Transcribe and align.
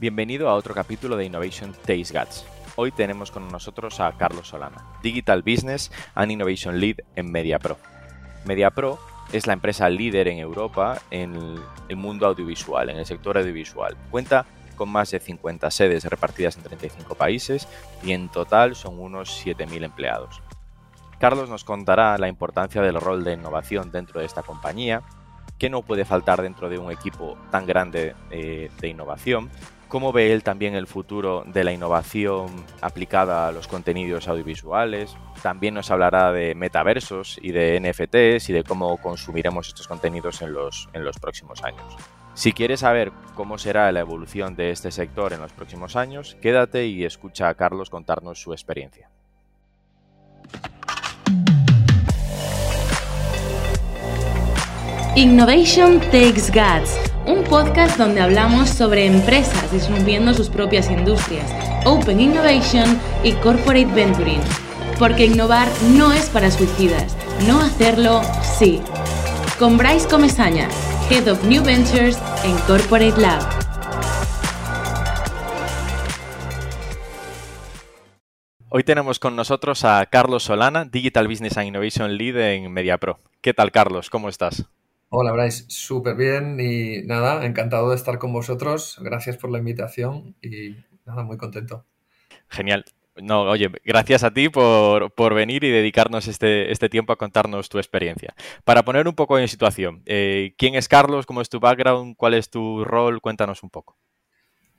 Bienvenido 0.00 0.48
a 0.48 0.54
otro 0.54 0.72
capítulo 0.72 1.14
de 1.18 1.26
Innovation 1.26 1.74
Taste 1.74 2.18
Guts. 2.18 2.46
Hoy 2.76 2.90
tenemos 2.90 3.30
con 3.30 3.46
nosotros 3.48 4.00
a 4.00 4.10
Carlos 4.12 4.48
Solana, 4.48 4.82
Digital 5.02 5.42
Business 5.42 5.92
and 6.14 6.32
Innovation 6.32 6.80
Lead 6.80 7.00
en 7.16 7.30
MediaPro. 7.30 7.76
MediaPro 8.46 8.98
es 9.30 9.46
la 9.46 9.52
empresa 9.52 9.90
líder 9.90 10.28
en 10.28 10.38
Europa 10.38 11.02
en 11.10 11.60
el 11.90 11.96
mundo 11.96 12.26
audiovisual, 12.26 12.88
en 12.88 12.96
el 12.96 13.04
sector 13.04 13.36
audiovisual. 13.36 13.94
Cuenta 14.10 14.46
con 14.74 14.88
más 14.88 15.10
de 15.10 15.20
50 15.20 15.70
sedes 15.70 16.06
repartidas 16.06 16.56
en 16.56 16.62
35 16.62 17.14
países 17.14 17.68
y 18.02 18.12
en 18.12 18.30
total 18.30 18.76
son 18.76 18.98
unos 18.98 19.44
7.000 19.44 19.84
empleados. 19.84 20.40
Carlos 21.18 21.50
nos 21.50 21.64
contará 21.64 22.16
la 22.16 22.28
importancia 22.28 22.80
del 22.80 22.98
rol 22.98 23.22
de 23.22 23.34
innovación 23.34 23.92
dentro 23.92 24.20
de 24.20 24.24
esta 24.24 24.42
compañía, 24.42 25.02
qué 25.58 25.68
no 25.68 25.82
puede 25.82 26.06
faltar 26.06 26.40
dentro 26.40 26.70
de 26.70 26.78
un 26.78 26.90
equipo 26.90 27.36
tan 27.50 27.66
grande 27.66 28.14
eh, 28.30 28.70
de 28.80 28.88
innovación 28.88 29.50
cómo 29.90 30.12
ve 30.12 30.32
él 30.32 30.42
también 30.42 30.74
el 30.74 30.86
futuro 30.86 31.42
de 31.46 31.64
la 31.64 31.72
innovación 31.72 32.64
aplicada 32.80 33.48
a 33.48 33.52
los 33.52 33.68
contenidos 33.68 34.28
audiovisuales. 34.28 35.14
También 35.42 35.74
nos 35.74 35.90
hablará 35.90 36.32
de 36.32 36.54
metaversos 36.54 37.38
y 37.42 37.50
de 37.52 37.78
NFTs 37.80 38.48
y 38.48 38.52
de 38.54 38.64
cómo 38.64 38.96
consumiremos 38.98 39.68
estos 39.68 39.88
contenidos 39.88 40.40
en 40.40 40.54
los, 40.54 40.88
en 40.94 41.04
los 41.04 41.18
próximos 41.18 41.62
años. 41.64 41.96
Si 42.34 42.52
quieres 42.52 42.80
saber 42.80 43.12
cómo 43.34 43.58
será 43.58 43.90
la 43.90 44.00
evolución 44.00 44.54
de 44.54 44.70
este 44.70 44.92
sector 44.92 45.32
en 45.32 45.40
los 45.40 45.52
próximos 45.52 45.96
años, 45.96 46.36
quédate 46.40 46.86
y 46.86 47.04
escucha 47.04 47.48
a 47.48 47.54
Carlos 47.54 47.90
contarnos 47.90 48.40
su 48.40 48.52
experiencia. 48.52 49.10
Innovation 55.16 55.98
Takes 56.12 56.52
Guts 56.52 57.10
un 57.26 57.42
podcast 57.42 57.98
donde 57.98 58.20
hablamos 58.20 58.70
sobre 58.70 59.06
empresas 59.06 59.72
disminuyendo 59.72 60.32
sus 60.34 60.48
propias 60.48 60.88
industrias, 60.88 61.50
Open 61.84 62.20
Innovation 62.20 62.96
y 63.24 63.32
Corporate 63.32 63.86
Venturing. 63.86 64.40
Porque 65.00 65.26
innovar 65.26 65.66
no 65.96 66.12
es 66.12 66.28
para 66.30 66.48
suicidas, 66.52 67.16
no 67.48 67.60
hacerlo 67.60 68.22
sí. 68.56 68.80
Con 69.58 69.76
Bryce 69.76 70.08
Comesaña, 70.08 70.68
Head 71.10 71.26
of 71.26 71.42
New 71.42 71.64
Ventures 71.64 72.16
en 72.44 72.56
Corporate 72.68 73.20
Lab. 73.20 73.42
Hoy 78.68 78.84
tenemos 78.84 79.18
con 79.18 79.34
nosotros 79.34 79.84
a 79.84 80.06
Carlos 80.06 80.44
Solana, 80.44 80.84
Digital 80.84 81.26
Business 81.26 81.56
and 81.56 81.66
Innovation 81.66 82.16
Lead 82.16 82.36
en 82.36 82.72
MediaPro. 82.72 83.18
¿Qué 83.40 83.52
tal, 83.52 83.72
Carlos? 83.72 84.08
¿Cómo 84.08 84.28
estás? 84.28 84.66
Hola, 85.12 85.32
Bryce, 85.32 85.64
súper 85.66 86.14
bien 86.14 86.60
y 86.60 87.02
nada, 87.02 87.44
encantado 87.44 87.90
de 87.90 87.96
estar 87.96 88.20
con 88.20 88.32
vosotros. 88.32 88.96
Gracias 89.00 89.36
por 89.36 89.50
la 89.50 89.58
invitación 89.58 90.36
y 90.40 90.76
nada, 91.04 91.24
muy 91.24 91.36
contento. 91.36 91.84
Genial. 92.48 92.84
No, 93.20 93.42
oye, 93.42 93.72
gracias 93.84 94.22
a 94.22 94.32
ti 94.32 94.48
por, 94.48 95.34
venir 95.34 95.64
y 95.64 95.70
dedicarnos 95.70 96.28
este, 96.28 96.70
este, 96.70 96.88
tiempo 96.88 97.12
a 97.12 97.16
contarnos 97.16 97.68
tu 97.68 97.78
experiencia. 97.78 98.36
Para 98.64 98.84
poner 98.84 99.08
un 99.08 99.14
poco 99.16 99.36
en 99.36 99.48
situación, 99.48 100.04
eh, 100.06 100.54
¿quién 100.56 100.76
es 100.76 100.86
Carlos? 100.86 101.26
¿Cómo 101.26 101.40
es 101.40 101.48
tu 101.48 101.58
background? 101.58 102.14
¿Cuál 102.16 102.34
es 102.34 102.48
tu 102.48 102.84
rol? 102.84 103.20
Cuéntanos 103.20 103.64
un 103.64 103.70
poco. 103.70 103.96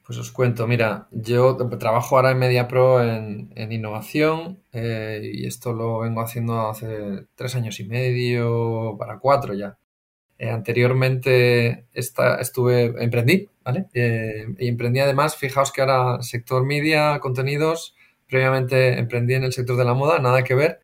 Pues 0.05 0.17
os 0.17 0.31
cuento, 0.31 0.65
mira, 0.65 1.09
yo 1.11 1.57
trabajo 1.77 2.15
ahora 2.15 2.31
en 2.31 2.39
MediaPro 2.39 3.03
en, 3.03 3.51
en 3.53 3.71
innovación 3.73 4.63
eh, 4.71 5.29
y 5.33 5.45
esto 5.45 5.73
lo 5.73 5.99
vengo 5.99 6.21
haciendo 6.21 6.69
hace 6.69 7.27
tres 7.35 7.53
años 7.55 7.81
y 7.81 7.83
medio, 7.83 8.95
para 8.97 9.19
cuatro 9.19 9.53
ya. 9.53 9.77
Eh, 10.41 10.49
anteriormente 10.49 11.85
estuve, 11.93 12.95
emprendí, 12.97 13.47
¿vale? 13.63 13.85
Eh, 13.93 14.47
y 14.57 14.69
emprendí 14.69 14.99
además, 14.99 15.35
fijaos 15.37 15.71
que 15.71 15.81
ahora 15.81 16.23
sector 16.23 16.65
media, 16.65 17.19
contenidos, 17.19 17.95
previamente 18.27 18.97
emprendí 18.97 19.35
en 19.35 19.43
el 19.43 19.53
sector 19.53 19.77
de 19.77 19.85
la 19.85 19.93
moda, 19.93 20.17
nada 20.17 20.43
que 20.43 20.55
ver. 20.55 20.81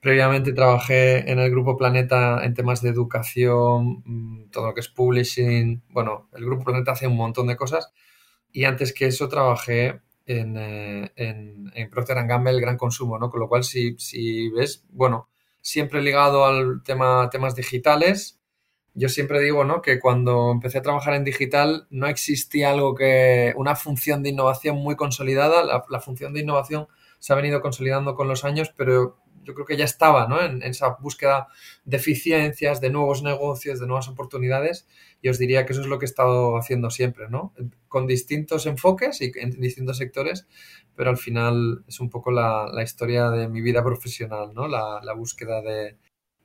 Previamente 0.00 0.52
trabajé 0.52 1.30
en 1.32 1.38
el 1.38 1.50
Grupo 1.50 1.78
Planeta 1.78 2.44
en 2.44 2.52
temas 2.52 2.82
de 2.82 2.90
educación, 2.90 4.02
mm, 4.04 4.50
todo 4.50 4.66
lo 4.66 4.74
que 4.74 4.80
es 4.80 4.88
publishing. 4.88 5.82
Bueno, 5.88 6.28
el 6.34 6.44
Grupo 6.44 6.64
Planeta 6.64 6.92
hace 6.92 7.06
un 7.06 7.16
montón 7.16 7.46
de 7.46 7.56
cosas. 7.56 7.90
Y 8.52 8.64
antes 8.64 8.92
que 8.92 9.06
eso 9.06 9.26
trabajé 9.30 10.02
en, 10.26 10.56
eh, 10.58 11.12
en, 11.16 11.90
Procter 11.90 12.26
Gamble, 12.26 12.50
el 12.52 12.60
gran 12.60 12.76
consumo, 12.76 13.18
¿no? 13.18 13.30
Con 13.30 13.40
lo 13.40 13.48
cual, 13.48 13.64
si, 13.64 13.96
si 13.98 14.50
ves, 14.50 14.84
bueno, 14.90 15.28
siempre 15.62 16.02
ligado 16.02 16.44
al 16.44 16.82
tema 16.84 17.30
temas 17.30 17.54
digitales, 17.54 18.37
yo 18.98 19.08
siempre 19.08 19.40
digo, 19.40 19.64
¿no? 19.64 19.80
Que 19.80 20.00
cuando 20.00 20.50
empecé 20.50 20.78
a 20.78 20.82
trabajar 20.82 21.14
en 21.14 21.22
digital 21.22 21.86
no 21.90 22.08
existía 22.08 22.70
algo 22.70 22.96
que, 22.96 23.52
una 23.56 23.76
función 23.76 24.24
de 24.24 24.30
innovación 24.30 24.76
muy 24.76 24.96
consolidada. 24.96 25.62
La, 25.88 26.00
función 26.00 26.32
de 26.34 26.40
innovación 26.40 26.88
se 27.20 27.32
ha 27.32 27.36
venido 27.36 27.60
consolidando 27.60 28.16
con 28.16 28.26
los 28.26 28.44
años, 28.44 28.72
pero 28.76 29.18
yo 29.44 29.54
creo 29.54 29.66
que 29.66 29.76
ya 29.76 29.84
estaba, 29.84 30.26
¿no? 30.26 30.42
En, 30.42 30.62
esa 30.64 30.96
búsqueda 31.00 31.46
de 31.84 31.96
eficiencias, 31.96 32.80
de 32.80 32.90
nuevos 32.90 33.22
negocios, 33.22 33.78
de 33.78 33.86
nuevas 33.86 34.08
oportunidades. 34.08 34.88
Y 35.22 35.28
os 35.28 35.38
diría 35.38 35.64
que 35.64 35.74
eso 35.74 35.82
es 35.82 35.86
lo 35.86 36.00
que 36.00 36.06
he 36.06 36.08
estado 36.08 36.56
haciendo 36.56 36.90
siempre, 36.90 37.28
¿no? 37.28 37.54
Con 37.86 38.08
distintos 38.08 38.66
enfoques 38.66 39.20
y 39.20 39.30
en 39.36 39.60
distintos 39.60 39.98
sectores, 39.98 40.48
pero 40.96 41.10
al 41.10 41.18
final 41.18 41.84
es 41.86 42.00
un 42.00 42.10
poco 42.10 42.32
la, 42.32 42.68
historia 42.82 43.30
de 43.30 43.48
mi 43.48 43.60
vida 43.60 43.84
profesional, 43.84 44.52
¿no? 44.54 44.66
la 44.66 45.12
búsqueda 45.14 45.62
de, 45.62 45.96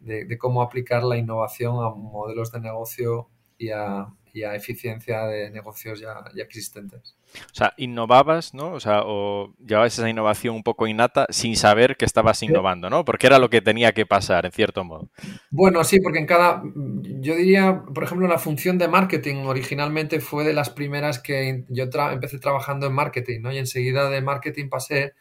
de, 0.04 0.38
cómo 0.38 0.62
aplicar 0.62 1.04
la 1.04 1.18
innovación 1.18 1.76
a 1.84 1.90
modelos 1.90 2.52
de 2.52 2.60
negocio 2.60 3.30
y 3.58 3.70
a, 3.70 4.08
eficiencia 4.56 5.26
de 5.26 5.52
negocios 5.52 6.00
ya, 6.00 6.24
existentes. 6.42 7.16
O 7.36 7.54
sea, 7.54 7.74
innovabas, 7.78 8.56
¿no? 8.56 8.74
O 8.74 8.80
sea, 8.80 9.04
o 9.06 9.54
llevabas 9.64 9.98
esa 9.98 10.10
innovación 10.10 10.56
un 10.56 10.64
poco 10.64 10.88
innata 10.88 11.28
sin 11.30 11.56
saber 11.56 11.98
que 11.98 12.06
estabas 12.06 12.42
innovando, 12.42 12.90
¿no? 12.90 13.06
Porque 13.06 13.28
era 13.28 13.38
lo 13.38 13.52
que 13.52 13.62
tenía 13.62 13.92
que 13.92 14.08
pasar, 14.08 14.48
en 14.48 14.52
cierto 14.52 14.84
modo. 14.84 15.12
Bueno, 15.52 15.84
sí, 15.84 16.00
porque 16.02 16.18
en 16.18 16.26
cada, 16.26 16.64
yo 16.74 17.36
diría, 17.36 17.84
por 17.94 18.04
ejemplo, 18.04 18.28
la 18.28 18.40
función 18.40 18.80
de 18.80 18.88
marketing 18.88 19.46
originalmente 19.46 20.20
fue 20.20 20.44
de 20.44 20.54
las 20.54 20.72
primeras 20.72 21.20
que 21.20 21.66
yo 21.70 21.84
empecé 22.12 22.40
trabajando 22.40 22.88
en 22.88 22.94
marketing, 22.94 23.42
¿no? 23.42 23.52
Y 23.52 23.60
enseguida 23.60 24.10
de 24.10 24.22
marketing 24.22 24.70
pasé 24.70 25.14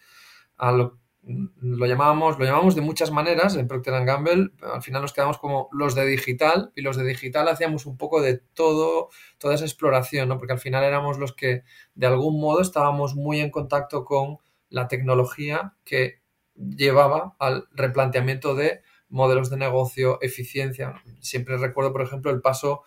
a 0.57 0.73
lo 0.73 1.02
lo 1.25 1.87
llamábamos, 1.87 2.39
lo 2.39 2.45
llamamos 2.45 2.75
de 2.75 2.81
muchas 2.81 3.13
maneras 3.13 3.55
en 3.57 3.69
Procter 3.69 4.05
Gamble, 4.05 4.51
al 4.61 4.83
final 4.83 5.03
nos 5.03 5.13
quedamos 5.13 5.39
como 5.39 5.69
los 5.73 5.95
de 5.95 6.05
digital 6.05 6.73
y 6.75 6.83
los 6.83 6.97
de 6.97 7.05
digital 7.05 7.49
hacíamos 7.49 7.87
un 7.87 7.97
poco 7.97 8.21
de 8.21 8.39
todo, 8.39 9.09
toda 9.39 9.55
esa 9.55 9.65
exploración, 9.65 10.29
¿no? 10.29 10.39
porque 10.39 10.55
al 10.55 10.59
final 10.59 10.83
éramos 10.83 11.19
los 11.19 11.33
que 11.33 11.63
de 11.95 12.07
algún 12.07 12.41
modo 12.41 12.61
estábamos 12.61 13.15
muy 13.15 13.41
en 13.41 13.51
contacto 13.51 14.05
con 14.05 14.39
la 14.69 14.89
tecnología 14.89 15.75
que 15.85 16.21
llevaba 16.57 17.37
al 17.39 17.69
replanteamiento 17.73 18.57
de 18.57 18.83
modelos 19.09 19.51
de 19.51 19.59
negocio, 19.59 20.19
eficiencia. 20.23 20.95
Siempre 21.21 21.57
recuerdo, 21.57 21.93
por 21.93 22.03
ejemplo, 22.03 22.31
el 22.31 22.41
paso 22.41 22.83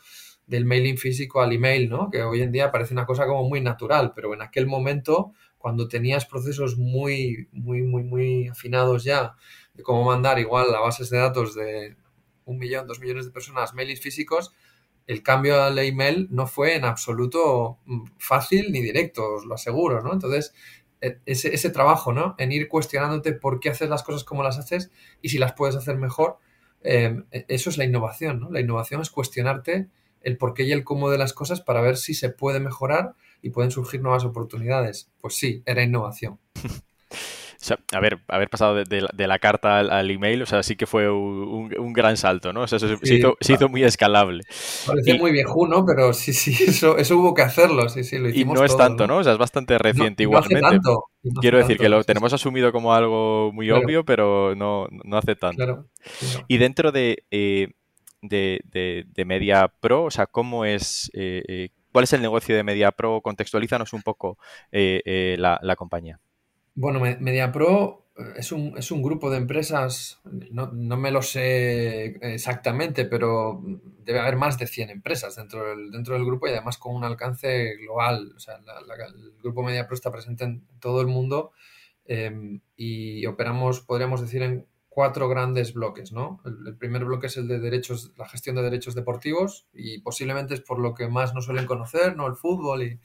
del 0.46 0.66
mailing 0.66 0.98
físico 0.98 1.42
al 1.42 1.54
email, 1.54 1.90
¿no? 1.90 2.10
que 2.10 2.22
hoy 2.24 2.42
en 2.42 2.52
día 2.52 2.72
parece 2.72 2.94
una 2.94 3.06
cosa 3.06 3.26
como 3.26 3.48
muy 3.48 3.62
natural, 3.62 4.12
pero 4.14 4.34
en 4.34 4.42
aquel 4.42 4.68
momento 4.68 5.34
cuando 5.66 5.88
tenías 5.88 6.28
procesos 6.28 6.78
muy, 6.78 7.50
muy, 7.52 7.82
muy, 7.82 8.04
muy 8.04 8.50
afinados 8.50 9.04
ya 9.04 9.36
de 9.74 9.82
cómo 9.82 10.04
mandar 10.04 10.38
igual 10.38 10.76
a 10.76 10.80
bases 10.80 11.10
de 11.10 11.18
datos 11.18 11.56
de 11.56 11.98
un 12.44 12.60
millón, 12.60 12.86
dos 12.86 13.00
millones 13.00 13.26
de 13.26 13.32
personas 13.32 13.74
mails 13.74 14.00
físicos, 14.00 14.54
el 15.08 15.24
cambio 15.24 15.64
al 15.64 15.80
email 15.80 16.28
no 16.30 16.46
fue 16.46 16.76
en 16.76 16.86
absoluto 16.86 17.80
mm, 17.86 18.04
fácil 18.20 18.72
ni 18.72 18.80
directo, 18.80 19.38
os 19.38 19.46
lo 19.46 19.56
aseguro, 19.56 20.04
¿no? 20.04 20.14
Entonces, 20.14 20.54
e, 21.02 21.18
ese, 21.26 21.56
ese 21.56 21.72
trabajo, 21.72 22.14
¿no? 22.14 22.36
En 22.38 22.52
ir 22.52 22.68
cuestionándote 22.68 23.34
por 23.34 23.60
qué 23.60 23.72
haces 23.72 23.90
las 23.90 24.04
cosas 24.04 24.24
como 24.24 24.44
las 24.44 24.60
haces 24.60 24.92
y 25.24 25.30
si 25.30 25.40
las 25.40 25.54
puedes 25.54 25.76
hacer 25.76 25.98
mejor, 25.98 26.38
em, 26.82 27.26
e, 27.32 27.46
eso 27.48 27.72
es 27.72 27.80
la 27.80 27.86
innovación, 27.86 28.40
¿no? 28.40 28.52
La 28.52 28.60
innovación 28.60 29.02
es 29.02 29.10
cuestionarte 29.10 29.90
el 30.22 30.38
por 30.38 30.54
qué 30.54 30.62
y 30.62 30.74
el 30.74 30.84
cómo 30.84 31.10
de 31.10 31.18
las 31.18 31.34
cosas 31.34 31.60
para 31.60 31.82
ver 31.82 31.98
si 31.98 32.14
se 32.14 32.30
puede 32.30 32.60
mejorar 32.60 33.16
y 33.42 33.50
pueden 33.50 33.72
surgir 33.72 34.02
nuevas 34.02 34.26
oportunidades. 34.26 35.12
Pues 35.22 35.36
sí, 35.36 35.64
era 35.66 35.84
innovación. 35.84 36.40
O 37.66 37.68
sea, 37.68 37.80
haber, 37.94 38.20
haber 38.28 38.48
pasado 38.48 38.76
de, 38.76 39.28
la 39.28 39.40
carta 39.40 39.80
al, 39.80 40.12
email, 40.12 40.44
o 40.44 40.46
sea, 40.46 40.62
sí 40.62 40.76
que 40.76 40.86
fue 40.86 41.10
un, 41.10 41.94
gran 41.94 42.16
salto, 42.16 42.54
¿no? 42.54 42.62
O 42.62 42.68
sea, 42.68 42.78
se, 42.78 42.96
hizo, 43.42 43.70
muy 43.70 43.84
escalable. 43.84 44.44
Parece 44.86 45.18
muy 45.18 45.32
viejuno, 45.32 45.84
pero 45.84 46.14
sí, 46.14 46.32
sí, 46.32 46.52
eso, 46.68 46.96
eso 46.98 47.18
hubo 47.18 47.34
que 47.34 47.42
hacerlo, 47.42 47.90
sí, 47.90 48.04
sí, 48.04 48.20
lo 48.20 48.30
hicimos 48.30 48.56
Y 48.56 48.60
no 48.60 48.66
es 48.66 48.78
tanto, 48.78 49.08
¿no? 49.08 49.18
O 49.18 49.24
sea, 49.24 49.34
es 49.34 49.40
bastante 49.40 49.80
reciente 49.80 50.22
igualmente. 50.22 50.62
No 50.62 50.68
hace 50.68 50.76
tanto, 50.76 51.06
Quiero 51.42 51.58
decir 51.58 51.80
que 51.80 51.90
lo 51.90 52.04
tenemos 52.04 52.32
asumido 52.34 52.72
como 52.72 52.94
algo 52.94 53.52
muy 53.52 53.72
obvio, 53.72 54.06
pero 54.06 54.54
no, 54.54 54.88
no 55.04 55.18
hace 55.18 55.36
tanto. 55.36 55.58
Claro. 55.58 55.86
Y 56.48 56.60
dentro 56.60 56.92
de, 56.92 57.24
eh, 57.32 57.70
de, 58.22 58.62
de, 59.12 59.26
Media 59.26 59.74
Pro, 59.80 60.04
o 60.04 60.12
sea, 60.12 60.28
¿cómo 60.28 60.66
es... 60.66 61.10
Eh, 61.16 61.42
eh, 61.48 61.70
¿Cuál 61.96 62.04
es 62.04 62.12
el 62.12 62.22
negocio 62.22 62.58
de 62.58 62.64
MediaPro? 62.66 63.22
Contextualízanos 63.22 63.94
un 63.94 64.02
poco 64.02 64.38
eh, 64.70 65.02
eh, 65.06 65.38
la, 65.40 65.76
compañía. 65.78 66.20
Bueno, 66.74 67.00
MediaPro 67.00 68.10
eh, 68.18 68.34
es 68.36 68.52
un, 68.52 68.78
es 68.78 68.92
un 68.92 69.02
grupo 69.02 69.32
de 69.32 69.38
empresas, 69.38 70.20
no, 70.52 70.68
me 70.74 71.10
lo 71.10 71.22
sé 71.22 72.18
exactamente, 72.34 73.06
pero 73.06 73.64
debe 74.04 74.20
haber 74.20 74.36
más 74.36 74.60
de 74.60 74.68
100 74.68 74.90
empresas 74.90 75.38
dentro 75.38 75.70
del, 75.70 75.90
dentro 75.90 76.16
del 76.16 76.26
grupo 76.26 76.48
y 76.48 76.52
además 76.52 76.78
con 76.78 76.94
un 76.94 77.06
alcance 77.06 77.78
global. 77.78 78.34
O 78.36 78.40
sea, 78.42 78.56
el 78.56 79.34
grupo 79.42 79.64
MediaPro 79.64 79.96
está 79.96 80.12
presente 80.12 80.44
en 80.44 80.68
todo 80.82 81.00
el 81.00 81.08
mundo 81.08 81.54
y 82.76 83.26
operamos, 83.26 83.80
podríamos 83.80 84.20
decir, 84.20 84.42
en 84.42 84.68
cuatro 84.96 85.28
grandes 85.28 85.74
bloques, 85.74 86.14
¿no? 86.14 86.40
El, 86.46 86.78
primer 86.78 87.04
bloque 87.04 87.28
es 87.28 87.36
el 87.36 87.50
de 87.50 87.60
derechos, 87.60 88.14
la 88.16 88.30
gestión 88.30 88.56
de 88.56 88.62
derechos 88.62 88.96
deportivos 88.96 89.68
y 89.74 90.00
posiblemente 90.00 90.54
es 90.54 90.62
por 90.62 90.80
lo 90.80 90.94
que 90.94 91.10
más 91.10 91.34
nos 91.34 91.44
suelen 91.44 91.66
conocer, 91.66 92.16
¿no? 92.16 92.28
El 92.28 92.36
fútbol 92.36 92.82
y 92.82 93.02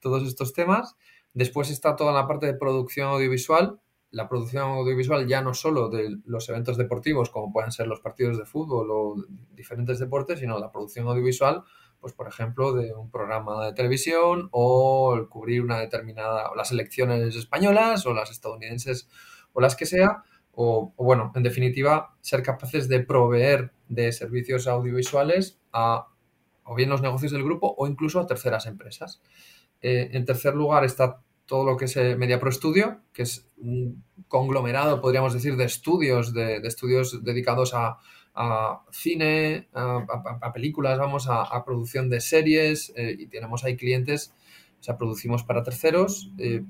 todos 0.00 0.26
estos 0.26 0.52
temas. 0.52 0.96
Después 1.34 1.70
está 1.70 1.94
toda 1.94 2.12
la 2.12 2.26
parte 2.26 2.46
de 2.46 2.54
producción 2.54 3.10
audiovisual. 3.10 3.80
La 4.10 4.28
producción 4.28 4.64
audiovisual 4.64 5.28
ya 5.28 5.40
no 5.40 5.54
solo 5.54 5.88
de 5.88 6.16
los 6.24 6.48
eventos 6.48 6.76
deportivos, 6.76 7.30
como 7.30 7.52
pueden 7.52 7.70
ser 7.70 7.86
los 7.86 8.00
partidos 8.00 8.36
de 8.36 8.44
fútbol 8.44 8.88
o 8.90 9.14
diferentes 9.52 10.00
deportes, 10.00 10.40
sino 10.40 10.58
la 10.58 10.72
producción 10.72 11.06
audiovisual, 11.06 11.62
pues 12.00 12.14
por 12.14 12.26
ejemplo, 12.26 12.72
de 12.72 12.92
un 12.94 13.12
programa 13.12 13.64
de 13.64 13.74
televisión 13.74 14.48
o 14.50 15.16
cubrir 15.30 15.62
una 15.62 15.78
determinada, 15.78 16.50
o 16.50 16.56
las 16.56 16.72
elecciones 16.72 17.36
españolas 17.36 18.06
o 18.06 18.12
las 18.12 18.32
estadounidenses 18.32 19.08
o 19.52 19.60
las 19.60 19.76
que 19.76 19.86
sea 19.86 20.24
o, 20.60 20.92
bueno, 20.96 21.30
en 21.36 21.44
definitiva, 21.44 22.16
ser 22.20 22.42
capaces 22.42 22.88
de 22.88 22.98
proveer 22.98 23.70
de 23.88 24.10
servicios 24.10 24.66
audiovisuales 24.66 25.60
a 25.72 26.08
o 26.64 26.74
bien 26.74 26.90
los 26.90 27.00
negocios 27.00 27.30
del 27.30 27.44
grupo 27.44 27.76
o 27.78 27.86
incluso 27.86 28.18
a 28.18 28.26
terceras 28.26 28.66
empresas. 28.66 29.22
Eh, 29.80 30.10
en 30.12 30.24
tercer 30.24 30.56
lugar 30.56 30.84
está 30.84 31.22
todo 31.46 31.64
lo 31.64 31.76
que 31.76 31.84
es 31.84 31.96
eh, 31.96 32.16
MediaPro 32.16 32.50
Studio, 32.50 33.00
que 33.12 33.22
es 33.22 33.48
un 33.58 34.04
conglomerado, 34.26 35.00
podríamos 35.00 35.32
decir, 35.32 35.56
de 35.56 35.64
estudios, 35.64 36.34
de, 36.34 36.56
estudios 36.56 37.24
dedicados 37.24 37.72
a, 37.74 37.98
cine, 38.90 39.68
a, 39.72 40.52
películas, 40.52 40.98
vamos, 40.98 41.28
a, 41.28 41.64
producción 41.64 42.10
de 42.10 42.20
series, 42.20 42.92
eh, 42.96 43.16
y 43.18 43.26
tenemos 43.28 43.64
ahí 43.64 43.76
clientes 43.76 44.34
o 44.78 44.82
sea, 44.82 44.96
producimos 44.96 45.42
para 45.42 45.62
terceros 45.62 46.32
eh, 46.38 46.62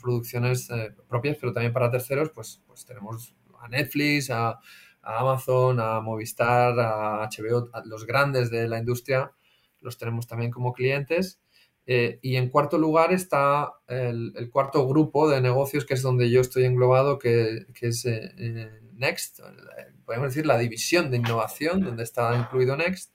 producciones 0.00 0.70
eh, 0.70 0.94
propias, 1.08 1.36
pero 1.40 1.52
también 1.52 1.72
para 1.72 1.90
terceros, 1.90 2.30
pues, 2.30 2.62
pues 2.66 2.84
tenemos 2.84 3.34
a 3.60 3.68
Netflix, 3.68 4.30
a, 4.30 4.58
Amazon, 5.04 5.80
a 5.80 6.00
Movistar, 6.00 6.78
a 6.78 7.28
HBO, 7.28 7.68
los 7.86 8.06
grandes 8.06 8.50
de 8.50 8.68
la 8.68 8.78
industria, 8.78 9.32
los 9.80 9.98
tenemos 9.98 10.28
también 10.28 10.52
como 10.52 10.72
clientes. 10.72 11.40
Eh, 11.84 12.20
y 12.22 12.36
en 12.36 12.48
cuarto 12.48 12.78
lugar 12.78 13.12
está 13.12 13.72
el, 13.88 14.48
cuarto 14.52 14.86
grupo 14.86 15.28
de 15.28 15.40
negocios, 15.40 15.84
que 15.84 15.94
es 15.94 16.02
donde 16.02 16.30
yo 16.30 16.40
estoy 16.40 16.66
englobado, 16.66 17.18
que, 17.18 17.66
que 17.74 17.88
es 17.88 18.06
Next, 18.92 19.40
podemos 20.04 20.28
decir 20.28 20.46
la 20.46 20.58
división 20.58 21.10
de 21.10 21.16
innovación, 21.16 21.80
donde 21.80 22.04
está 22.04 22.36
incluido 22.36 22.76
Next, 22.76 23.12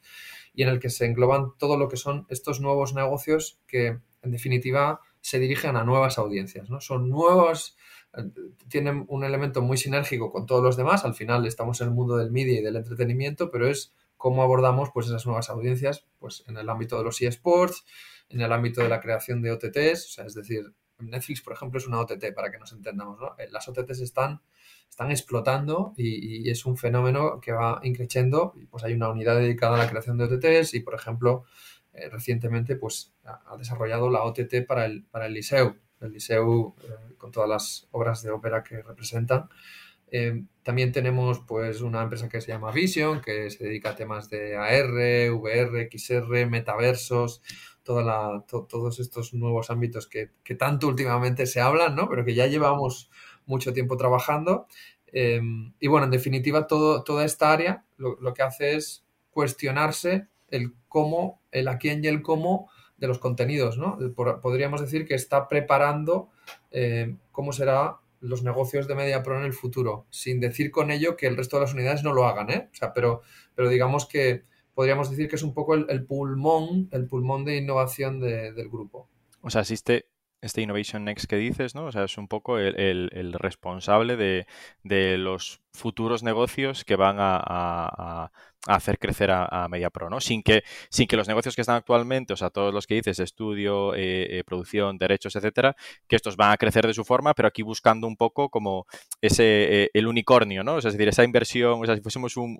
y 0.53 0.63
en 0.63 0.69
el 0.69 0.79
que 0.79 0.89
se 0.89 1.05
engloban 1.05 1.57
todo 1.57 1.77
lo 1.77 1.87
que 1.87 1.95
son 1.95 2.25
estos 2.29 2.59
nuevos 2.59 2.93
negocios 2.93 3.61
que 3.67 3.99
en 4.27 4.31
definitiva, 4.31 5.01
se 5.21 5.39
dirigen 5.39 5.75
a 5.75 5.83
nuevas 5.83 6.17
audiencias, 6.17 6.69
¿no? 6.69 6.79
Son 6.79 7.09
nuevos, 7.09 7.77
eh, 8.15 8.23
tienen 8.67 9.05
un 9.07 9.23
elemento 9.23 9.61
muy 9.61 9.77
sinérgico 9.77 10.31
con 10.31 10.45
todos 10.45 10.63
los 10.63 10.77
demás, 10.77 11.05
al 11.05 11.15
final 11.15 11.45
estamos 11.45 11.81
en 11.81 11.87
el 11.87 11.93
mundo 11.93 12.17
del 12.17 12.31
media 12.31 12.59
y 12.59 12.63
del 12.63 12.75
entretenimiento, 12.75 13.49
pero 13.49 13.67
es 13.67 13.93
cómo 14.17 14.43
abordamos 14.43 14.89
pues 14.93 15.07
esas 15.07 15.25
nuevas 15.25 15.49
audiencias 15.49 16.05
pues 16.19 16.43
en 16.47 16.57
el 16.57 16.69
ámbito 16.69 16.97
de 16.97 17.03
los 17.03 17.21
eSports, 17.21 17.85
en 18.29 18.41
el 18.41 18.51
ámbito 18.51 18.81
de 18.81 18.89
la 18.89 18.99
creación 18.99 19.41
de 19.41 19.51
OTTs, 19.51 20.19
es 20.19 20.33
decir, 20.33 20.73
Netflix, 20.99 21.41
por 21.41 21.53
ejemplo, 21.53 21.77
es 21.77 21.87
una 21.87 21.99
OTT, 21.99 22.33
para 22.33 22.51
que 22.51 22.57
nos 22.57 22.73
entendamos, 22.73 23.19
¿no? 23.19 23.35
Eh, 23.37 23.47
las 23.51 23.67
OTTs 23.67 24.01
están, 24.01 24.41
están 24.89 25.11
explotando 25.11 25.93
y, 25.95 26.47
y, 26.47 26.49
es 26.49 26.65
un 26.65 26.75
fenómeno 26.75 27.39
que 27.39 27.51
va 27.51 27.79
increciendo, 27.83 28.55
pues 28.71 28.83
hay 28.83 28.93
una 28.93 29.09
unidad 29.09 29.35
dedicada 29.35 29.75
a 29.75 29.77
la 29.77 29.89
creación 29.89 30.17
de 30.17 30.23
OTTs 30.23 30.73
y, 30.73 30.79
por 30.79 30.95
ejemplo, 30.95 31.45
eh, 31.97 32.09
recientemente 32.09 32.75
pues, 32.75 33.11
ha, 33.23 33.57
desarrollado 33.57 34.09
la 34.11 34.23
OTT 34.23 34.67
para 34.67 34.85
el, 34.85 35.03
para 35.05 35.25
el 35.25 35.33
Liceu, 35.33 35.75
el 35.99 36.11
Liceu 36.11 36.75
eh, 36.83 37.15
con 37.17 37.31
todas 37.31 37.49
las 37.49 37.87
obras 37.89 38.21
de 38.21 38.29
ópera 38.29 38.63
que 38.63 38.83
representan. 38.83 39.49
Eh, 40.11 40.43
también 40.61 40.91
tenemos 40.91 41.39
pues 41.39 41.81
una 41.81 42.03
empresa 42.03 42.29
que 42.29 42.39
se 42.39 42.49
llama 42.49 42.71
Vision, 42.71 43.19
que 43.19 43.49
se 43.49 43.63
dedica 43.63 43.89
a 43.89 43.95
temas 43.95 44.29
de 44.29 44.55
AR, 44.55 45.31
VR, 45.31 45.89
XR, 45.91 46.45
metaversos, 46.45 47.41
toda 47.81 48.03
la, 48.03 48.45
todos 48.47 48.99
estos 48.99 49.33
nuevos 49.33 49.71
ámbitos 49.71 50.07
que, 50.07 50.29
que, 50.43 50.53
tanto 50.53 50.87
últimamente 50.87 51.47
se 51.47 51.61
hablan, 51.61 51.95
¿no? 51.95 52.07
pero 52.07 52.23
que 52.23 52.35
ya 52.35 52.45
llevamos 52.45 53.09
mucho 53.47 53.73
tiempo 53.73 53.97
trabajando. 53.97 54.67
y 55.11 55.87
bueno, 55.87 56.05
en 56.05 56.11
definitiva, 56.11 56.67
todo, 56.67 57.03
toda 57.03 57.25
esta 57.25 57.51
área 57.51 57.85
lo, 57.97 58.17
lo, 58.21 58.33
que 58.35 58.43
hace 58.43 58.75
es 58.75 59.03
cuestionarse 59.31 60.27
el 60.49 60.73
cómo, 60.87 61.41
el 61.51 61.67
a 61.67 61.77
quién 61.77 62.03
y 62.03 62.07
el 62.07 62.21
cómo 62.21 62.69
de 62.97 63.07
los 63.07 63.19
contenidos, 63.19 63.77
¿no? 63.77 63.97
Podríamos 64.41 64.81
decir 64.81 65.05
que 65.05 65.15
está 65.15 65.47
preparando 65.47 66.29
eh, 66.71 67.15
cómo 67.31 67.53
será 67.53 67.97
los 68.19 68.43
negocios 68.43 68.87
de 68.87 68.95
MediaPro 68.95 69.37
en 69.37 69.45
el 69.45 69.53
futuro, 69.53 70.07
sin 70.09 70.39
decir 70.39 70.71
con 70.71 70.89
ello 70.89 71.15
que 71.15 71.27
el 71.27 71.37
resto 71.37 71.57
de 71.57 71.63
las 71.63 71.73
unidades 71.73 72.03
no 72.03 72.13
lo 72.13 72.25
hagan, 72.25 72.49
¿eh? 72.49 72.69
O 72.71 72.75
sea, 72.75 72.93
pero, 72.93 73.21
pero 73.53 73.69
digamos 73.69 74.07
que 74.07 74.43
podríamos 74.73 75.09
decir 75.09 75.27
que 75.27 75.35
es 75.35 75.43
un 75.43 75.53
poco 75.53 75.75
el, 75.75 76.05
pulmón, 76.05 76.89
el 76.91 77.07
pulmón 77.07 77.45
de 77.45 77.57
innovación 77.57 78.19
del 78.19 78.69
grupo. 78.69 79.09
O 79.41 79.49
sea, 79.49 79.61
existe 79.61 80.07
este 80.41 80.61
Innovation 80.61 81.03
Next 81.03 81.25
que 81.25 81.35
dices, 81.35 81.73
¿no? 81.73 81.85
O 81.85 81.91
sea, 81.91 82.03
es 82.03 82.17
un 82.17 82.27
poco 82.27 82.59
el, 82.59 83.33
responsable 83.33 84.15
de, 84.17 85.17
los 85.17 85.61
futuros 85.77 86.23
negocios 86.23 86.83
que 86.83 86.95
van 86.95 87.17
a, 87.19 88.31
hacer 88.67 88.99
crecer 88.99 89.31
a, 89.31 89.45
a, 89.45 89.67
MediaPro, 89.69 90.09
¿no? 90.09 90.19
Sin 90.19 90.43
que, 90.43 90.63
sin 90.89 91.07
que 91.07 91.15
los 91.15 91.27
negocios 91.27 91.55
que 91.55 91.61
están 91.61 91.77
actualmente, 91.77 92.33
o 92.33 92.35
sea, 92.35 92.49
todos 92.49 92.73
los 92.73 92.85
que 92.85 92.95
dices, 92.95 93.19
estudio, 93.19 93.95
eh, 93.95 94.39
eh, 94.39 94.43
producción, 94.45 94.97
derechos, 94.97 95.35
etcétera, 95.35 95.75
que 96.07 96.15
estos 96.15 96.35
van 96.35 96.51
a 96.51 96.57
crecer 96.57 96.85
de 96.85 96.93
su 96.93 97.05
forma, 97.05 97.33
pero 97.33 97.47
aquí 97.47 97.61
buscando 97.61 98.07
un 98.07 98.17
poco 98.17 98.49
como 98.49 98.85
ese, 99.21 99.83
eh, 99.83 99.89
el 99.93 100.07
unicornio, 100.07 100.63
¿no? 100.63 100.77
Es 100.77 100.83
decir, 100.83 101.07
esa 101.07 101.23
inversión, 101.23 101.81
o 101.81 101.85
sea, 101.85 101.95
si 101.95 102.01
fuésemos 102.01 102.35
un, 102.37 102.55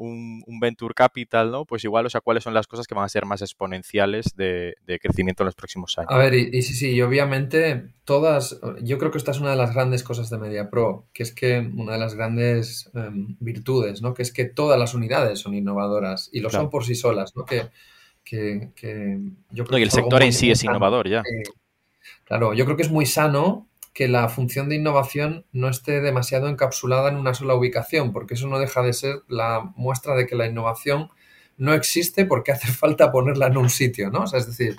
un, 0.46 0.60
venture 0.60 0.94
capital, 0.94 1.52
¿no? 1.52 1.66
Pues 1.66 1.84
igual, 1.84 2.06
o 2.06 2.10
sea, 2.10 2.22
cuáles 2.22 2.44
son 2.44 2.54
las 2.54 2.68
cosas 2.68 2.88
que 2.88 2.96
van 2.96 3.06
a 3.06 3.10
ser 3.10 3.25
más 3.25 3.42
exponenciales 3.42 4.36
de, 4.36 4.75
crecimiento 5.02 5.44
en 5.44 5.46
los 5.46 5.56
próximos 5.56 5.98
años. 5.98 6.12
A 6.12 6.18
ver, 6.18 6.34
y, 6.34 6.62
sí, 6.62 6.74
sí, 6.74 6.92
y 6.92 7.02
obviamente 7.02 7.90
todas, 8.04 8.60
yo 8.81 8.98
creo 8.98 9.12
que 9.12 9.18
esta 9.18 9.31
es 9.31 9.40
una 9.40 9.52
de 9.52 9.58
las 9.58 9.74
grandes 9.74 10.04
cosas 10.04 10.30
de 10.30 10.38
MediaPro, 10.38 11.06
que 11.14 11.24
es 11.24 11.34
que 11.34 11.60
una 11.75 11.94
de 11.94 12.00
las 12.00 12.16
grandes 12.16 12.90
em, 13.07 13.36
virtudes, 13.39 14.01
¿no? 14.01 14.13
Que 14.13 14.21
es 14.21 14.31
que 14.31 14.45
todas 14.45 14.80
las 14.80 14.94
unidades 14.94 15.39
son 15.39 15.54
innovadoras 15.54 16.30
y 16.31 16.39
lo 16.39 16.50
son 16.50 16.69
por 16.69 16.86
sí 16.86 16.95
solas, 16.95 17.36
¿no? 17.36 17.45
Que, 17.45 17.69
yo 19.51 19.63
creo 19.63 19.80
y 19.80 19.83
el 19.83 19.92
sector 19.92 20.21
en 20.21 20.33
sí 20.33 20.51
es 20.51 20.63
innovador 20.63 21.07
ya. 21.07 21.24
claro, 22.25 22.54
yo 22.54 22.65
creo 22.65 22.75
que 22.75 22.83
es 22.83 22.92
muy 22.92 23.06
sano 23.06 23.68
que 23.94 24.07
la 24.07 24.30
función 24.30 24.69
de 24.69 24.76
innovación 24.76 25.45
no 25.54 25.69
esté 25.69 26.02
demasiado 26.02 26.49
encapsulada 26.49 27.09
en 27.09 27.16
una 27.16 27.33
sola 27.33 27.56
ubicación, 27.56 28.14
porque 28.14 28.35
eso 28.35 28.47
no 28.47 28.59
deja 28.59 28.83
de 28.83 28.94
ser 28.94 29.23
la 29.28 29.71
muestra 29.76 30.14
de 30.14 30.28
que 30.28 30.35
la 30.35 30.45
innovación 30.45 31.09
no 31.57 31.73
existe 31.73 32.26
porque 32.26 32.52
hace 32.52 32.68
falta 32.71 33.11
ponerla 33.11 33.47
en 33.47 33.57
un 33.57 33.69
sitio, 33.69 34.11
¿no? 34.11 34.26
es 34.26 34.45
decir, 34.45 34.76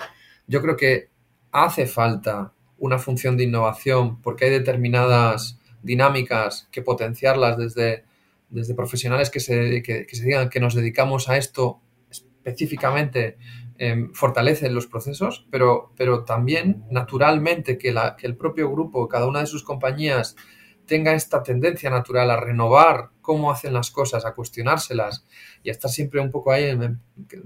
yo 0.47 0.61
creo 0.61 0.77
que 0.77 1.09
hace 1.51 1.85
falta 1.85 2.53
una 2.77 2.97
función 2.97 3.35
de 3.35 3.43
innovación 3.43 4.21
porque 4.21 4.45
hay 4.45 4.51
determinadas 4.51 5.59
dinámicas 5.83 6.67
que 6.71 6.81
potenciarlas 6.81 7.57
desde 7.57 8.05
desde 8.49 8.75
profesionales 8.75 9.29
que 9.29 9.39
se, 9.39 9.81
que, 9.81 10.07
se 10.11 10.23
digan 10.23 10.49
que 10.49 10.59
nos 10.59 10.73
dedicamos 10.73 11.29
a 11.29 11.37
esto 11.37 11.81
específicamente, 12.09 13.37
em, 13.77 14.11
fortalecen 14.13 14.73
los 14.73 14.87
procesos, 14.87 15.47
pero, 15.51 15.93
pero 15.95 16.23
también 16.23 16.83
naturalmente 16.89 17.77
que, 17.77 17.91
la, 17.91 18.15
que 18.15 18.27
el 18.27 18.35
propio 18.35 18.71
grupo, 18.71 19.07
cada 19.07 19.27
una 19.27 19.39
de 19.39 19.45
sus 19.45 19.63
compañías, 19.63 20.35
tenga 20.85 21.13
esta 21.13 21.43
tendencia 21.43 21.89
natural 21.91 22.31
a 22.31 22.39
renovar 22.39 23.11
cómo 23.21 23.51
hacen 23.51 23.73
las 23.73 23.91
cosas, 23.91 24.25
a 24.25 24.33
cuestionárselas 24.33 25.25
y 25.61 25.69
a 25.69 25.71
estar 25.71 25.91
siempre 25.91 26.19
un 26.19 26.31
poco 26.31 26.51
ahí, 26.51 26.75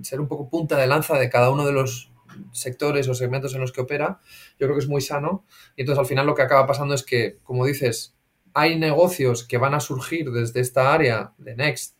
ser 0.01 0.21
un 0.21 0.29
poco 0.29 0.49
punta 0.49 0.77
de 0.77 0.87
lanza 0.87 1.19
de 1.19 1.29
cada 1.29 1.51
uno 1.51 1.65
de 1.65 1.73
los 1.73 2.13
sectores 2.51 3.07
o 3.09 3.13
segmentos 3.13 3.53
en 3.53 3.61
los 3.61 3.71
que 3.71 3.81
opera, 3.81 4.19
yo 4.57 4.65
creo 4.65 4.75
que 4.75 4.83
es 4.83 4.87
muy 4.87 5.01
sano. 5.01 5.45
Y 5.75 5.81
entonces 5.81 5.99
al 5.99 6.05
final 6.05 6.25
lo 6.25 6.35
que 6.35 6.41
acaba 6.41 6.65
pasando 6.65 6.93
es 6.95 7.03
que, 7.03 7.37
como 7.43 7.65
dices, 7.65 8.15
hay 8.53 8.77
negocios 8.77 9.45
que 9.47 9.57
van 9.57 9.73
a 9.73 9.79
surgir 9.79 10.31
desde 10.31 10.59
esta 10.61 10.93
área 10.93 11.33
de 11.37 11.55
Next 11.55 11.95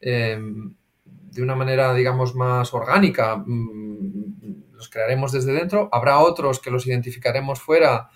em, 0.00 0.74
de 1.04 1.42
una 1.42 1.54
manera, 1.54 1.92
digamos, 1.94 2.34
más 2.34 2.72
orgánica. 2.72 3.36
Mm, 3.36 4.72
los 4.72 4.88
crearemos 4.88 5.32
desde 5.32 5.52
dentro. 5.52 5.88
Habrá 5.92 6.18
otros 6.18 6.60
que 6.60 6.70
los 6.70 6.86
identificaremos 6.86 7.60
fuera 7.60 8.08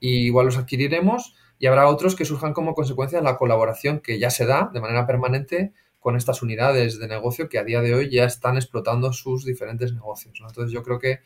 y 0.00 0.26
igual 0.26 0.46
los 0.46 0.58
adquiriremos. 0.58 1.34
Y 1.58 1.66
habrá 1.66 1.88
otros 1.88 2.16
que 2.16 2.24
surjan 2.24 2.52
como 2.52 2.74
consecuencia 2.74 3.18
de 3.18 3.24
la 3.24 3.36
colaboración 3.36 4.00
que 4.00 4.18
ya 4.18 4.30
se 4.30 4.44
da 4.44 4.70
de 4.72 4.80
manera 4.80 5.06
permanente 5.06 5.72
con 6.00 6.16
estas 6.16 6.42
unidades 6.42 6.98
de 6.98 7.08
negocio 7.08 7.48
que 7.48 7.58
a 7.58 7.64
día 7.64 7.80
de 7.80 7.94
hoy 7.94 8.10
ya 8.10 8.24
están 8.24 8.56
explotando 8.56 9.12
sus 9.12 9.44
diferentes 9.44 9.92
negocios. 9.92 10.38
Entonces 10.46 10.72
yo 10.72 10.82
creo 10.82 10.98
que 10.98 11.20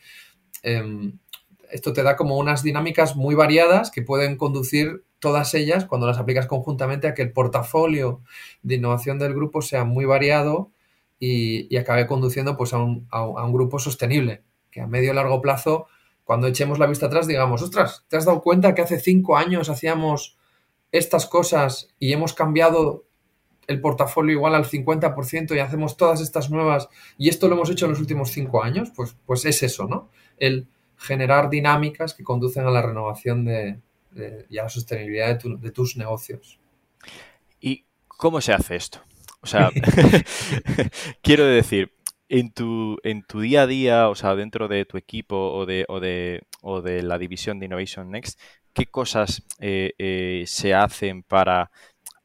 em, 0.63 1.19
esto 1.69 1.93
te 1.93 2.03
da 2.03 2.15
como 2.15 2.37
unas 2.37 2.63
dinámicas 2.63 3.15
muy 3.15 3.35
variadas 3.35 3.91
que 3.91 4.01
pueden 4.01 4.37
conducir 4.37 5.03
todas 5.21 5.53
ellas, 5.53 5.85
cuando 5.85 6.07
las 6.07 6.17
aplicas 6.17 6.47
conjuntamente, 6.47 7.07
a 7.07 7.13
que 7.13 7.21
el 7.21 7.31
portafolio 7.31 8.21
de 8.63 8.75
innovación 8.75 9.19
del 9.19 9.33
grupo 9.33 9.61
sea 9.61 9.85
muy 9.85 10.03
variado 10.03 10.71
y, 11.19 11.77
acabe 11.77 12.07
conduciendo 12.07 12.57
pues, 12.57 12.73
a 12.73 12.79
un, 12.79 13.07
a, 13.11 13.47
grupo 13.49 13.79
sostenible, 13.79 14.43
que 14.71 14.81
a 14.81 14.87
medio 14.87 15.11
y 15.11 15.15
largo 15.15 15.39
plazo, 15.39 15.85
cuando 16.25 16.47
echemos 16.47 16.79
la 16.79 16.87
vista 16.87 17.05
atrás, 17.05 17.27
digamos, 17.27 17.61
ostras, 17.61 18.03
¿te 18.09 18.17
has 18.17 18.25
dado 18.25 18.41
cuenta 18.41 18.73
que 18.73 18.81
hace 18.81 18.99
cinco 18.99 19.37
años 19.37 19.69
hacíamos 19.69 20.37
estas 20.91 21.27
cosas 21.27 21.89
y 21.99 22.11
hemos 22.13 22.33
cambiado 22.33 23.05
el 23.67 23.79
portafolio 23.79 24.33
igual 24.33 24.55
al 24.55 24.65
50% 24.65 25.55
y 25.55 25.59
hacemos 25.59 25.97
todas 25.97 26.19
estas 26.19 26.49
nuevas 26.49 26.89
y 27.17 27.29
esto 27.29 27.47
lo 27.47 27.55
hemos 27.55 27.69
hecho 27.69 27.85
en 27.85 27.91
los 27.91 27.99
últimos 28.01 28.31
cinco 28.31 28.63
años? 28.63 28.91
Pues, 28.95 29.15
pues 29.27 29.45
es 29.45 29.61
eso, 29.61 29.87
¿no? 29.87 30.09
El 30.37 30.67
generar 30.97 31.51
dinámicas 31.51 32.15
que 32.15 32.23
conducen 32.23 32.65
a 32.65 32.71
la 32.71 32.81
renovación 32.81 33.45
de, 33.45 33.79
y 34.49 34.57
a 34.57 34.63
la 34.63 34.69
sostenibilidad 34.69 35.39
de, 35.41 35.71
tus 35.71 35.97
negocios. 35.97 36.59
¿Y 37.59 37.85
cómo 38.07 38.41
se 38.41 38.53
hace 38.53 38.75
esto? 38.75 39.01
O 39.41 39.47
sea, 39.47 39.69
quiero 41.21 41.45
decir, 41.45 41.93
en 42.29 42.51
tu, 42.51 42.97
en 43.03 43.23
tu 43.23 43.41
día 43.41 43.63
a 43.63 43.67
día, 43.67 44.09
o 44.09 44.15
sea, 44.15 44.35
dentro 44.35 44.67
de 44.67 44.85
tu 44.85 44.97
equipo 44.97 45.35
o 45.35 45.65
de, 45.65 45.85
o 45.87 45.99
de, 45.99 46.43
o 46.61 46.81
de 46.81 47.03
la 47.03 47.17
división 47.17 47.59
de 47.59 47.65
Innovation 47.65 48.11
Next, 48.11 48.39
¿qué 48.73 48.85
cosas 48.85 49.43
eh, 49.59 49.93
eh, 49.97 50.43
se 50.47 50.73
hacen 50.73 51.23
para 51.23 51.71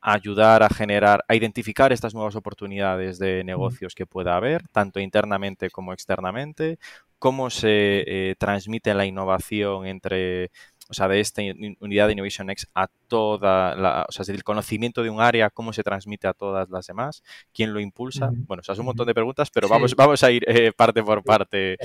ayudar 0.01 0.63
a 0.63 0.69
generar, 0.69 1.25
a 1.27 1.35
identificar 1.35 1.93
estas 1.93 2.15
nuevas 2.15 2.37
oportunidades 2.37 3.19
de 3.19 3.43
negocios 3.43 3.95
que 3.97 4.07
pueda 4.07 4.37
haber, 4.37 4.69
tanto 4.69 5.01
internamente 5.01 5.71
como 5.71 5.93
externamente? 5.93 6.79
¿Cómo 7.19 7.51
se 7.51 8.05
eh, 8.07 8.35
transmite 8.39 8.95
la 8.95 9.07
innovación 9.07 9.87
entre 9.87 10.51
o 10.89 10.95
sea, 10.95 11.09
de 11.09 11.21
esta 11.21 11.43
unidad 11.81 12.07
de 12.07 12.13
Innovation 12.13 12.51
X 12.51 12.69
a 12.75 12.89
toda 13.09 13.75
la, 13.75 14.07
o 14.09 14.13
sea, 14.13 14.25
el 14.33 14.45
conocimiento 14.45 15.03
de 15.03 15.11
un 15.11 15.21
área, 15.21 15.51
cómo 15.51 15.73
se 15.73 15.83
transmite 15.83 16.29
a 16.29 16.33
todas 16.33 16.69
las 16.71 16.87
demás, 16.87 17.23
quién 17.53 17.73
lo 17.73 17.81
impulsa. 17.81 18.31
Bueno, 18.33 18.61
o 18.61 18.65
sea, 18.65 18.75
es 18.75 18.79
un 18.79 18.87
montón 18.87 19.07
de 19.07 19.15
preguntas, 19.15 19.51
pero 19.51 19.69
vamos, 19.69 19.95
vamos 19.97 20.23
a 20.23 20.31
ir 20.31 20.45
eh, 20.47 20.73
parte 20.73 21.03
por 21.03 21.23
parte. 21.25 21.77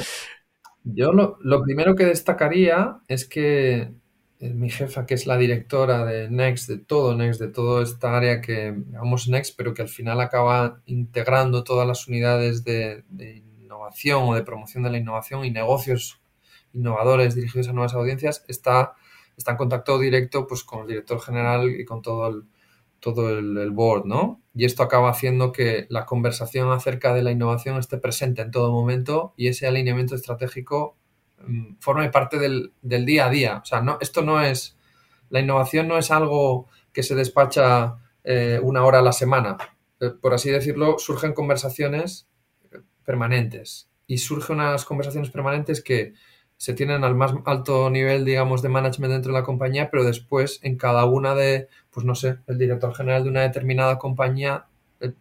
Yo 0.84 1.12
lo, 1.12 1.64
primero 1.64 1.96
que 1.96 2.06
destacaría 2.06 2.98
es 3.08 3.28
que 3.28 3.92
eh, 4.40 4.54
mi 4.54 4.70
jefa, 4.70 5.06
que 5.06 5.14
es 5.14 5.26
la 5.26 5.38
directora 5.38 6.06
de 6.06 6.30
Next, 6.30 6.70
de 6.70 6.78
todo 6.78 7.16
Next, 7.16 7.40
de 7.40 7.48
toda 7.48 7.84
esta 7.84 8.18
área 8.18 8.42
que 8.42 8.76
llamamos 8.92 9.28
Next, 9.28 9.56
pero 9.58 9.74
que 9.74 9.82
al 9.82 9.90
final 9.90 10.22
acaba 10.22 10.82
integrando 10.86 11.64
todas 11.64 11.88
las 11.88 12.08
unidades 12.08 12.64
de, 12.64 13.04
de 13.10 13.44
innovación 13.62 14.24
o 14.24 14.36
de 14.36 14.44
promoción 14.44 14.84
de 14.84 14.92
la 14.92 14.98
innovación 14.98 15.46
y 15.46 15.52
negocios 15.52 16.21
innovadores 16.74 17.36
dirigidos 17.36 17.68
a 17.68 17.74
nuevas 17.74 17.94
audiencias, 17.94 18.46
está, 18.48 18.94
está 19.38 19.52
en 19.52 19.58
contacto 19.58 20.00
directo 20.00 20.48
pues, 20.48 20.64
con 20.64 20.82
el 20.82 20.88
director 20.88 21.22
general 21.22 21.70
y 21.70 21.86
con 21.86 22.02
todo 22.02 22.28
el, 22.28 22.44
todo 23.02 23.38
el, 23.38 23.72
board, 23.72 24.06
¿no? 24.06 24.42
Y 24.54 24.66
esto 24.66 24.84
acaba 24.84 25.10
haciendo 25.10 25.52
que 25.52 25.88
la 25.90 26.06
conversación 26.06 26.72
acerca 26.72 27.14
de 27.14 27.24
la 27.24 27.32
innovación 27.32 27.78
esté 27.78 27.98
presente 27.98 28.44
en 28.44 28.52
todo 28.52 28.72
momento 28.72 29.34
y 29.36 29.48
ese 29.48 29.68
alineamiento 29.68 30.16
estratégico 30.16 30.98
mm, 31.40 31.78
forme 31.80 32.10
parte 32.10 32.38
del, 32.38 32.74
día 32.82 33.26
a 33.26 33.30
día. 33.30 33.58
O 33.58 33.66
sea, 33.66 33.82
no, 33.82 33.98
esto 34.02 34.22
no 34.22 34.42
es, 34.42 34.78
la 35.30 35.40
innovación 35.40 35.88
no 35.88 35.98
es 35.98 36.12
algo 36.12 36.68
que 36.94 37.04
se 37.04 37.16
despacha 37.16 37.98
eh, 38.24 38.60
una 38.62 38.86
hora 38.86 39.00
a 39.00 39.04
la 39.04 39.14
semana. 39.14 39.58
Eh, 40.00 40.12
por 40.22 40.34
así 40.34 40.52
decirlo, 40.52 41.00
surgen 41.00 41.34
conversaciones 41.34 42.30
permanentes 43.04 43.90
y 44.06 44.20
surgen 44.20 44.58
unas 44.58 44.86
conversaciones 44.86 45.32
permanentes 45.32 45.84
que 45.84 46.14
se 46.62 46.76
tienen 46.76 47.04
al 47.04 47.16
más 47.16 47.34
alto 47.46 47.90
nivel, 47.90 48.24
digamos, 48.24 48.62
de 48.62 48.70
management 48.70 49.14
dentro 49.14 49.34
de 49.34 49.40
la 49.40 49.44
compañía, 49.44 49.90
pero 49.90 50.04
después 50.04 50.60
en 50.62 50.78
cada 50.78 51.06
una 51.06 51.34
de, 51.34 51.70
pues 51.90 52.06
no 52.06 52.14
sé, 52.14 52.38
el 52.46 52.60
director 52.60 52.94
general 52.94 53.24
de 53.24 53.32
una 53.32 53.42
determinada 53.42 53.98
compañía 53.98 54.68
eh, 55.00 55.14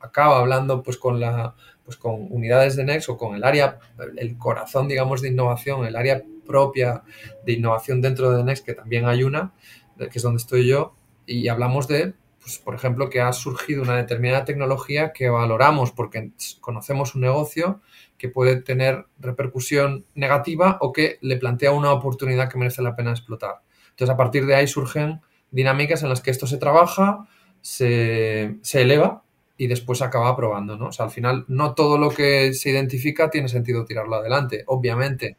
acaba 0.00 0.38
hablando 0.38 0.84
pues 0.84 0.96
con 0.96 1.18
la 1.18 1.56
pues 1.84 1.96
con 1.96 2.28
unidades 2.30 2.76
de 2.76 2.84
Next 2.84 3.08
o 3.08 3.18
con 3.18 3.34
el 3.34 3.42
área, 3.42 3.80
el 4.16 4.38
corazón, 4.38 4.86
digamos, 4.86 5.22
de 5.22 5.30
innovación, 5.30 5.84
el 5.86 5.96
área 5.96 6.22
propia 6.46 7.02
de 7.44 7.52
innovación 7.52 8.00
dentro 8.00 8.30
de 8.30 8.44
Next, 8.44 8.64
que 8.64 8.74
también 8.74 9.06
hay 9.06 9.24
una, 9.24 9.50
que 9.98 10.18
es 10.18 10.22
donde 10.22 10.36
estoy 10.36 10.68
yo, 10.68 10.94
y 11.26 11.48
hablamos 11.48 11.88
de, 11.88 12.14
pues, 12.40 12.58
por 12.58 12.74
ejemplo, 12.74 13.10
que 13.10 13.20
ha 13.20 13.32
surgido 13.32 13.82
una 13.82 13.96
determinada 13.96 14.44
tecnología 14.44 15.12
que 15.12 15.28
valoramos 15.28 15.92
porque 15.92 16.30
conocemos 16.60 17.14
un 17.14 17.20
negocio 17.20 17.80
que 18.16 18.28
puede 18.28 18.60
tener 18.60 19.06
repercusión 19.18 20.04
negativa 20.14 20.78
o 20.80 20.92
que 20.92 21.18
le 21.20 21.36
plantea 21.36 21.72
una 21.72 21.92
oportunidad 21.92 22.50
que 22.50 22.58
merece 22.58 22.82
la 22.82 22.96
pena 22.96 23.10
explotar. 23.10 23.62
Entonces, 23.90 24.14
a 24.14 24.16
partir 24.16 24.46
de 24.46 24.54
ahí 24.54 24.66
surgen 24.66 25.20
dinámicas 25.50 26.02
en 26.02 26.08
las 26.08 26.20
que 26.20 26.30
esto 26.30 26.46
se 26.46 26.58
trabaja, 26.58 27.26
se, 27.60 28.58
eleva 28.72 29.22
y 29.56 29.66
después 29.66 29.98
se 29.98 30.04
acaba 30.04 30.28
aprobando, 30.28 30.76
¿no? 30.76 30.86
O 30.86 30.92
sea, 30.92 31.06
al 31.06 31.10
final 31.10 31.44
no 31.48 31.74
todo 31.74 31.98
lo 31.98 32.10
que 32.10 32.54
se 32.54 32.70
identifica 32.70 33.30
tiene 33.30 33.48
sentido 33.48 33.84
tirarlo 33.84 34.16
adelante, 34.16 34.64
obviamente. 34.66 35.36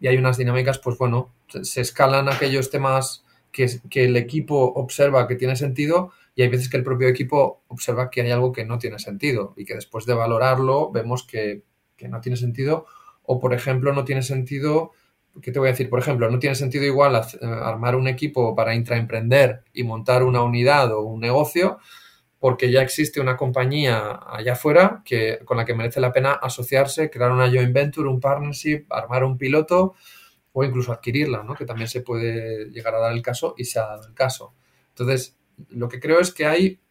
Y 0.00 0.08
hay 0.08 0.16
unas 0.16 0.36
dinámicas, 0.36 0.78
pues 0.78 0.98
bueno, 0.98 1.32
se, 1.46 1.80
escalan 1.80 2.28
aquellos 2.28 2.70
temas 2.70 3.24
que, 3.52 3.68
que, 3.88 4.06
el 4.06 4.16
equipo 4.16 4.72
observa 4.74 5.28
que 5.28 5.36
tiene 5.36 5.54
sentido 5.54 6.12
y 6.34 6.42
hay 6.42 6.48
veces 6.48 6.68
que 6.68 6.76
el 6.76 6.84
propio 6.84 7.08
equipo 7.08 7.62
observa 7.68 8.10
que 8.10 8.22
hay 8.22 8.30
algo 8.30 8.52
que 8.52 8.64
no 8.64 8.78
tiene 8.78 8.98
sentido 8.98 9.54
y 9.56 9.64
que 9.64 9.74
después 9.74 10.06
de 10.06 10.14
valorarlo 10.14 10.90
vemos 10.90 11.26
que 11.26 11.64
que 12.02 12.08
no 12.08 12.20
tiene 12.20 12.36
sentido, 12.36 12.86
o 13.22 13.38
por 13.38 13.54
ejemplo 13.54 13.92
no 13.92 14.04
tiene 14.04 14.22
sentido, 14.22 14.90
¿qué 15.40 15.52
te 15.52 15.58
voy 15.60 15.68
a 15.68 15.70
decir? 15.70 15.88
Por 15.88 16.00
ejemplo, 16.00 16.28
no 16.30 16.40
tiene 16.40 16.56
sentido 16.56 16.84
igual 16.84 17.14
eh, 17.14 17.46
armar 17.46 17.94
un 17.94 18.08
equipo 18.08 18.54
para 18.56 18.74
intraemprender 18.74 19.62
y 19.72 19.84
montar 19.84 20.24
una 20.24 20.42
unidad 20.42 20.92
o 20.92 21.02
un 21.02 21.20
negocio, 21.20 21.78
porque 22.40 22.72
ya 22.72 22.82
existe 22.82 23.20
una 23.20 23.36
compañía 23.36 24.18
allá 24.26 24.54
afuera 24.54 25.02
que, 25.04 25.38
con 25.44 25.56
la 25.56 25.64
que 25.64 25.74
merece 25.74 26.00
la 26.00 26.12
pena 26.12 26.32
asociarse, 26.32 27.08
crear 27.08 27.30
una 27.30 27.48
joint 27.48 27.72
venture, 27.72 28.08
un 28.08 28.18
partnership, 28.18 28.86
armar 28.90 29.22
un 29.22 29.38
piloto 29.38 29.94
o 30.52 30.64
incluso 30.64 30.92
adquirirla, 30.92 31.44
¿no? 31.44 31.54
que 31.54 31.64
también 31.64 31.88
se 31.88 32.00
puede 32.00 32.68
llegar 32.70 32.96
a 32.96 32.98
dar 32.98 33.12
el 33.12 33.22
caso 33.22 33.54
y 33.56 33.64
se 33.64 33.78
ha 33.78 33.82
dado 33.82 34.08
el 34.08 34.14
caso. 34.14 34.54
Entonces, 34.88 35.38
lo 35.70 35.88
que 35.88 36.00
creo 36.00 36.20
es 36.20 36.32
que 36.32 36.46
hay 36.46 36.82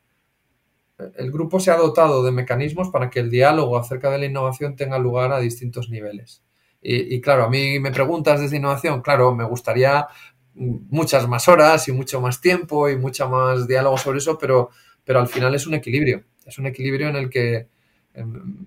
el 1.17 1.31
grupo 1.31 1.59
se 1.59 1.71
ha 1.71 1.77
dotado 1.77 2.23
de 2.23 2.31
mecanismos 2.31 2.89
para 2.89 3.09
que 3.09 3.19
el 3.19 3.29
diálogo 3.29 3.77
acerca 3.77 4.09
de 4.09 4.19
la 4.19 4.25
innovación 4.25 4.75
tenga 4.75 4.99
lugar 4.99 5.31
a 5.31 5.39
distintos 5.39 5.89
niveles. 5.89 6.43
Y, 6.83 7.21
claro, 7.21 7.43
a 7.43 7.49
mí 7.49 7.79
me 7.79 7.91
preguntas 7.91 8.41
desde 8.41 8.57
innovación, 8.57 9.03
claro, 9.03 9.35
me 9.35 9.43
gustaría 9.43 10.07
muchas 10.55 11.27
más 11.27 11.47
horas 11.47 11.87
y 11.87 11.91
mucho 11.91 12.19
más 12.19 12.41
tiempo 12.41 12.89
y 12.89 12.97
mucho 12.97 13.29
más 13.29 13.67
diálogo 13.67 13.99
sobre 13.99 14.17
eso, 14.17 14.39
pero, 14.39 14.71
pero 15.03 15.19
al 15.19 15.27
final 15.27 15.53
es 15.53 15.67
un 15.67 15.75
equilibrio. 15.75 16.23
Es 16.43 16.57
un 16.57 16.65
equilibrio 16.65 17.09
en 17.09 17.15
el 17.17 17.29
que 17.29 17.67
em, 18.15 18.65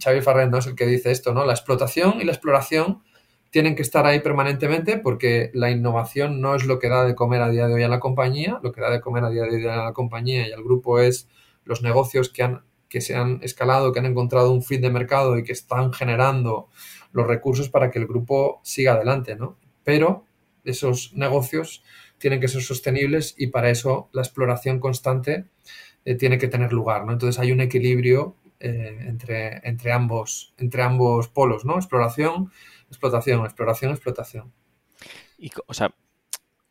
Xavi 0.00 0.20
Farrell 0.20 0.48
¿no? 0.48 0.58
es 0.58 0.68
el 0.68 0.76
que 0.76 0.86
dice 0.86 1.10
esto, 1.10 1.34
¿no? 1.34 1.44
La 1.44 1.54
explotación 1.54 2.20
y 2.20 2.24
la 2.24 2.30
exploración 2.30 3.02
tienen 3.54 3.76
que 3.76 3.82
estar 3.82 4.04
ahí 4.04 4.18
permanentemente 4.18 4.98
porque 4.98 5.52
la 5.54 5.70
innovación 5.70 6.40
no 6.40 6.56
es 6.56 6.64
lo 6.64 6.80
que 6.80 6.88
da 6.88 7.04
de 7.04 7.14
comer 7.14 7.40
a 7.40 7.50
día 7.50 7.68
de 7.68 7.74
hoy 7.74 7.84
a 7.84 7.88
la 7.88 8.00
compañía, 8.00 8.58
lo 8.64 8.72
que 8.72 8.80
da 8.80 8.90
de 8.90 9.00
comer 9.00 9.22
a 9.22 9.30
día 9.30 9.44
de 9.44 9.54
hoy 9.54 9.66
a 9.68 9.76
la 9.76 9.92
compañía 9.92 10.48
y 10.48 10.50
al 10.50 10.64
grupo 10.64 10.98
es 10.98 11.28
los 11.62 11.80
negocios 11.80 12.30
que, 12.30 12.42
han, 12.42 12.64
que 12.88 13.00
se 13.00 13.14
han 13.14 13.38
escalado, 13.44 13.92
que 13.92 14.00
han 14.00 14.06
encontrado 14.06 14.50
un 14.50 14.64
fit 14.64 14.80
de 14.80 14.90
mercado 14.90 15.38
y 15.38 15.44
que 15.44 15.52
están 15.52 15.92
generando 15.92 16.68
los 17.12 17.28
recursos 17.28 17.68
para 17.68 17.92
que 17.92 18.00
el 18.00 18.08
grupo 18.08 18.60
siga 18.64 18.94
adelante, 18.94 19.36
¿no? 19.36 19.56
Pero 19.84 20.24
esos 20.64 21.12
negocios 21.14 21.84
tienen 22.18 22.40
que 22.40 22.48
ser 22.48 22.62
sostenibles 22.62 23.36
y 23.38 23.46
para 23.46 23.70
eso 23.70 24.08
la 24.10 24.22
exploración 24.22 24.80
constante 24.80 25.44
eh, 26.04 26.16
tiene 26.16 26.38
que 26.38 26.48
tener 26.48 26.72
lugar, 26.72 27.04
¿no? 27.04 27.12
Entonces 27.12 27.40
hay 27.40 27.52
un 27.52 27.60
equilibrio 27.60 28.34
eh, 28.58 28.96
entre, 29.06 29.60
entre, 29.62 29.92
ambos, 29.92 30.54
entre 30.58 30.82
ambos 30.82 31.28
polos, 31.28 31.64
¿no? 31.64 31.76
Exploración, 31.76 32.50
explotación, 32.88 33.44
exploración, 33.44 33.92
explotación. 33.92 34.52
Y, 35.38 35.50
o 35.66 35.74
sea, 35.74 35.94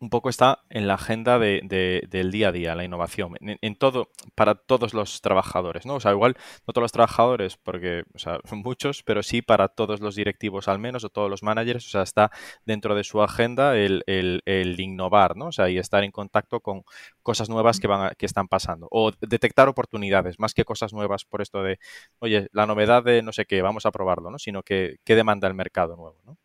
un 0.04 0.10
poco 0.10 0.30
está 0.30 0.60
en 0.70 0.86
la 0.86 0.96
agenda 0.96 1.40
de, 1.40 2.06
del 2.10 2.30
día 2.30 2.50
a 2.50 2.52
día, 2.52 2.76
la 2.76 2.84
innovación, 2.84 3.36
en, 3.40 3.76
todo, 3.78 4.10
para 4.36 4.56
todos 4.56 4.94
los 4.94 5.22
trabajadores, 5.22 5.86
¿no? 5.86 5.96
O 5.96 6.00
sea, 6.02 6.12
igual 6.12 6.36
no 6.68 6.74
todos 6.74 6.84
los 6.84 6.92
trabajadores, 6.92 7.56
porque, 7.56 8.04
o 8.14 8.20
sea, 8.20 8.40
muchos, 8.52 9.02
pero 9.04 9.24
sí 9.24 9.42
para 9.42 9.70
todos 9.70 10.02
los 10.02 10.16
directivos 10.16 10.68
al 10.68 10.78
menos, 10.78 11.06
o 11.06 11.10
todos 11.10 11.30
los 11.30 11.42
managers, 11.42 11.88
o 11.88 11.90
sea, 11.90 12.02
está 12.02 12.32
dentro 12.66 12.96
de 12.96 13.06
su 13.06 13.24
agenda 13.24 13.78
el, 13.78 14.04
el, 14.06 14.80
innovar, 14.80 15.38
¿no? 15.38 15.48
O 15.48 15.52
sea, 15.54 15.70
y 15.70 15.78
estar 15.78 16.04
en 16.04 16.12
contacto 16.12 16.60
con 16.60 16.84
cosas 17.22 17.48
nuevas 17.48 17.80
que, 17.80 17.88
van 17.88 18.14
que 18.18 18.26
están 18.26 18.50
pasando, 18.50 18.90
o 18.92 19.12
detectar 19.22 19.70
oportunidades, 19.70 20.38
más 20.38 20.54
que 20.54 20.66
cosas 20.66 20.92
nuevas 20.92 21.24
por 21.24 21.42
esto 21.42 21.64
de, 21.64 21.80
oye, 22.20 22.50
la 22.52 22.66
novedad 22.66 23.04
de 23.04 23.22
no 23.22 23.32
sé 23.32 23.46
qué, 23.46 23.62
vamos 23.62 23.86
a 23.86 23.92
probarlo, 23.92 24.30
¿no? 24.32 24.38
Sino 24.38 24.64
que, 24.64 24.98
¿qué 25.06 25.16
demanda 25.16 25.48
el 25.48 25.54
mercado 25.54 25.96
nuevo, 25.96 26.20
¿no? 26.26 26.38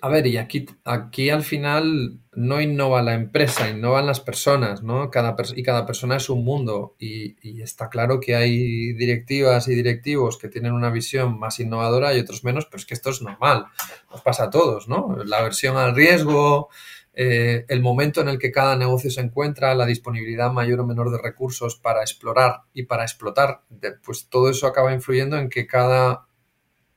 A 0.00 0.08
ver, 0.08 0.26
y 0.26 0.36
aquí, 0.38 0.66
aquí 0.84 1.30
al 1.30 1.42
final 1.42 2.18
no 2.32 2.60
innova 2.60 3.02
la 3.02 3.14
empresa, 3.14 3.68
innovan 3.68 4.06
las 4.06 4.20
personas, 4.20 4.82
¿no? 4.82 5.10
Cada 5.10 5.36
y 5.54 5.62
cada 5.62 5.86
persona 5.86 6.16
es 6.16 6.28
un 6.30 6.44
mundo. 6.44 6.96
Y, 6.98 7.60
está 7.62 7.88
claro 7.88 8.18
que 8.18 8.34
hay 8.34 8.92
directivas 8.94 9.68
y 9.68 9.74
directivos 9.74 10.38
que 10.38 10.48
tienen 10.48 10.72
una 10.72 10.90
visión 10.90 11.38
más 11.38 11.60
innovadora 11.60 12.14
y 12.14 12.20
otros 12.20 12.42
menos, 12.44 12.66
pero 12.66 12.78
es 12.78 12.86
que 12.86 12.94
esto 12.94 13.10
es 13.10 13.22
normal. 13.22 13.66
Nos 14.10 14.22
pasa 14.22 14.44
a 14.44 14.50
todos, 14.50 14.88
¿no? 14.88 15.16
La 15.24 15.42
versión 15.42 15.76
al 15.76 15.94
riesgo, 15.94 16.70
eh, 17.14 17.66
el 17.68 17.82
momento 17.82 18.20
en 18.20 18.28
el 18.28 18.38
que 18.38 18.50
cada 18.50 18.76
negocio 18.76 19.10
se 19.10 19.20
encuentra, 19.20 19.74
la 19.74 19.86
disponibilidad 19.86 20.50
mayor 20.50 20.80
o 20.80 20.86
menor 20.86 21.10
de 21.10 21.18
recursos 21.18 21.76
para 21.76 22.00
explorar 22.00 22.62
y 22.72 22.84
para 22.84 23.02
explotar, 23.02 23.62
pues 24.04 24.28
todo 24.28 24.48
eso 24.48 24.66
acaba 24.66 24.92
influyendo 24.92 25.36
en 25.36 25.48
que 25.48 25.66
cada 25.66 26.26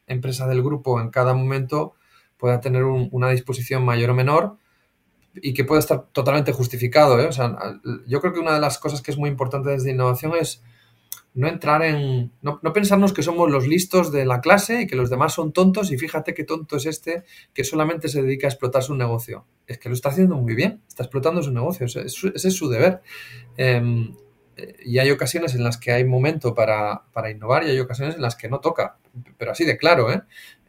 empresa 0.07 0.47
del 0.47 0.63
grupo 0.63 1.01
en 1.01 1.09
cada 1.09 1.33
momento 1.33 1.95
pueda 2.37 2.59
tener 2.59 2.83
una 2.83 3.29
disposición 3.29 3.83
mayor 3.83 4.09
o 4.11 4.13
menor 4.13 4.57
y 5.35 5.53
que 5.53 5.63
pueda 5.63 5.79
estar 5.79 6.07
totalmente 6.11 6.51
justificado. 6.51 7.19
¿eh? 7.19 7.29
Yo 8.07 8.21
creo 8.21 8.33
que 8.33 8.39
una 8.39 8.53
de 8.53 8.61
las 8.61 8.77
cosas 8.77 9.01
que 9.01 9.11
es 9.11 9.17
muy 9.17 9.29
importante 9.29 9.69
desde 9.69 9.91
innovación 9.91 10.33
es 10.39 10.63
no 11.33 11.49
entrar 11.49 11.83
en. 11.83 12.31
No, 12.41 12.61
pensarnos 12.73 13.11
que 13.11 13.21
somos 13.21 13.51
los 13.51 13.67
listos 13.67 14.11
de 14.11 14.25
la 14.25 14.39
clase 14.39 14.81
y 14.81 14.87
que 14.87 14.95
los 14.95 15.09
demás 15.09 15.33
son 15.33 15.51
tontos 15.51 15.91
y 15.91 15.97
fíjate 15.97 16.33
qué 16.33 16.45
tonto 16.45 16.77
es 16.77 16.85
este 16.85 17.23
que 17.53 17.65
solamente 17.65 18.07
se 18.07 18.21
dedica 18.21 18.47
a 18.47 18.51
explotar 18.51 18.83
su 18.83 18.95
negocio. 18.95 19.45
Es 19.67 19.77
que 19.77 19.89
lo 19.89 19.95
está 19.95 20.09
haciendo 20.09 20.35
muy 20.35 20.55
bien, 20.55 20.81
está 20.87 21.03
explotando 21.03 21.43
su 21.43 21.51
negocio, 21.51 21.85
ese 21.85 22.05
es 22.05 22.55
su 22.55 22.69
deber. 22.69 23.01
Em, 23.57 24.15
y 24.85 24.99
hay 24.99 25.11
ocasiones 25.11 25.53
en 25.55 25.63
las 25.65 25.77
que 25.77 25.91
hay 25.91 26.05
momento 26.05 26.55
para, 26.55 27.03
para, 27.11 27.29
innovar 27.29 27.65
y 27.65 27.71
hay 27.71 27.79
ocasiones 27.79 28.15
en 28.15 28.21
las 28.21 28.37
que 28.37 28.47
no 28.47 28.59
toca, 28.59 28.97
pero 29.37 29.51
así 29.51 29.65
de 29.65 29.77
claro. 29.77 30.11
¿eh? 30.13 30.21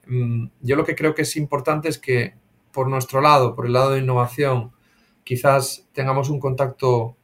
Em, 0.07 0.51
yo 0.61 0.77
lo 0.77 0.85
que 0.85 0.95
creo 0.95 1.15
que 1.15 1.23
es 1.23 1.37
importante 1.37 1.89
es 1.89 1.99
que 1.99 2.35
por 2.73 2.89
nuestro 2.89 3.21
lado, 3.21 3.55
por 3.55 3.67
el 3.67 3.73
lado 3.73 3.93
de 3.93 4.01
innovación, 4.01 4.73
quizás 5.25 5.89
tengamos 5.93 6.29
un 6.31 6.41
contacto 6.41 7.17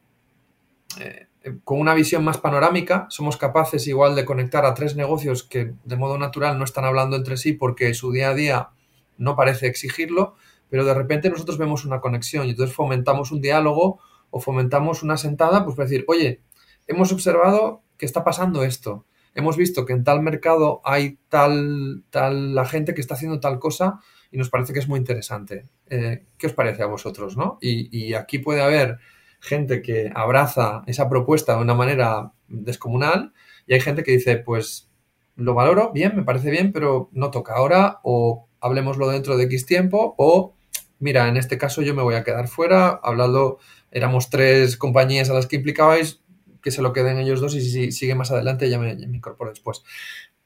eh, 0.99 1.27
con 1.63 1.79
una 1.79 1.93
visión 1.93 2.23
más 2.23 2.37
panorámica, 2.37 3.05
somos 3.09 3.37
capaces 3.37 3.85
igual 3.87 4.15
de 4.15 4.25
conectar 4.25 4.65
a 4.65 4.73
tres 4.73 4.95
negocios 4.95 5.43
que 5.43 5.73
de 5.83 5.95
modo 5.95 6.17
natural 6.17 6.57
no 6.57 6.63
están 6.63 6.85
hablando 6.85 7.15
entre 7.15 7.37
sí 7.37 7.53
porque 7.53 7.93
su 7.93 8.11
día 8.11 8.29
a 8.29 8.33
día 8.33 8.69
no 9.17 9.35
parece 9.35 9.67
exigirlo, 9.67 10.35
pero 10.69 10.85
de 10.85 10.93
repente 10.93 11.29
nosotros 11.29 11.57
vemos 11.57 11.85
una 11.85 12.01
conexión 12.01 12.47
y 12.47 12.51
entonces 12.51 12.75
fomentamos 12.75 13.31
un 13.31 13.41
diálogo 13.41 13.99
o 14.31 14.39
fomentamos 14.39 15.03
una 15.03 15.17
sentada, 15.17 15.63
pues 15.63 15.75
para 15.75 15.87
decir, 15.87 16.05
oye, 16.07 16.41
hemos 16.87 17.11
observado 17.11 17.83
que 17.97 18.05
está 18.05 18.23
pasando 18.23 18.63
esto, 18.63 19.05
hemos 19.35 19.57
visto 19.57 19.85
que 19.85 19.93
en 19.93 20.03
tal 20.03 20.21
mercado 20.21 20.81
hay 20.83 21.19
tal, 21.29 22.03
tal 22.09 22.55
la 22.55 22.65
gente 22.65 22.93
que 22.93 23.01
está 23.01 23.15
haciendo 23.15 23.39
tal 23.39 23.59
cosa 23.59 23.99
y 24.31 24.37
nos 24.37 24.49
parece 24.49 24.73
que 24.73 24.79
es 24.79 24.87
muy 24.87 24.99
interesante. 24.99 25.69
Eh, 25.89 26.25
¿Qué 26.37 26.47
os 26.47 26.53
parece 26.53 26.83
a 26.83 26.87
vosotros? 26.87 27.37
¿no? 27.37 27.57
y 27.61 28.13
aquí 28.13 28.39
puede 28.39 28.61
haber 28.61 28.99
gente 29.43 29.81
que 29.81 30.09
abraza 30.15 30.83
esa 30.87 31.09
propuesta 31.09 31.55
de 31.55 31.61
una 31.61 31.73
manera 31.73 32.31
descomunal 32.47 33.33
y 33.67 33.73
hay 33.73 33.81
gente 33.81 34.03
que 34.03 34.11
dice, 34.11 34.37
pues 34.37 34.89
lo 35.35 35.53
valoro, 35.53 35.91
bien, 35.91 36.15
me 36.15 36.23
parece 36.23 36.49
bien, 36.49 36.71
pero 36.71 37.09
no 37.11 37.29
toca 37.29 37.55
ahora 37.55 37.99
o 38.03 38.47
hablemoslo 38.61 39.09
dentro 39.09 39.35
de 39.35 39.43
X 39.43 39.65
tiempo 39.65 40.15
o 40.17 40.55
mira, 40.99 41.27
en 41.27 41.35
este 41.35 41.57
caso 41.57 41.81
yo 41.81 41.93
me 41.93 42.03
voy 42.03 42.15
a 42.15 42.23
quedar 42.23 42.47
fuera, 42.47 43.01
hablando, 43.03 43.59
éramos 43.91 44.29
tres 44.29 44.77
compañías 44.77 45.29
a 45.29 45.33
las 45.33 45.47
que 45.47 45.57
implicabais, 45.57 46.22
que 46.63 46.71
se 46.71 46.81
lo 46.81 46.93
queden 46.93 47.19
ellos 47.19 47.41
dos 47.41 47.53
y 47.55 47.61
si 47.61 47.91
sigue 47.91 48.15
más 48.15 48.31
adelante 48.31 48.69
ya 48.69 48.79
me, 48.79 48.93
incorporo 48.93 49.51
después. 49.51 49.83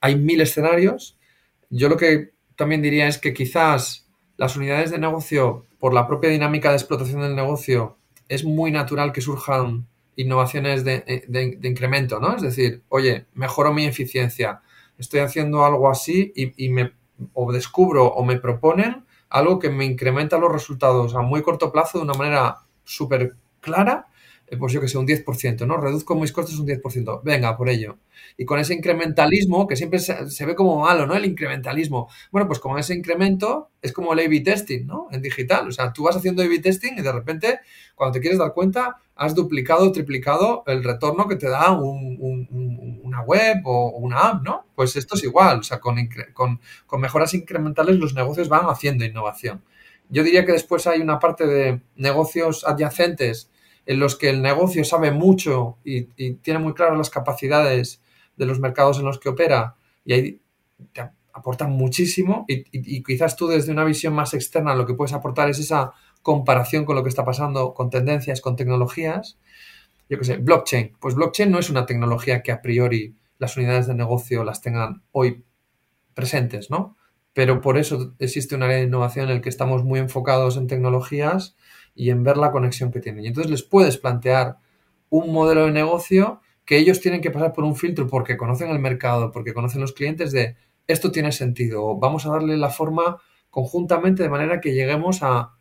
Hay 0.01 0.15
mil 0.15 0.41
escenarios. 0.41 1.17
Yo 1.69 1.87
lo 1.87 1.95
que 1.95 2.31
también 2.55 2.81
diría 2.81 3.07
es 3.07 3.19
que 3.19 3.33
quizás 3.33 4.09
las 4.35 4.57
unidades 4.57 4.91
de 4.91 4.97
negocio, 4.97 5.65
por 5.79 5.93
la 5.93 6.07
propia 6.07 6.31
dinámica 6.31 6.69
de 6.69 6.77
explotación 6.77 7.21
del 7.21 7.35
negocio, 7.35 7.97
es 8.27 8.43
muy 8.43 8.71
natural 8.71 9.13
que 9.13 9.21
surjan 9.21 9.87
innovaciones 10.15 10.83
de, 10.83 11.59
incremento, 11.61 12.19
¿no? 12.19 12.35
Es 12.35 12.41
decir, 12.41 12.81
oye, 12.89 13.27
mejoro 13.35 13.71
mi 13.71 13.85
eficiencia, 13.85 14.61
estoy 14.97 15.19
haciendo 15.19 15.63
algo 15.63 15.89
así 15.89 16.33
y, 16.35 16.69
me 16.69 16.93
o 17.33 17.51
descubro 17.51 18.07
o 18.07 18.23
me 18.25 18.37
proponen 18.37 19.05
algo 19.29 19.59
que 19.59 19.69
me 19.69 19.85
incrementa 19.85 20.37
los 20.37 20.51
resultados 20.51 21.15
a 21.15 21.21
muy 21.21 21.41
corto 21.43 21.71
plazo 21.71 21.99
de 21.99 22.05
una 22.05 22.13
manera 22.13 22.57
súper 22.83 23.35
clara 23.59 24.07
eh, 24.07 24.16
pues 24.55 24.71
yo 24.71 24.79
que 24.79 24.87
sé, 24.87 24.97
un 24.97 25.05
10%, 25.05 25.67
¿no? 25.67 25.77
Reduzco 25.77 26.15
mis 26.15 26.31
costes 26.31 26.57
un 26.57 26.67
10%, 26.67 27.21
venga, 27.23 27.57
por 27.57 27.67
ello. 27.67 27.97
Y 28.37 28.45
con 28.45 28.59
ese 28.59 28.73
incrementalismo, 28.73 29.67
que 29.67 29.75
siempre 29.75 29.99
se, 29.99 30.45
ve 30.45 30.55
como 30.55 30.79
malo, 30.79 31.05
¿no? 31.05 31.15
El 31.15 31.25
incrementalismo. 31.25 32.07
Bueno, 32.31 32.47
pues 32.47 32.59
con 32.59 32.79
ese 32.79 32.93
incremento 32.93 33.71
es 33.81 33.91
como 33.91 34.13
el 34.13 34.19
A-B 34.19 34.39
testing, 34.41 34.85
¿no? 34.85 35.07
En 35.11 35.21
digital. 35.21 35.67
O 35.67 35.71
sea, 35.71 35.91
tú 35.91 36.03
vas 36.03 36.15
haciendo 36.15 36.43
A-B 36.43 36.59
testing 36.59 36.93
y 36.97 37.01
de 37.01 37.11
repente, 37.11 37.59
cuando 37.93 38.13
te 38.13 38.21
quieres 38.21 38.39
dar 38.39 38.53
cuenta, 38.53 38.97
has 39.15 39.35
duplicado 39.35 39.85
o 39.85 39.91
triplicado 39.91 40.63
el 40.67 40.81
retorno 40.81 41.27
que 41.27 41.35
te 41.35 41.49
da 41.49 41.71
una 41.71 43.21
web 43.23 43.57
o 43.65 43.89
una 43.97 44.19
app, 44.19 44.43
¿no? 44.43 44.65
Pues 44.75 44.95
esto 44.95 45.15
es 45.15 45.23
igual. 45.25 45.59
O 45.59 45.63
sea, 45.63 45.79
con 45.79 46.59
mejoras 46.99 47.33
incrementales 47.33 47.97
los 47.97 48.13
negocios 48.13 48.47
van 48.47 48.67
haciendo 48.67 49.03
innovación. 49.03 49.61
Yo 50.09 50.23
diría 50.23 50.45
que 50.45 50.53
después 50.53 50.87
hay 50.87 51.01
una 51.01 51.19
parte 51.19 51.45
de 51.45 51.81
negocios 51.97 52.63
adyacentes 52.65 53.49
en 53.87 53.99
los 53.99 54.17
que 54.17 54.29
el 54.29 54.41
negocio 54.41 54.83
sabe 54.83 55.11
mucho 55.11 55.77
y, 55.83 56.03
tiene 56.35 56.59
muy 56.59 56.73
claras 56.73 56.97
las 56.97 57.09
capacidades 57.09 58.03
de 58.35 58.45
los 58.45 58.59
mercados 58.59 58.99
en 58.99 59.05
los 59.05 59.17
que 59.17 59.29
opera 59.29 59.75
y 60.05 60.13
ahí 60.13 60.41
te 60.91 61.09
aportan 61.33 61.71
muchísimo 61.71 62.45
y, 62.47 63.01
quizás 63.03 63.37
tú 63.37 63.47
desde 63.47 63.71
una 63.71 63.85
visión 63.85 64.13
más 64.13 64.33
externa 64.33 64.75
lo 64.75 64.85
que 64.85 64.93
puedes 64.93 65.13
aportar 65.13 65.49
es 65.49 65.59
esa 65.59 65.93
comparación 66.21 66.83
con 66.83 66.95
lo 66.97 67.03
que 67.03 67.09
está 67.09 67.23
pasando 67.23 67.73
con 67.73 67.89
tendencias, 67.89 68.41
con 68.41 68.57
tecnologías. 68.57 69.39
Yo 70.09 70.19
qué 70.19 70.25
sé, 70.25 70.37
blockchain. 70.37 70.97
Pues 70.99 71.15
blockchain 71.15 71.49
no 71.49 71.59
es 71.59 71.69
una 71.69 71.85
tecnología 71.85 72.43
que 72.43 72.51
a 72.51 72.61
priori 72.61 73.15
las 73.37 73.55
unidades 73.55 73.87
de 73.87 73.93
negocio 73.93 74.43
las 74.43 74.61
tengan 74.61 75.03
hoy 75.11 75.45
presentes, 76.13 76.69
¿no? 76.69 76.97
Pero 77.31 77.61
por 77.61 77.77
eso 77.77 78.15
existe 78.19 78.55
una 78.55 78.65
área 78.65 78.77
de 78.77 78.83
innovación 78.83 79.29
en 79.29 79.37
el 79.37 79.41
que 79.41 79.49
estamos 79.49 79.85
muy 79.85 79.99
enfocados 79.99 80.57
en 80.57 80.67
tecnologías 80.67 81.55
y 81.97 82.11
en 82.11 82.23
ver 82.23 82.37
la 82.37 82.51
conexión 82.51 82.91
que 82.91 82.99
tienen. 82.99 83.25
Y 83.25 83.27
entonces 83.27 83.51
les 83.51 83.63
puedes 83.63 83.97
plantear 83.97 84.57
un 85.09 85.33
modelo 85.33 85.65
de 85.65 85.71
negocio 85.71 86.41
que 86.65 86.77
ellos 86.77 87.01
tienen 87.01 87.21
que 87.21 87.31
pasar 87.31 87.53
por 87.53 87.63
un 87.63 87.75
filtro 87.75 88.07
porque 88.07 88.37
conocen 88.37 88.69
el 88.69 88.79
mercado, 88.79 89.31
porque 89.31 89.53
conocen 89.53 89.81
los 89.81 89.93
clientes 89.93 90.31
de 90.31 90.55
esto 90.85 91.11
tiene 91.11 91.31
sentido, 91.31 91.97
vamos 91.97 92.25
a 92.25 92.31
darle 92.31 92.57
la 92.57 92.69
forma 92.69 93.17
conjuntamente 93.49 94.23
de 94.23 94.29
manera 94.29 94.61
que 94.61 94.73
lleguemos 94.73 95.19
a, 95.21 95.53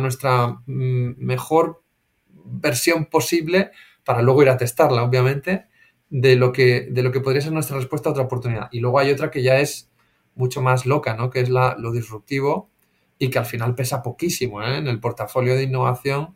nuestra 0.00 0.48
mm, 0.66 1.14
mejor 1.18 1.82
versión 2.26 3.06
posible 3.06 3.70
para 4.04 4.22
luego 4.22 4.42
ir 4.42 4.48
a 4.48 4.56
testarla, 4.56 5.04
obviamente, 5.04 5.66
de 6.10 6.34
lo 6.34 6.52
que, 6.52 6.88
de 6.90 7.02
lo 7.04 7.12
que 7.12 7.20
podría 7.20 7.42
ser 7.42 7.52
nuestra 7.52 7.76
respuesta 7.76 8.08
a 8.08 8.12
otra 8.12 8.24
oportunidad. 8.24 8.68
Y 8.72 8.80
luego 8.80 8.98
hay 8.98 9.12
otra 9.12 9.30
que 9.30 9.42
ya 9.42 9.60
es 9.60 9.92
mucho 10.34 10.62
más 10.62 10.84
loca, 10.84 11.14
¿no? 11.14 11.30
Que 11.30 11.40
es 11.40 11.48
la, 11.48 11.76
lo 11.78 11.92
disruptivo, 11.92 12.70
y 13.18 13.30
que 13.30 13.38
al 13.38 13.46
final 13.46 13.74
pesa 13.74 14.02
poquísimo. 14.02 14.62
¿eh? 14.62 14.78
En 14.78 14.88
el 14.88 15.00
portafolio 15.00 15.54
de 15.54 15.64
innovación, 15.64 16.34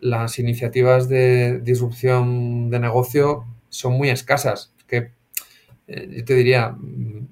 las 0.00 0.38
iniciativas 0.38 1.08
de 1.08 1.60
disrupción 1.60 2.70
de 2.70 2.80
negocio 2.80 3.44
son 3.68 3.94
muy 3.94 4.10
escasas. 4.10 4.72
Que 4.86 5.12
eh, 5.86 6.08
yo 6.10 6.24
te 6.24 6.34
diría, 6.34 6.70
mm, 6.70 7.28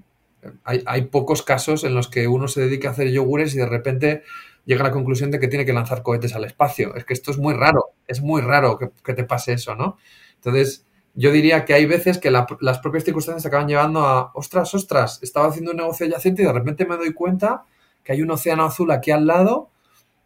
hay, 0.65 1.03
pocos 1.07 1.43
casos 1.43 1.85
en 1.85 1.95
los 1.95 2.09
que 2.09 2.29
uno 2.29 2.49
se 2.49 2.61
dedica 2.61 2.89
a 2.89 2.93
hacer 2.93 3.11
yogures 3.11 3.55
y 3.55 3.59
de 3.59 3.67
repente 3.67 4.23
llega 4.65 4.83
a 4.83 4.89
la 4.89 4.93
conclusión 4.93 5.31
de 5.31 5.41
que 5.41 5.49
tiene 5.49 5.65
que 5.65 5.73
lanzar 5.73 6.03
cohetes 6.03 6.35
al 6.35 6.45
espacio. 6.45 6.95
Es 6.95 7.05
que 7.05 7.15
esto 7.15 7.31
es 7.31 7.39
muy 7.39 7.55
raro, 7.55 7.93
es 8.07 8.21
muy 8.21 8.41
raro 8.41 8.79
que, 8.79 9.15
te 9.15 9.25
pase 9.25 9.55
eso, 9.55 9.75
¿no? 9.75 9.97
Entonces, 10.37 10.87
yo 11.15 11.33
diría 11.33 11.65
que 11.65 11.75
hay 11.75 11.87
veces 11.87 12.19
que 12.19 12.31
las 12.31 12.79
propias 12.79 13.05
circunstancias 13.05 13.47
acaban 13.47 13.67
llevando 13.67 14.01
a, 14.01 14.31
ostras, 14.35 14.73
ostras, 14.75 15.19
estaba 15.23 15.49
haciendo 15.49 15.73
un 15.73 15.79
negocio 15.79 16.07
adyacente 16.07 16.43
y 16.43 16.47
de 16.47 16.53
repente 16.53 16.87
me 16.87 16.97
doy 16.97 17.13
cuenta 17.13 17.65
que 18.09 18.15
hay 18.15 18.23
un 18.23 18.31
océano 18.31 18.65
azul 18.65 18.91
aquí 18.91 19.11
al 19.11 19.27
lado 19.27 19.69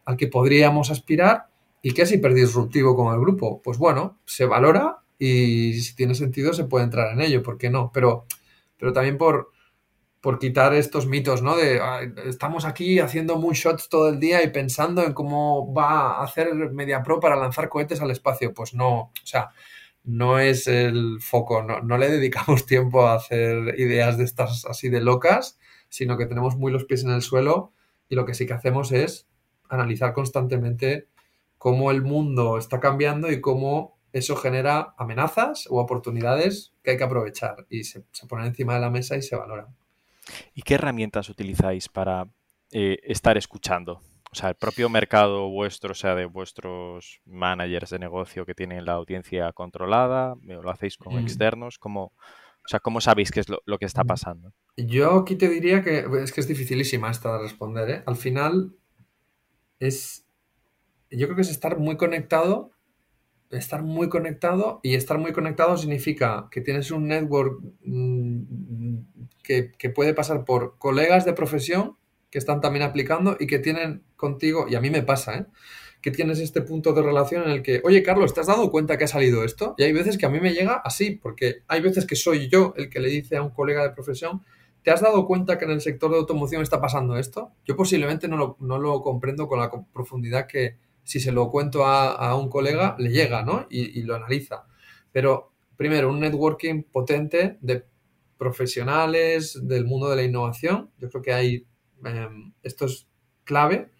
al 0.05 0.17
que 0.17 0.29
podríamos 0.29 0.93
aspirar 0.93 1.49
y 1.83 1.93
que 1.95 2.03
es 2.03 2.13
hiperdisruptivo 2.13 2.95
con 2.95 3.13
el 3.13 3.19
grupo. 3.19 3.61
Pues 3.61 3.77
bueno, 3.77 4.21
se 4.25 4.45
valora 4.45 4.99
y 5.19 5.75
si 5.81 5.97
tiene 5.97 6.15
sentido 6.15 6.53
se 6.53 6.63
puede 6.63 6.85
entrar 6.85 7.13
en 7.13 7.23
ello, 7.23 7.43
¿por 7.43 7.59
qué 7.59 7.71
no? 7.71 7.91
Pero, 7.93 8.27
pero 8.79 8.93
también 8.93 9.19
por, 9.19 9.51
por 10.21 10.39
quitar 10.39 10.75
estos 10.75 11.09
mitos, 11.09 11.43
¿no? 11.43 11.57
De 11.57 11.81
estamos 12.25 12.67
aquí 12.67 13.01
haciendo 13.01 13.37
moonshots 13.37 13.89
todo 13.89 14.11
el 14.11 14.21
día 14.21 14.45
y 14.45 14.53
pensando 14.53 15.03
en 15.03 15.13
cómo 15.13 15.75
va 15.75 16.19
a 16.19 16.23
hacer 16.23 16.55
MediaPro 16.55 17.19
para 17.19 17.35
lanzar 17.35 17.69
cohetes 17.69 18.01
al 18.01 18.13
espacio. 18.13 18.55
Pues 18.55 18.75
no, 18.75 18.95
o 19.01 19.13
sea, 19.25 19.51
no 20.05 20.39
es 20.39 20.69
el 20.69 21.21
foco, 21.21 21.65
no, 21.65 21.81
no 21.81 21.99
le 21.99 22.09
dedicamos 22.09 22.65
tiempo 22.65 23.09
a 23.09 23.15
hacer 23.15 23.75
ideas 23.77 24.19
de 24.19 24.23
estas 24.23 24.67
así 24.67 24.89
de 24.89 25.01
locas 25.01 25.59
sino 25.93 26.17
que 26.17 26.25
tenemos 26.25 26.57
muy 26.57 26.73
los 26.73 26.87
pies 26.87 27.05
en 27.05 27.11
el 27.11 27.21
suelo 27.21 27.75
y 28.09 28.15
lo 28.15 28.25
que 28.25 28.33
sí 28.33 28.47
que 28.47 28.55
hacemos 28.55 28.93
es 28.93 29.29
analizar 29.69 30.15
constantemente 30.15 31.09
cómo 31.59 31.91
el 31.91 32.01
mundo 32.01 32.57
está 32.57 32.81
cambiando 32.81 33.31
y 33.31 33.43
cómo 33.43 33.99
eso 34.15 34.35
genera 34.37 34.95
amenazas 34.97 35.67
o 35.69 35.79
oportunidades 35.79 36.73
que 36.83 36.93
hay 36.93 36.97
que 36.97 37.05
aprovechar 37.05 37.67
y 37.69 37.85
se, 37.85 38.05
ponen 38.27 38.47
encima 38.47 38.75
de 38.75 38.81
la 38.81 38.89
mesa 38.89 39.19
y 39.19 39.23
se 39.23 39.37
valoran. 39.37 39.77
¿Y 40.55 40.63
qué 40.63 40.75
herramientas 40.75 41.29
utilizáis 41.29 41.91
para 41.91 42.27
eh, 42.71 42.99
estar 43.03 43.37
escuchando? 43.37 44.01
O 44.33 44.35
sea, 44.35 44.49
el 44.49 44.55
propio 44.55 44.89
mercado 44.89 45.51
vuestro, 45.51 45.93
o 45.93 45.95
sea, 45.95 46.15
de 46.15 46.25
vuestros 46.25 47.21
managers 47.27 47.91
de 47.91 47.99
negocio 47.99 48.47
que 48.47 48.55
tienen 48.55 48.87
la 48.87 48.95
audiencia 48.95 49.53
controlada, 49.53 50.37
lo 50.43 50.71
hacéis 50.71 50.97
con 50.97 51.17
mm. 51.17 51.19
externos, 51.19 51.79
¿cómo, 51.79 52.15
o 52.65 52.69
sea, 52.69 52.81
¿cómo 52.81 53.01
sabéis 53.01 53.31
qué 53.31 53.41
es 53.41 53.47
lo, 53.49 53.79
que 53.79 53.87
está 53.87 54.05
pasando? 54.05 54.53
Yo 54.77 55.19
aquí 55.19 55.37
te 55.37 55.49
diría 55.49 55.83
que 55.83 56.07
es 56.23 56.33
que 56.33 56.41
es 56.41 56.49
dificilísima 56.49 57.11
esta 57.11 57.33
de 57.33 57.43
responder. 57.43 57.91
¿eh? 57.91 58.03
Al 58.07 58.17
final 58.17 58.75
es, 59.81 60.25
yo 61.11 61.27
creo 61.27 61.37
que 61.37 61.43
es 61.43 61.51
estar 61.51 61.79
muy 61.79 61.97
conectado, 61.97 62.71
estar 63.51 63.83
muy 63.83 64.09
conectado 64.09 64.81
y 64.83 64.95
estar 64.95 65.19
muy 65.19 65.33
conectado 65.33 65.77
significa 65.77 66.49
que 66.51 66.61
tienes 66.61 66.91
un 66.91 67.09
network 67.09 67.61
mm, 67.83 68.99
que, 69.43 69.73
que 69.73 69.91
puede 69.91 70.15
pasar 70.15 70.45
por 70.45 70.79
colegas 70.79 71.25
de 71.25 71.33
profesión 71.33 71.97
que 72.31 72.39
están 72.39 72.63
también 72.63 72.83
aplicando 72.83 73.37
y 73.39 73.47
que 73.47 73.59
tienen 73.59 74.05
contigo, 74.17 74.67
y 74.69 74.75
a 74.75 74.81
mí 74.81 74.89
me 74.89 75.03
pasa, 75.03 75.37
¿eh? 75.37 75.47
Que 76.03 76.11
tienes 76.11 76.41
este 76.41 76.61
punto 76.63 76.93
de 76.93 77.01
relación 77.01 77.45
en 77.45 77.51
el 77.51 77.63
que, 77.63 77.81
oye 77.85 78.03
Carlos, 78.03 78.35
¿te 78.35 78.41
has 78.41 78.49
dado 78.49 78.71
cuenta 78.73 78.99
que 78.99 79.05
ha 79.05 79.09
salido 79.09 79.45
esto? 79.45 79.75
Y 79.79 79.85
hay 79.85 79.93
veces 79.93 80.19
que 80.19 80.27
a 80.27 80.29
mí 80.29 80.41
me 80.41 80.53
llega 80.53 80.75
así, 80.85 81.13
porque 81.13 81.63
hay 81.69 81.81
veces 81.81 82.07
que 82.07 82.17
soy 82.17 82.49
yo 82.49 82.75
el 82.77 82.91
que 82.91 82.99
le 82.99 83.09
dice 83.09 83.37
a 83.37 83.43
un 83.43 83.51
colega 83.51 83.85
de 83.85 83.91
profesión, 83.91 84.43
¿te 84.83 84.91
has 84.91 85.01
dado 85.01 85.27
cuenta 85.27 85.59
que 85.59 85.65
en 85.65 85.71
el 85.71 85.81
sector 85.81 86.11
de 86.11 86.19
automoción 86.19 86.61
está 86.61 86.81
pasando 86.81 87.17
esto? 87.17 87.53
Yo 87.65 87.77
posiblemente 87.77 88.27
no 88.27 88.37
lo, 88.37 88.57
no 88.59 88.79
lo 88.79 89.01
comprendo 89.01 89.47
con 89.47 89.61
la 89.61 89.71
profundidad 89.93 90.49
que 90.49 90.77
si 91.05 91.21
se 91.21 91.31
lo 91.31 91.51
cuento 91.51 91.87
a, 91.87 92.35
un 92.35 92.49
colega, 92.49 92.97
le 92.99 93.11
llega, 93.11 93.45
¿no? 93.45 93.67
Y, 93.71 94.03
lo 94.03 94.17
analiza. 94.17 94.67
Pero 95.13 95.53
primero, 95.77 96.11
un 96.11 96.21
networking 96.21 96.83
potente 96.85 97.59
de 97.61 97.85
profesionales 98.39 99.61
del 99.63 99.85
mundo 99.85 100.09
de 100.11 100.17
la 100.17 100.23
innovación. 100.23 100.91
Yo 100.99 101.11
creo 101.11 101.23
que 101.23 101.33
hay, 101.33 101.67
em, 102.05 102.53
esto 102.63 102.87
es 102.87 103.09
clave 103.45 103.91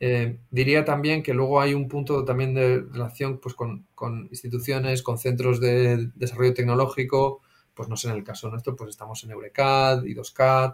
eh, 0.00 0.38
diría 0.50 0.84
también 0.84 1.22
que 1.22 1.34
luego 1.34 1.60
hay 1.60 1.74
un 1.74 1.88
punto 1.88 2.24
también 2.24 2.54
de 2.54 2.82
relación 2.92 3.38
pues, 3.38 3.54
con, 3.54 3.86
instituciones, 4.30 5.02
con 5.02 5.18
centros 5.18 5.60
de 5.60 6.10
desarrollo 6.14 6.54
tecnológico, 6.54 7.40
pues 7.74 7.88
no 7.88 7.96
sé, 7.96 8.08
en 8.08 8.14
el 8.14 8.24
caso 8.24 8.48
nuestro, 8.48 8.76
pues 8.76 8.90
estamos 8.90 9.24
en 9.24 9.30
2 9.30 10.30
cad 10.32 10.72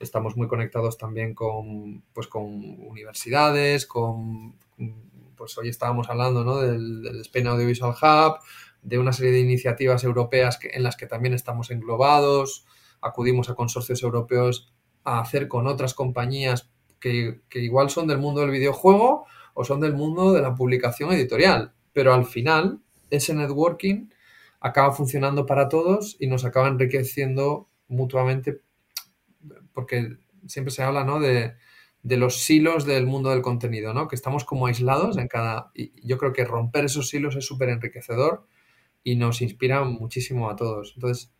estamos 0.00 0.36
muy 0.36 0.48
conectados 0.48 0.98
también 0.98 1.34
con, 1.34 2.02
pues, 2.12 2.26
con 2.26 2.42
universidades, 2.44 3.86
con, 3.86 4.56
pues 5.36 5.56
hoy 5.56 5.68
estábamos 5.68 6.10
hablando 6.10 6.44
¿no? 6.44 6.58
del, 6.58 7.02
del 7.02 7.20
Spain 7.20 7.46
Audiovisual 7.46 7.94
Hub, 8.02 8.38
de 8.82 8.98
una 8.98 9.12
serie 9.12 9.32
de 9.32 9.40
iniciativas 9.40 10.02
europeas 10.04 10.58
en 10.62 10.82
las 10.82 10.96
que 10.96 11.06
también 11.06 11.32
estamos 11.32 11.70
englobados, 11.70 12.66
acudimos 13.00 13.48
a 13.48 13.54
consorcios 13.54 14.02
europeos 14.02 14.72
a 15.04 15.20
hacer 15.20 15.48
con 15.48 15.66
otras 15.66 15.94
compañías 15.94 16.73
que, 17.04 17.60
igual 17.60 17.90
son 17.90 18.06
del 18.06 18.18
mundo 18.18 18.40
del 18.40 18.50
videojuego 18.50 19.26
o 19.52 19.64
son 19.64 19.80
del 19.80 19.92
mundo 19.92 20.32
de 20.32 20.40
la 20.40 20.54
publicación 20.54 21.12
editorial, 21.12 21.74
pero 21.92 22.14
al 22.14 22.24
final 22.24 22.80
ese 23.10 23.34
networking 23.34 24.08
acaba 24.60 24.92
funcionando 24.92 25.44
para 25.44 25.68
todos 25.68 26.16
y 26.18 26.26
nos 26.26 26.44
acaba 26.44 26.68
enriqueciendo 26.68 27.68
mutuamente 27.88 28.60
porque 29.74 30.16
siempre 30.46 30.72
se 30.72 30.82
habla 30.82 31.04
¿no? 31.04 31.20
de, 31.20 31.54
los 32.02 32.42
silos 32.42 32.86
del 32.86 33.06
mundo 33.06 33.30
del 33.30 33.42
contenido, 33.42 33.92
¿no? 33.92 34.08
que 34.08 34.16
estamos 34.16 34.44
como 34.44 34.66
aislados 34.66 35.18
en 35.18 35.28
cada... 35.28 35.70
Y 35.74 35.92
yo 36.06 36.16
creo 36.16 36.32
que 36.32 36.44
romper 36.44 36.86
esos 36.86 37.08
silos 37.08 37.36
es 37.36 37.44
súper 37.44 37.68
enriquecedor 37.68 38.46
y 39.02 39.16
nos 39.16 39.42
inspira 39.42 39.84
muchísimo 39.84 40.48
a 40.48 40.56
todos. 40.56 40.92
Entonces, 40.94 41.34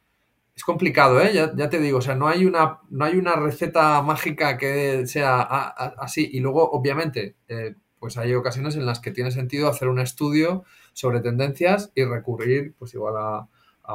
es 0.56 0.62
complicado, 0.62 1.20
¿eh? 1.20 1.32
Ya, 1.32 1.68
te 1.68 1.80
digo, 1.80 1.98
o 1.98 2.02
sea, 2.02 2.14
no 2.14 2.28
hay 2.28 2.46
una, 2.46 2.78
no 2.90 3.04
hay 3.04 3.16
una 3.16 3.34
receta 3.34 4.00
mágica 4.02 4.56
que 4.56 5.06
sea 5.06 5.40
así. 5.40 6.30
Y 6.32 6.40
luego, 6.40 6.70
obviamente, 6.70 7.34
eh, 7.48 7.74
pues 7.98 8.16
hay 8.18 8.34
ocasiones 8.34 8.76
en 8.76 8.86
las 8.86 9.00
que 9.00 9.10
tiene 9.10 9.32
sentido 9.32 9.68
hacer 9.68 9.88
un 9.88 9.98
estudio 9.98 10.64
sobre 10.92 11.20
tendencias 11.20 11.90
y 11.94 12.04
recurrir, 12.04 12.74
pues 12.78 12.94
igual 12.94 13.14
a, 13.16 13.48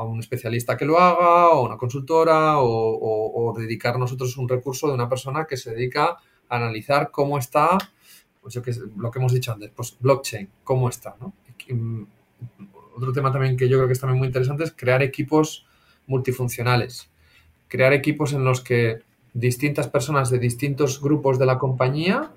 un 0.04 0.20
especialista 0.20 0.78
que 0.78 0.86
lo 0.86 1.00
haga, 1.00 1.50
o 1.50 1.66
una 1.66 1.78
consultora, 1.78 2.56
o, 2.60 3.56
dedicar 3.58 3.98
nosotros 3.98 4.38
un 4.38 4.48
recurso 4.48 4.88
de 4.88 4.94
una 4.94 5.10
persona 5.10 5.46
que 5.46 5.58
se 5.58 5.72
dedica 5.72 6.18
a 6.50 6.56
analizar 6.58 7.10
cómo 7.10 7.38
está, 7.40 7.78
pues 8.42 8.54
yo 8.54 8.62
que 8.62 8.72
lo 8.98 9.10
que 9.10 9.20
hemos 9.20 9.34
dicho 9.34 9.52
antes, 9.52 9.72
pues 9.76 9.98
blockchain, 10.00 10.50
cómo 10.64 10.90
está, 10.90 11.16
¿no? 11.20 11.34
Mm, 11.70 12.04
otro 12.96 13.14
tema 13.14 13.32
también 13.32 13.58
que 13.58 13.68
yo 13.68 13.78
creo 13.78 13.88
que 13.88 13.94
es 13.94 14.00
también 14.00 14.20
muy 14.20 14.28
interesante 14.28 14.64
es 14.64 14.74
crear 14.76 15.02
equipos 15.02 15.66
multifuncionales. 16.10 17.10
Crear 17.70 17.94
equipos 17.94 18.34
en 18.34 18.44
los 18.44 18.62
que 18.62 19.00
distintas 19.34 19.88
personas 19.88 20.30
de 20.30 20.40
distintos 20.40 21.02
grupos 21.02 21.40
de 21.40 21.46
la 21.46 21.58
compañía 21.58 22.32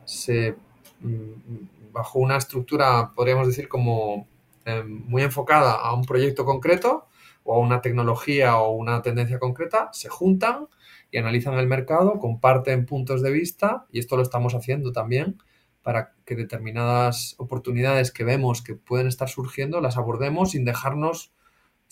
mm, 1.01 1.93
bajo 1.93 2.19
una 2.21 2.37
estructura, 2.37 3.11
podríamos 3.15 3.49
decir, 3.49 3.69
como 3.69 4.29
em, 4.65 5.03
muy 5.09 5.23
enfocada 5.23 5.73
a 5.75 5.93
un 5.95 6.05
proyecto 6.05 6.45
concreto 6.45 7.07
o 7.45 7.55
a 7.55 7.59
una 7.59 7.81
tecnología 7.81 8.59
o 8.59 8.73
una 8.73 9.03
tendencia 9.03 9.39
concreta, 9.39 9.91
se 9.93 10.09
juntan 10.09 10.69
y 11.11 11.19
analizan 11.19 11.55
el 11.55 11.67
mercado, 11.67 12.19
comparten 12.19 12.87
puntos 12.87 13.23
de 13.23 13.33
vista 13.33 13.87
y 13.91 13.99
esto 13.99 14.17
lo 14.17 14.23
estamos 14.23 14.55
haciendo 14.55 14.93
también 14.93 15.39
para 15.83 16.13
que 16.25 16.37
determinadas 16.37 17.35
oportunidades 17.39 18.13
que 18.13 18.25
vemos 18.25 18.63
que 18.63 18.75
pueden 18.75 19.09
estar 19.09 19.29
surgiendo 19.29 19.81
las 19.81 19.97
abordemos 19.97 20.53
sin 20.53 20.65
dejarnos 20.65 21.33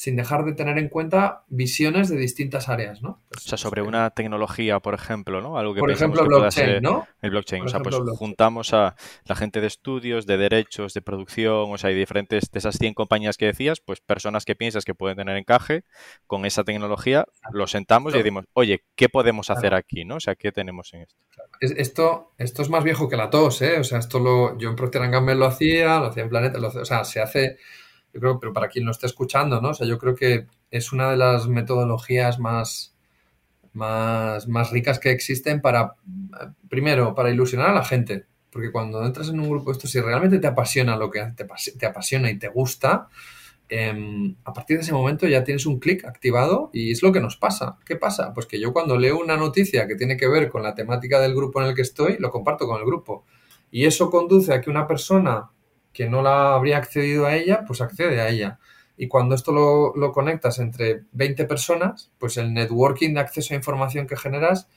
sin 0.01 0.17
dejar 0.17 0.47
de 0.47 0.55
tener 0.55 0.79
en 0.79 0.89
cuenta 0.89 1.45
visiones 1.49 2.09
de 2.09 2.17
distintas 2.17 2.71
áreas, 2.71 3.03
¿no? 3.03 3.21
o 3.37 3.39
sea, 3.39 3.59
sobre 3.59 3.83
una 3.83 4.09
tecnología, 4.09 4.81
por 4.81 4.95
ejemplo, 4.95 5.43
¿no? 5.43 5.59
Algo 5.59 5.75
que 5.75 5.81
por 5.81 5.91
ejemplo, 5.91 6.25
blockchain, 6.25 6.81
¿no? 6.81 7.07
El 7.21 7.29
blockchain. 7.29 7.65
o 7.65 7.69
sea, 7.69 7.81
pues 7.81 7.97
juntamos 8.17 8.73
a 8.73 8.97
la 9.27 9.37
gente 9.37 9.61
de 9.61 9.67
estudios, 9.67 10.25
de 10.25 10.39
derechos, 10.39 10.95
de 10.95 11.03
producción, 11.03 11.71
o 11.71 11.77
sea, 11.77 11.91
hay 11.91 11.97
diferentes, 11.97 12.51
de 12.51 12.59
esas 12.59 12.79
100 12.79 12.95
compañías 12.95 13.37
que 13.37 13.45
decías, 13.45 13.81
pues 13.81 14.01
personas 14.01 14.47
que 14.47 14.57
piensas 14.57 14.87
que 14.87 14.95
pueden 14.95 15.19
tener 15.19 15.37
encaje 15.37 15.85
con 16.27 16.47
esa 16.47 16.65
tecnología, 16.65 17.27
lo 17.53 17.67
sentamos 17.67 18.15
y 18.15 18.17
decimos, 18.17 18.47
oye, 18.55 18.85
¿qué 18.95 19.11
podemos 19.11 19.51
hacer 19.51 19.75
aquí, 19.75 20.07
no? 20.07 20.15
O 20.15 20.21
sea, 20.21 20.35
¿qué 20.35 20.51
tenemos 20.51 20.95
en 20.95 21.03
esto? 21.03 21.21
Esto, 21.61 22.33
esto 22.39 22.63
es 22.63 22.71
más 22.71 22.85
viejo 22.85 23.07
que 23.11 23.19
la 23.19 23.29
tos, 23.29 23.61
¿eh? 23.61 23.79
O 23.79 23.85
sea, 23.85 23.99
esto 23.99 24.19
lo, 24.19 24.57
yo 24.57 24.71
en 24.71 24.77
Procter 24.77 25.11
Gamble 25.11 25.35
lo 25.35 25.45
hacía, 25.45 25.99
lo 25.99 26.07
hacía 26.07 26.23
en 26.23 26.31
Planeta, 26.31 26.59
o 26.59 26.85
sea, 26.87 27.05
se 27.05 27.21
hace 27.21 27.59
yo 28.13 28.21
creo, 28.21 28.41
pero 28.41 28.53
para 28.53 28.69
quien 28.69 28.85
lo 28.85 28.91
esté 28.91 29.07
escuchando, 29.07 29.61
¿no? 29.61 29.71
O 29.71 29.75
sea, 29.75 29.87
yo 29.87 29.99
creo 29.99 30.15
que 30.15 30.47
es 30.71 30.93
una 30.93 31.11
de 31.11 31.17
las 31.17 31.49
metodologías 31.49 32.39
más, 32.39 32.95
más, 33.73 34.49
más 34.49 34.71
ricas 34.71 34.99
que 34.99 35.11
existen 35.11 35.61
para, 35.61 35.95
primero, 36.69 37.15
para 37.15 37.31
ilusionar 37.31 37.71
a 37.71 37.75
la 37.75 37.85
gente. 37.85 38.27
Porque 38.51 38.73
cuando 38.73 39.05
entras 39.05 39.29
en 39.29 39.39
un 39.39 39.49
grupo 39.49 39.71
esto, 39.71 39.87
si 39.87 40.01
realmente 40.01 40.39
te 40.39 40.47
apasiona 40.47 40.97
lo 40.97 41.11
que 41.11 41.21
te, 41.37 41.47
te 41.79 41.87
apasiona 41.87 42.31
y 42.31 42.39
te 42.39 42.49
gusta, 42.49 43.09
em, 43.69 44.35
a 44.45 44.53
partir 44.53 44.77
de 44.77 44.83
ese 44.83 44.93
momento 44.93 45.29
ya 45.29 45.45
tienes 45.45 45.67
un 45.67 45.79
clic 45.79 46.05
activado 46.05 46.71
y 46.73 46.91
es 46.91 47.03
lo 47.03 47.13
que 47.13 47.21
nos 47.21 47.37
pasa. 47.37 47.79
¿Qué 47.85 47.95
pasa? 47.95 48.35
Pues 48.35 48.47
que 48.47 48.59
yo 48.61 48.73
cuando 48.73 48.99
leo 48.99 49.21
una 49.21 49.37
noticia 49.37 49.87
que 49.87 49.95
tiene 49.95 50.17
que 50.17 50.27
ver 50.27 50.49
con 50.49 50.65
la 50.65 50.75
temática 50.75 51.21
del 51.21 51.35
grupo 51.35 51.63
en 51.63 51.69
el 51.69 51.75
que 51.77 51.83
estoy, 51.83 52.17
lo 52.19 52.31
comparto 52.31 52.67
con 52.67 52.81
el 52.81 52.87
grupo. 52.87 53.25
Y 53.71 53.85
eso 53.85 54.11
conduce 54.11 54.53
a 54.53 54.61
que 54.61 54.71
una 54.71 54.89
persona 54.89 55.51
que 55.93 56.09
no 56.09 56.23
la 56.23 56.55
habría 56.55 56.79
accedido 56.79 57.27
a 57.27 57.37
ella, 57.37 57.65
pues 57.67 57.81
accede 57.81 58.21
a 58.21 58.29
ella. 58.29 58.59
Y 58.97 59.09
cuando 59.09 59.35
esto 59.35 59.53
lo, 59.53 60.13
conectas 60.13 60.59
entre 60.59 61.05
20 61.13 61.47
personas, 61.47 62.13
pues 62.19 62.37
el 62.37 62.53
networking 62.53 63.15
de 63.15 63.21
acceso 63.21 63.55
a 63.55 63.57
información 63.57 64.07
que 64.07 64.17
generas 64.17 64.69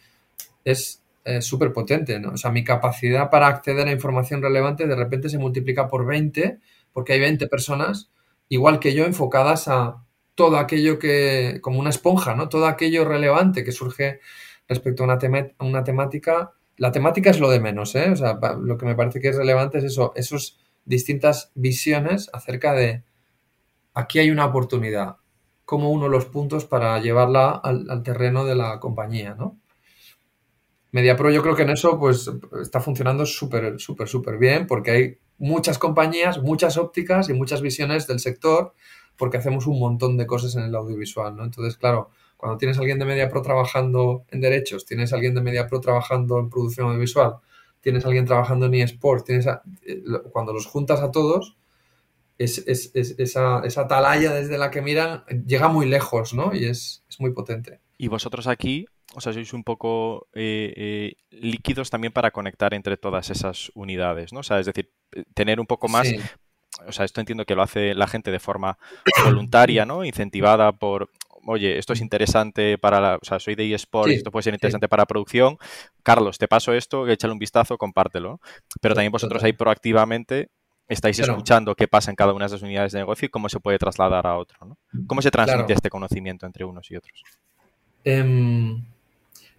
es 0.63 1.03
súper 1.41 1.71
potente, 1.71 2.19
¿no? 2.19 2.31
O 2.33 2.37
sea, 2.37 2.51
mi 2.51 2.63
capacidad 2.63 3.29
para 3.29 3.47
acceder 3.47 3.87
a 3.87 3.91
información 3.91 4.41
relevante 4.41 4.87
de 4.87 4.95
repente 4.95 5.29
se 5.29 5.37
multiplica 5.37 5.87
por 5.87 6.05
20 6.05 6.59
porque 6.91 7.13
hay 7.13 7.19
20 7.19 7.47
personas 7.47 8.09
igual 8.49 8.79
que 8.79 8.93
yo 8.93 9.05
enfocadas 9.05 9.67
a 9.67 10.03
todo 10.35 10.57
aquello 10.57 10.99
que, 10.99 11.59
como 11.61 11.79
una 11.79 11.89
esponja, 11.89 12.35
¿no? 12.35 12.49
Todo 12.49 12.67
aquello 12.67 13.05
relevante 13.05 13.63
que 13.63 13.71
surge 13.71 14.19
respecto 14.67 15.03
a 15.03 15.05
una, 15.05 15.19
a 15.57 15.65
una 15.65 15.83
temática. 15.83 16.53
La 16.77 16.91
temática 16.91 17.29
es 17.29 17.39
lo 17.39 17.49
de 17.49 17.59
menos, 17.59 17.95
¿eh? 17.95 18.09
O 18.09 18.15
sea, 18.15 18.39
lo 18.59 18.77
que 18.77 18.85
me 18.85 18.95
parece 18.95 19.19
que 19.19 19.29
es 19.29 19.35
relevante 19.35 19.77
es 19.77 19.85
eso, 19.85 20.13
esos 20.15 20.59
distintas 20.85 21.51
visiones 21.55 22.29
acerca 22.33 22.73
de 22.73 23.03
aquí 23.93 24.19
hay 24.19 24.31
una 24.31 24.45
oportunidad, 24.45 25.17
como 25.65 25.91
uno 25.91 26.07
los 26.09 26.25
puntos 26.25 26.65
para 26.65 26.99
llevarla 26.99 27.51
al, 27.51 28.03
terreno 28.03 28.45
de 28.45 28.55
la 28.55 28.79
compañía, 28.79 29.35
¿no? 29.35 29.59
MediaPro 30.91 31.31
yo 31.31 31.41
creo 31.41 31.55
que 31.55 31.63
en 31.63 31.71
eso 31.71 31.97
pues 31.97 32.29
está 32.61 32.79
funcionando 32.79 33.25
súper, 33.25 33.79
súper, 33.79 34.07
súper 34.07 34.37
bien 34.37 34.67
porque 34.67 34.91
hay 34.91 35.17
muchas 35.39 35.79
compañías, 35.79 36.39
muchas 36.39 36.77
ópticas 36.77 37.29
y 37.29 37.33
muchas 37.33 37.61
visiones 37.61 38.05
del 38.05 38.19
sector 38.19 38.73
porque 39.17 39.37
hacemos 39.37 39.65
un 39.65 39.79
montón 39.79 40.17
de 40.17 40.27
cosas 40.27 40.55
en 40.55 40.63
el 40.63 40.75
audiovisual, 40.75 41.35
¿no? 41.35 41.43
Entonces, 41.43 41.77
claro, 41.77 42.11
cuando 42.37 42.57
tienes 42.57 42.77
alguien 42.77 42.99
de 42.99 43.05
MediaPro 43.05 43.41
trabajando 43.41 44.25
en 44.29 44.41
derechos, 44.41 44.85
tienes 44.85 45.13
alguien 45.13 45.33
de 45.33 45.41
MediaPro 45.41 45.79
trabajando 45.79 46.39
en 46.39 46.49
producción 46.49 46.87
audiovisual, 46.87 47.37
tienes 47.83 48.05
a 48.05 48.07
alguien 48.07 48.25
trabajando 48.25 48.65
en 48.65 48.75
eSports, 48.75 49.25
tienes 49.25 49.45
eh, 49.45 50.01
cuando 50.31 50.53
los 50.53 50.65
juntas 50.65 51.01
a 51.01 51.11
todos, 51.11 51.57
es, 52.37 52.57
esa, 52.65 53.61
esa, 53.63 53.81
atalaya 53.81 54.33
desde 54.33 54.57
la 54.57 54.71
que 54.71 54.81
miran 54.81 55.23
llega 55.45 55.67
muy 55.67 55.85
lejos, 55.85 56.33
¿no? 56.33 56.55
Y 56.55 56.65
es, 56.65 57.03
muy 57.19 57.31
potente. 57.31 57.79
Y 57.97 58.07
vosotros 58.07 58.47
aquí, 58.47 58.85
o 59.13 59.21
sea, 59.21 59.33
sois 59.33 59.53
un 59.53 59.63
poco 59.63 60.27
eh, 60.33 60.73
eh, 60.75 61.15
líquidos 61.29 61.89
también 61.89 62.11
para 62.11 62.31
conectar 62.31 62.73
entre 62.73 62.97
todas 62.97 63.29
esas 63.29 63.71
unidades, 63.75 64.33
¿no? 64.33 64.39
O 64.39 64.43
sea, 64.43 64.59
es 64.59 64.65
decir, 64.65 64.89
tener 65.35 65.59
un 65.59 65.67
poco 65.67 65.87
más... 65.87 66.07
O 66.87 66.91
sea, 66.91 67.05
esto 67.05 67.21
entiendo 67.21 67.45
que 67.45 67.53
lo 67.53 67.61
hace 67.61 67.93
la 67.93 68.07
gente 68.07 68.31
de 68.31 68.39
forma 68.39 68.79
voluntaria, 69.23 69.85
¿no? 69.85 70.03
Incentivada 70.03 70.71
por, 70.71 71.11
oye, 71.45 71.77
esto 71.77 71.93
es 71.93 72.01
interesante 72.01 72.77
para 72.77 72.99
la, 72.99 73.15
o 73.15 73.25
sea, 73.25 73.39
soy 73.39 73.55
de 73.55 73.73
eSports, 73.73 74.13
esto 74.13 74.31
puede 74.31 74.43
ser 74.43 74.53
interesante 74.53 74.87
para 74.87 75.05
producción. 75.05 75.57
Carlos, 76.03 76.37
te 76.37 76.47
paso 76.47 76.73
esto, 76.73 77.07
échale 77.07 77.33
un 77.33 77.39
vistazo, 77.39 77.77
compártelo. 77.77 78.39
Pero 78.81 78.95
también 78.95 79.11
vosotros 79.11 79.43
ahí 79.43 79.53
proactivamente 79.53 80.49
estáis 80.87 81.19
escuchando 81.19 81.75
qué 81.75 81.87
pasa 81.87 82.11
en 82.11 82.15
cada 82.15 82.33
una 82.33 82.45
de 82.45 82.47
esas 82.47 82.61
unidades 82.61 82.91
de 82.91 82.99
negocio 82.99 83.25
y 83.25 83.29
cómo 83.29 83.49
se 83.49 83.59
puede 83.59 83.77
trasladar 83.77 84.27
a 84.27 84.37
otro. 84.37 84.57
¿no? 84.65 84.77
¿Cómo 85.07 85.21
se 85.21 85.31
transmite 85.31 85.73
este 85.73 85.89
conocimiento 85.89 86.45
entre 86.45 86.65
unos 86.65 86.89
y 86.91 86.97
otros? 86.97 87.23
Em, 88.03 88.83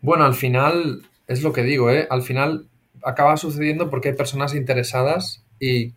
bueno, 0.01 0.25
al 0.25 0.35
final, 0.35 1.03
es 1.27 1.43
lo 1.43 1.53
que 1.53 1.63
digo, 1.63 1.91
¿eh? 1.91 2.07
al 2.11 2.23
final 2.23 2.69
acaba 3.03 3.37
sucediendo 3.37 3.91
porque 3.91 4.11
hay 4.11 4.15
personas 4.15 4.55
interesadas 4.55 5.44
y, 5.65 5.95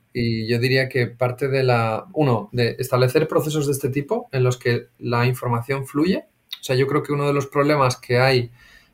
yo 0.47 0.57
diría 0.57 0.89
que 0.89 1.05
parte 1.05 1.47
de 1.47 1.61
la, 1.61 2.07
uno, 2.13 2.49
de 2.51 2.75
establecer 2.79 3.27
procesos 3.27 3.67
de 3.67 3.73
este 3.73 3.89
tipo 3.89 4.27
en 4.31 4.43
los 4.43 4.57
que 4.57 4.87
la 4.97 5.27
información 5.27 5.85
fluye. 5.85 6.25
O 6.59 6.63
sea, 6.63 6.75
yo 6.75 6.87
creo 6.87 7.03
que 7.03 7.13
uno 7.13 7.27
de 7.27 7.33
los 7.33 7.45
problemas 7.45 7.97
que 7.97 8.17
hay 8.17 8.49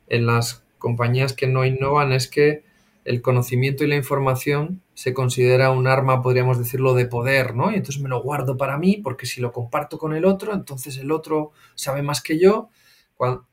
en 0.08 0.26
las 0.26 0.62
compañías 0.76 1.32
que 1.32 1.46
no 1.46 1.64
innovan 1.64 2.12
es 2.12 2.28
que 2.28 2.62
el 3.06 3.22
conocimiento 3.22 3.84
y 3.84 3.86
la 3.86 3.96
información 3.96 4.82
se 4.92 5.14
considera 5.14 5.70
un 5.70 5.86
arma, 5.86 6.22
podríamos 6.22 6.58
decirlo, 6.58 6.92
de 6.94 7.06
poder, 7.06 7.54
¿no? 7.54 7.70
Y 7.70 7.76
entonces 7.76 8.02
me 8.02 8.10
lo 8.10 8.22
guardo 8.22 8.58
para 8.58 8.76
mí 8.76 8.98
porque 9.02 9.24
si 9.26 9.40
lo 9.40 9.52
comparto 9.52 9.98
con 9.98 10.14
el 10.14 10.26
otro, 10.26 10.52
entonces 10.52 10.98
el 10.98 11.10
otro 11.10 11.52
sabe 11.74 12.02
más 12.02 12.22
que 12.22 12.38
yo. 12.38 12.68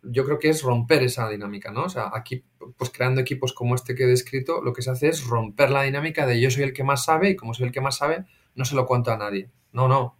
Yo 0.04 0.26
creo 0.26 0.40
que 0.40 0.50
es 0.50 0.64
romper 0.64 1.04
esa 1.04 1.30
dinámica, 1.30 1.72
¿no? 1.72 1.84
O 1.84 1.90
sea, 1.90 2.12
aquí, 2.14 2.44
pues 2.78 2.90
creando 2.92 3.22
equipos 3.22 3.54
como 3.54 3.76
este 3.76 3.96
que 3.96 4.04
he 4.04 4.08
descrito, 4.08 4.62
lo 4.62 4.74
que 4.74 4.82
se 4.82 4.92
hace 4.92 5.10
es 5.10 5.26
romper 5.26 5.72
la 5.72 5.84
dinámica 5.84 6.26
de 6.26 6.40
yo 6.40 6.52
soy 6.52 6.64
el 6.64 6.74
que 6.74 6.84
más 6.84 7.06
sabe 7.06 7.32
y 7.32 7.36
como 7.36 7.54
soy 7.54 7.68
el 7.68 7.72
que 7.72 7.82
más 7.82 7.98
sabe, 7.98 8.26
no 8.56 8.66
se 8.66 8.76
lo 8.76 8.86
cuento 8.86 9.12
a 9.12 9.18
nadie. 9.18 9.50
No, 9.72 9.88
no. 9.88 10.18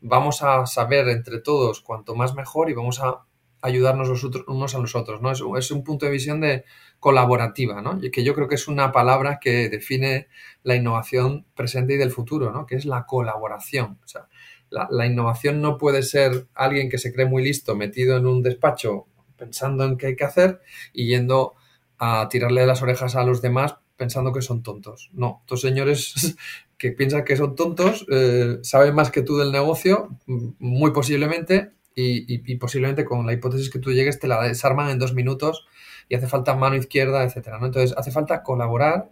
Vamos 0.00 0.42
a 0.42 0.66
saber 0.66 1.08
entre 1.08 1.40
todos 1.40 1.80
cuanto 1.80 2.14
más 2.14 2.34
mejor 2.34 2.70
y 2.70 2.74
vamos 2.74 3.00
a 3.00 3.24
ayudarnos 3.60 4.08
los 4.08 4.24
unos 4.46 4.74
a 4.74 4.78
los 4.78 4.94
otros, 4.94 5.20
¿no? 5.20 5.32
Es, 5.32 5.70
un 5.70 5.84
punto 5.84 6.06
de 6.06 6.12
visión 6.12 6.40
de 6.40 6.64
colaborativa, 7.00 7.82
¿no? 7.82 8.00
Que 8.12 8.24
yo 8.24 8.34
creo 8.34 8.48
que 8.48 8.54
es 8.54 8.68
una 8.68 8.92
palabra 8.92 9.38
que 9.40 9.68
define 9.68 10.28
la 10.62 10.76
innovación 10.76 11.46
presente 11.54 11.94
y 11.94 11.96
del 11.96 12.10
futuro, 12.10 12.52
¿no? 12.52 12.66
Que 12.66 12.76
es 12.76 12.84
la 12.84 13.06
colaboración. 13.06 13.98
O 14.04 14.08
sea, 14.08 14.28
la, 14.70 15.06
innovación 15.06 15.60
no 15.60 15.78
puede 15.78 16.02
ser 16.02 16.46
alguien 16.54 16.88
que 16.90 16.98
se 16.98 17.12
cree 17.12 17.26
muy 17.26 17.42
listo 17.42 17.74
metido 17.74 18.16
en 18.16 18.26
un 18.26 18.42
despacho 18.42 19.06
pensando 19.36 19.84
en 19.84 19.96
qué 19.96 20.08
hay 20.08 20.16
que 20.16 20.24
hacer 20.24 20.60
y 20.92 21.08
yendo 21.08 21.54
a 21.98 22.28
tirarle 22.28 22.66
las 22.66 22.82
orejas 22.82 23.16
a 23.16 23.24
los 23.24 23.42
demás 23.42 23.76
pensando 23.96 24.32
que 24.32 24.42
son 24.42 24.62
tontos. 24.62 25.10
No, 25.12 25.38
estos 25.42 25.60
señores 25.60 26.36
que 26.78 26.92
piensan 26.92 27.24
que 27.24 27.36
son 27.36 27.56
tontos 27.56 28.06
eh, 28.10 28.58
saben 28.62 28.94
más 28.94 29.10
que 29.10 29.22
tú 29.22 29.36
del 29.36 29.52
negocio, 29.52 30.16
muy 30.26 30.92
posiblemente, 30.92 31.72
y, 32.00 32.56
posiblemente 32.56 33.04
con 33.04 33.26
la 33.26 33.32
hipótesis 33.32 33.70
que 33.70 33.80
tú 33.80 33.92
llegues 33.92 34.20
te 34.20 34.28
la 34.28 34.40
desarman 34.42 34.90
en 34.90 34.98
dos 35.00 35.14
minutos 35.14 35.66
y 36.08 36.14
hace 36.14 36.28
falta 36.28 36.54
mano 36.54 36.76
izquierda, 36.76 37.24
etcétera, 37.24 37.58
¿no? 37.58 37.66
Entonces 37.66 37.96
hace 37.96 38.12
falta 38.12 38.42
colaborar 38.44 39.10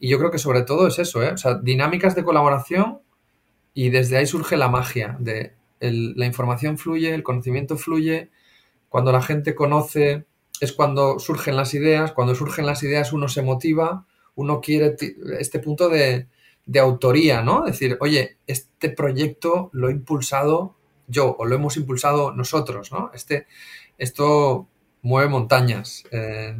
y 0.00 0.08
yo 0.08 0.18
creo 0.18 0.30
que 0.30 0.38
sobre 0.38 0.62
todo 0.62 0.88
es 0.88 0.98
eso, 0.98 1.22
¿eh? 1.22 1.30
O 1.30 1.36
sea, 1.36 1.54
dinámicas 1.54 2.14
de 2.16 2.24
colaboración 2.24 3.00
y 3.76 3.90
desde 3.90 4.16
ahí 4.16 4.26
surge 4.26 4.56
la 4.56 4.70
magia 4.70 5.18
de 5.20 5.52
la 5.80 6.24
información 6.24 6.78
fluye, 6.78 7.14
el 7.14 7.22
conocimiento 7.22 7.76
fluye, 7.76 8.30
cuando 8.88 9.12
la 9.12 9.20
gente 9.20 9.54
conoce 9.54 10.24
es 10.62 10.72
cuando 10.72 11.18
surgen 11.18 11.56
las 11.56 11.74
ideas, 11.74 12.12
cuando 12.12 12.34
surgen 12.34 12.64
las 12.64 12.82
ideas 12.82 13.12
uno 13.12 13.28
se 13.28 13.42
motiva, 13.42 14.06
uno 14.34 14.62
quiere 14.62 14.96
este 15.38 15.58
punto 15.58 15.90
de, 15.90 16.26
de 16.64 16.80
autoría, 16.80 17.42
¿no? 17.42 17.64
Decir, 17.66 17.98
oye, 18.00 18.38
este 18.46 18.88
proyecto 18.88 19.68
lo 19.74 19.90
he 19.90 19.92
impulsado 19.92 20.74
yo 21.06 21.36
o 21.38 21.44
lo 21.44 21.54
hemos 21.54 21.76
impulsado 21.76 22.32
nosotros, 22.32 22.92
¿no? 22.92 23.10
Este, 23.12 23.46
esto 23.98 24.68
mueve 25.02 25.28
montañas. 25.28 26.04
Eh, 26.12 26.56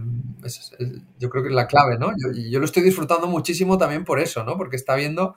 yo 1.18 1.30
creo 1.30 1.42
que 1.42 1.48
es 1.48 1.54
la 1.54 1.66
clave, 1.66 1.98
¿no? 1.98 2.10
Yo, 2.10 2.30
yo, 2.38 2.58
lo 2.58 2.66
estoy 2.66 2.82
disfrutando 2.82 3.26
muchísimo 3.26 3.78
también 3.78 4.04
por 4.04 4.20
eso, 4.20 4.44
¿no? 4.44 4.58
Porque 4.58 4.76
está 4.76 4.94
viendo, 4.96 5.34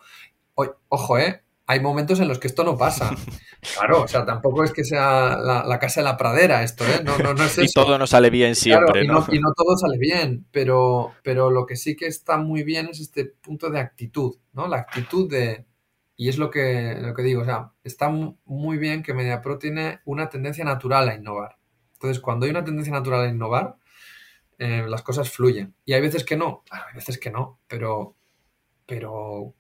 ojo, 0.89 1.17
¿eh? 1.17 1.41
Hay 1.69 1.81
momentos 1.81 2.19
en 2.19 2.27
los 2.27 2.39
que 2.39 2.47
esto 2.47 2.63
no 2.63 2.75
pasa. 2.75 3.11
Claro, 3.75 4.03
o 4.03 4.07
sea, 4.07 4.25
tampoco 4.25 4.63
es 4.63 4.71
que 4.71 4.85
sea 4.85 5.37
la, 5.37 5.79
casa 5.79 5.99
de 5.99 6.05
la 6.05 6.15
pradera 6.15 6.63
esto, 6.63 6.85
¿eh? 6.85 7.01
No, 7.03 7.17
no, 7.17 7.33
no 7.33 7.43
es 7.43 7.57
eso. 7.57 7.63
Y 7.63 7.67
todo 7.67 7.97
no 7.97 8.07
sale 8.07 8.29
bien 8.29 8.55
siempre, 8.55 9.03
y 9.03 9.07
¿no? 9.07 9.25
Y 9.29 9.39
no 9.39 9.51
todo 9.53 9.75
sale 9.75 9.97
bien, 9.97 10.45
pero, 10.49 11.11
pero 11.23 11.51
lo 11.51 11.65
que 11.65 11.75
sí 11.75 11.97
que 11.97 12.07
está 12.07 12.37
muy 12.37 12.63
bien 12.63 12.87
es 12.87 13.01
este 13.01 13.25
punto 13.25 13.69
de 13.69 13.81
actitud, 13.81 14.37
¿no? 14.53 14.69
La 14.69 14.77
actitud 14.77 15.29
de, 15.29 15.65
y 16.15 16.29
es 16.29 16.37
lo 16.37 16.49
que, 16.49 16.97
lo 17.01 17.13
que 17.13 17.21
digo, 17.21 17.41
o 17.41 17.45
sea, 17.45 17.73
está 17.83 18.09
muy 18.09 18.77
bien 18.77 19.03
que 19.03 19.13
MediaPro 19.13 19.57
tiene 19.57 19.99
una 20.05 20.29
tendencia 20.29 20.63
natural 20.63 21.09
a 21.09 21.15
innovar. 21.15 21.57
Entonces, 21.95 22.21
cuando 22.21 22.45
hay 22.45 22.51
una 22.51 22.63
tendencia 22.63 22.93
natural 22.93 23.25
a 23.25 23.29
innovar, 23.29 23.75
eh, 24.57 24.85
las 24.87 25.01
cosas 25.01 25.29
fluyen. 25.29 25.75
Y 25.83 25.91
hay 25.91 26.01
veces 26.01 26.23
que 26.23 26.37
no, 26.37 26.63
hay 26.71 26.95
veces 26.95 27.17
que 27.19 27.29
no, 27.29 27.59
pero, 27.67 28.15
pero, 28.85 29.53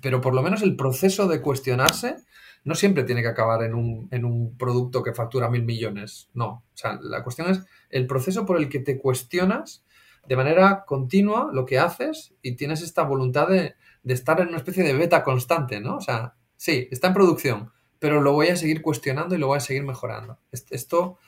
pero 0.00 0.20
por 0.20 0.34
lo 0.34 0.42
menos 0.42 0.62
el 0.62 0.76
proceso 0.76 1.28
de 1.28 1.40
cuestionarse 1.40 2.16
no 2.64 2.74
siempre 2.74 3.04
tiene 3.04 3.22
que 3.22 3.28
acabar 3.28 3.62
en 3.62 3.74
un, 3.74 4.08
en 4.10 4.24
un 4.24 4.56
producto 4.56 5.02
que 5.02 5.14
factura 5.14 5.48
mil 5.48 5.64
millones. 5.64 6.28
No, 6.34 6.46
o 6.46 6.76
sea, 6.76 6.98
la 7.02 7.22
cuestión 7.22 7.50
es 7.50 7.64
el 7.90 8.06
proceso 8.06 8.44
por 8.44 8.58
el 8.58 8.68
que 8.68 8.80
te 8.80 8.98
cuestionas 8.98 9.84
de 10.26 10.36
manera 10.36 10.84
continua 10.86 11.50
lo 11.52 11.64
que 11.64 11.78
haces 11.78 12.34
y 12.42 12.56
tienes 12.56 12.82
esta 12.82 13.02
voluntad 13.02 13.48
de, 13.48 13.74
de 14.02 14.14
estar 14.14 14.40
en 14.40 14.48
una 14.48 14.58
especie 14.58 14.84
de 14.84 14.92
beta 14.92 15.22
constante, 15.22 15.80
¿no? 15.80 15.96
O 15.96 16.00
sea, 16.00 16.34
sí, 16.56 16.88
está 16.90 17.08
en 17.08 17.14
producción, 17.14 17.72
pero 17.98 18.20
lo 18.20 18.32
voy 18.32 18.48
a 18.48 18.56
seguir 18.56 18.82
cuestionando 18.82 19.34
y 19.34 19.38
lo 19.38 19.46
voy 19.46 19.56
a 19.56 19.60
seguir 19.60 19.84
mejorando. 19.84 20.38
Esto, 20.52 20.74
esto 20.74 21.18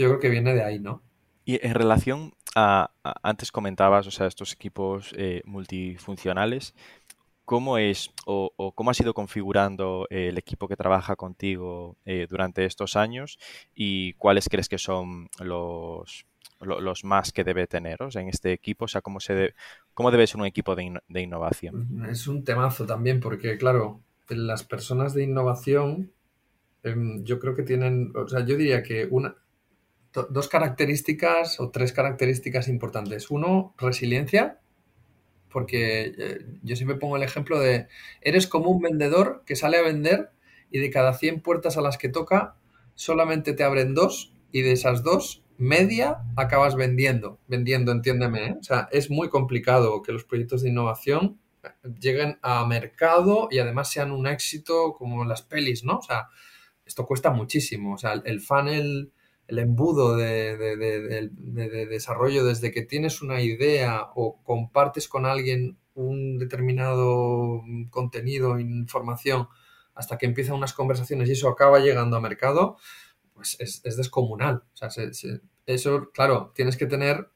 yo 0.00 0.08
creo 0.08 0.20
que 0.20 0.30
viene 0.30 0.54
de 0.54 0.62
ahí, 0.62 0.78
¿no? 0.78 1.02
Y 1.44 1.64
en 1.66 1.74
relación 1.74 2.32
a, 2.54 2.90
antes 3.22 3.52
comentabas, 3.52 4.06
o 4.06 4.10
sea, 4.10 4.26
estos 4.26 4.52
equipos 4.52 5.12
eh, 5.16 5.42
multifuncionales, 5.44 6.74
¿cómo 7.50 7.78
es 7.78 8.12
o, 8.26 8.72
cómo 8.76 8.92
has 8.92 9.00
ido 9.00 9.12
configurando 9.12 10.06
el 10.08 10.38
equipo 10.38 10.68
que 10.68 10.76
trabaja 10.76 11.16
contigo 11.16 11.96
eh, 12.04 12.28
durante 12.30 12.64
estos 12.64 12.94
años 12.94 13.40
y 13.74 14.12
cuáles 14.12 14.48
crees 14.48 14.68
que 14.68 14.78
son 14.78 15.28
los, 15.40 16.26
los 16.60 17.04
más 17.04 17.32
que 17.32 17.42
debe 17.42 17.66
tener 17.66 17.98
en 18.14 18.28
este 18.28 18.52
equipo? 18.52 18.84
O 18.84 18.88
sea, 18.88 19.00
¿cómo, 19.00 19.18
se 19.18 19.34
debe, 19.34 19.54
cómo 19.94 20.12
debe 20.12 20.28
ser 20.28 20.40
un 20.40 20.46
equipo 20.46 20.76
de, 20.76 20.92
innovación? 21.20 22.06
Es 22.08 22.28
un 22.28 22.44
temazo 22.44 22.86
también, 22.86 23.18
porque 23.18 23.58
claro, 23.58 24.00
las 24.28 24.62
personas 24.62 25.12
de 25.12 25.24
innovación 25.24 26.12
em, 26.84 27.24
yo 27.24 27.40
creo 27.40 27.56
que 27.56 27.64
tienen, 27.64 28.12
o 28.14 28.28
sea, 28.28 28.46
yo 28.46 28.56
diría 28.56 28.84
que 28.84 29.08
una, 29.10 29.34
dos 30.12 30.46
características 30.46 31.58
o 31.58 31.70
tres 31.70 31.92
características 31.92 32.68
importantes. 32.68 33.28
Uno, 33.28 33.74
resiliencia, 33.76 34.60
porque 35.50 36.14
eh, 36.16 36.46
yo 36.62 36.76
siempre 36.76 36.96
pongo 36.96 37.16
el 37.16 37.22
ejemplo 37.22 37.58
de, 37.58 37.88
eres 38.20 38.46
como 38.46 38.70
un 38.70 38.80
vendedor 38.80 39.42
que 39.46 39.56
sale 39.56 39.78
a 39.78 39.82
vender 39.82 40.30
y 40.70 40.78
de 40.78 40.90
cada 40.90 41.14
100 41.14 41.40
puertas 41.40 41.76
a 41.76 41.80
las 41.80 41.98
que 41.98 42.08
toca, 42.08 42.56
solamente 42.94 43.52
te 43.52 43.64
abren 43.64 43.94
dos 43.94 44.32
y 44.52 44.62
de 44.62 44.72
esas 44.72 45.02
dos 45.02 45.42
media 45.58 46.22
acabas 46.36 46.74
vendiendo, 46.74 47.38
vendiendo, 47.46 47.92
entiéndeme. 47.92 48.46
¿eh? 48.46 48.56
O 48.58 48.62
sea, 48.62 48.88
es 48.92 49.10
muy 49.10 49.28
complicado 49.28 50.02
que 50.02 50.12
los 50.12 50.24
proyectos 50.24 50.62
de 50.62 50.70
innovación 50.70 51.38
lleguen 52.00 52.38
a 52.40 52.64
mercado 52.66 53.48
y 53.50 53.58
además 53.58 53.90
sean 53.90 54.10
un 54.12 54.26
éxito 54.26 54.94
como 54.94 55.24
las 55.24 55.42
pelis, 55.42 55.84
¿no? 55.84 55.98
O 55.98 56.02
sea, 56.02 56.28
esto 56.86 57.06
cuesta 57.06 57.30
muchísimo. 57.30 57.94
O 57.94 57.98
sea, 57.98 58.14
el 58.24 58.40
funnel, 58.40 59.12
el 59.50 59.58
embudo 59.58 60.16
de, 60.16 60.56
de 60.56 61.86
desarrollo 61.86 62.44
desde 62.44 62.70
que 62.70 62.82
tienes 62.82 63.20
una 63.20 63.40
idea 63.40 64.06
o 64.14 64.40
compartes 64.44 65.08
con 65.08 65.26
alguien 65.26 65.76
un 65.94 66.38
determinado 66.38 67.62
contenido, 67.90 68.58
información, 68.58 69.48
hasta 69.94 70.18
que 70.18 70.26
empiezan 70.26 70.56
unas 70.56 70.72
conversaciones 70.72 71.28
y 71.28 71.32
eso 71.32 71.48
acaba 71.48 71.80
llegando 71.80 72.16
a 72.16 72.20
mercado, 72.20 72.76
pues 73.34 73.56
es, 73.60 73.96
descomunal. 73.96 74.62
O 74.74 74.76
sea, 74.76 74.88
eso, 75.66 76.10
claro, 76.12 76.52
tienes 76.54 76.76
que 76.76 76.86
tener, 76.86 77.28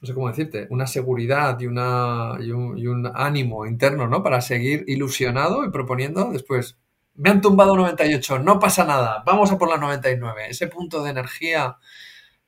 no 0.00 0.06
sé 0.06 0.14
cómo 0.14 0.28
decirte, 0.28 0.66
una 0.70 0.86
seguridad 0.86 1.58
y, 1.60 1.66
una, 1.66 2.38
y, 2.40 2.50
un, 2.52 3.10
ánimo 3.14 3.66
interno, 3.66 4.06
¿no? 4.06 4.22
Para 4.22 4.40
seguir 4.40 4.84
ilusionado 4.86 5.64
y 5.64 5.70
proponiendo 5.70 6.30
después, 6.32 6.78
me 7.20 7.28
han 7.28 7.42
tumbado 7.42 7.76
98, 7.76 8.38
no 8.38 8.58
pasa 8.58 8.84
nada, 8.84 9.22
vamos 9.26 9.52
a 9.52 9.58
por 9.58 9.68
la 9.68 9.76
99. 9.76 10.46
Ese 10.48 10.68
punto 10.68 11.02
de 11.02 11.10
energía 11.10 11.76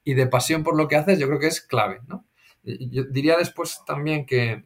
y 0.02 0.14
de 0.14 0.26
pasión 0.26 0.62
por 0.62 0.76
lo 0.76 0.88
que 0.88 0.96
haces 0.96 1.18
yo 1.18 1.26
creo 1.26 1.38
que 1.38 1.48
es 1.48 1.60
clave, 1.60 2.00
¿no? 2.06 2.24
Yo 2.64 3.04
diría 3.04 3.36
después 3.36 3.82
también 3.86 4.24
que 4.24 4.64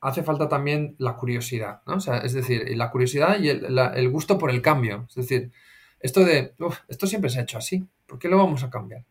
hace 0.00 0.22
falta 0.22 0.48
también 0.48 0.94
la 0.98 1.16
curiosidad, 1.16 1.82
¿no? 1.86 1.96
O 1.96 2.00
sea, 2.00 2.18
es 2.18 2.34
decir, 2.34 2.76
la 2.76 2.90
curiosidad 2.90 3.40
y 3.40 3.48
el, 3.48 4.10
gusto 4.10 4.38
por 4.38 4.50
el 4.50 4.62
cambio. 4.62 5.06
Es 5.08 5.16
decir, 5.16 5.50
esto 5.98 6.24
de, 6.24 6.54
esto 6.86 7.08
siempre 7.08 7.30
se 7.30 7.40
ha 7.40 7.42
hecho 7.42 7.58
así, 7.58 7.84
¿por 8.06 8.20
qué 8.20 8.28
lo 8.28 8.36
vamos 8.36 8.62
a 8.62 8.70
cambiar? 8.70 9.04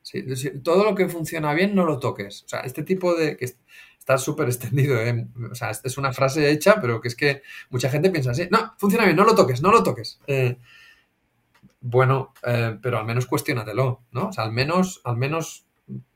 todo 0.63 0.86
lo 0.86 0.95
que 0.95 1.10
funciona 1.10 1.53
bien 1.53 1.75
no 1.75 1.86
lo 1.86 1.99
toques. 1.99 2.43
O 2.43 2.47
sea, 2.47 2.62
este 2.62 2.84
tipo 2.84 3.15
de, 3.15 3.38
está 4.07 4.17
súper 4.17 4.47
extendido, 4.47 5.01
¿eh? 5.01 5.27
o 5.51 5.53
sea, 5.53 5.71
es 5.71 5.97
una 5.97 6.13
frase 6.13 6.49
hecha, 6.49 6.79
pero 6.79 7.01
que 7.01 7.09
es 7.09 7.15
que 7.15 7.41
mucha 7.69 7.89
gente 7.89 8.09
piensa 8.09 8.31
así, 8.31 8.47
no, 8.49 8.73
funciona 8.77 9.03
bien, 9.03 9.17
no 9.17 9.25
lo 9.25 9.35
toques, 9.35 9.61
no 9.61 9.69
lo 9.69 9.83
toques. 9.83 10.21
Eh, 10.27 10.55
bueno, 11.81 12.33
eh, 12.45 12.77
pero 12.81 12.99
al 12.99 13.05
menos 13.05 13.25
cuestionatelo, 13.25 14.03
¿no? 14.13 14.29
O 14.29 14.31
sea, 14.31 14.45
al 14.45 14.53
menos, 14.53 15.01
al 15.03 15.17
menos 15.17 15.65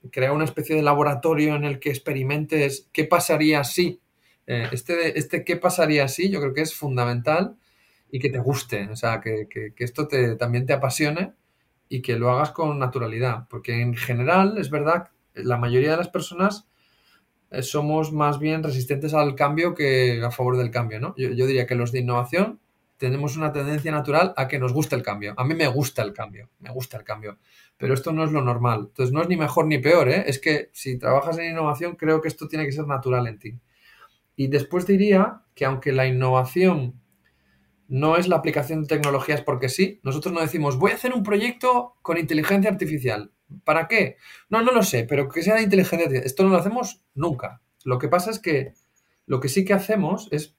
crea 0.10 0.32
una 0.32 0.46
especie 0.46 0.74
de 0.74 0.84
laboratorio 0.84 1.56
en 1.56 1.66
el 1.66 1.80
que 1.80 1.90
experimentes 1.90 2.88
qué 2.94 3.04
pasaría 3.04 3.64
si 3.66 4.00
Eh, 4.48 4.68
este, 4.72 5.20
este 5.20 5.44
qué 5.46 5.56
pasaría 5.56 6.08
si, 6.08 6.30
yo 6.32 6.40
creo 6.42 6.54
que 6.54 6.62
es 6.62 6.74
fundamental 6.74 7.58
y 8.10 8.20
que 8.20 8.30
te 8.30 8.40
guste, 8.40 8.90
o 8.90 8.96
sea, 8.96 9.22
que, 9.22 9.48
que, 9.50 9.84
esto 9.84 10.08
también 10.40 10.66
te 10.66 10.74
apasione 10.74 11.34
y 11.90 12.02
que 12.02 12.18
lo 12.18 12.30
hagas 12.32 12.52
con 12.52 12.80
naturalidad, 12.80 13.48
porque 13.50 13.82
en 13.82 13.94
general 13.96 14.58
es 14.58 14.70
verdad, 14.70 15.10
la 15.36 15.58
mayoría 15.58 15.92
de 15.92 15.98
las 15.98 16.10
personas 16.10 16.71
somos 17.62 18.12
más 18.12 18.40
bien 18.40 18.64
resistentes 18.64 19.14
al 19.14 19.36
cambio 19.36 19.74
que 19.74 20.22
a 20.24 20.32
favor 20.32 20.58
del 20.58 20.72
cambio, 20.72 21.00
¿no? 21.00 21.14
Yo, 21.18 21.30
yo 21.32 21.46
diría 21.46 21.68
que 21.68 21.76
los 21.76 21.92
de 21.92 22.00
innovación 22.00 22.60
tenemos 23.02 23.36
una 23.36 23.52
tendencia 23.52 23.92
natural 23.92 24.32
a 24.38 24.48
que 24.48 24.60
nos 24.60 24.74
guste 24.74 24.96
el 24.96 25.02
cambio. 25.02 25.34
A 25.36 25.44
mí 25.44 25.56
me 25.56 25.68
gusta 25.68 26.04
el 26.04 26.14
cambio, 26.14 26.50
me 26.60 26.70
gusta 26.70 26.98
el 26.98 27.04
cambio. 27.04 27.40
Pero 27.76 27.96
esto 27.96 28.14
no 28.14 28.24
es 28.24 28.32
lo 28.32 28.44
normal. 28.44 28.90
Entonces 28.90 29.12
no 29.12 29.24
es 29.24 29.28
ni 29.28 29.38
mejor 29.38 29.66
ni 29.66 29.80
peor, 29.80 30.08
¿eh? 30.08 30.24
Es 30.28 30.38
que 30.38 30.70
si 30.72 31.00
trabajas 31.00 31.40
en 31.40 31.50
innovación, 31.50 31.96
creo 31.96 32.22
que 32.22 32.28
esto 32.28 32.48
tiene 32.48 32.64
que 32.64 32.72
ser 32.72 32.86
natural 32.86 33.26
en 33.26 33.40
ti. 33.40 33.60
Y 34.36 34.50
después 34.50 34.86
diría 34.86 35.42
que 35.56 35.66
aunque 35.66 35.92
la 35.92 36.06
innovación 36.06 37.02
no 37.88 38.18
es 38.18 38.28
la 38.28 38.36
aplicación 38.36 38.84
de 38.84 38.88
tecnologías 38.88 39.42
porque 39.42 39.68
sí, 39.68 40.00
nosotros 40.04 40.34
no 40.34 40.42
decimos, 40.42 40.78
voy 40.78 40.92
a 40.92 40.96
hacer 40.96 41.14
un 41.14 41.24
proyecto 41.24 41.96
con 42.04 42.20
inteligencia 42.20 42.70
artificial. 42.70 43.32
¿Para 43.64 43.88
qué? 43.88 44.18
No, 44.50 44.62
no 44.62 44.72
lo 44.72 44.84
sé, 44.84 45.06
pero 45.08 45.30
que 45.30 45.44
sea 45.44 45.56
de 45.56 45.64
inteligencia. 45.64 46.20
Esto 46.20 46.44
no 46.44 46.50
lo 46.50 46.58
hacemos 46.58 47.02
nunca. 47.14 47.62
Lo 47.84 47.98
que 47.98 48.08
pasa 48.08 48.32
es 48.32 48.40
que 48.40 48.74
lo 49.26 49.40
que 49.40 49.50
sí 49.50 49.66
que 49.66 49.74
hacemos 49.74 50.28
es 50.32 50.56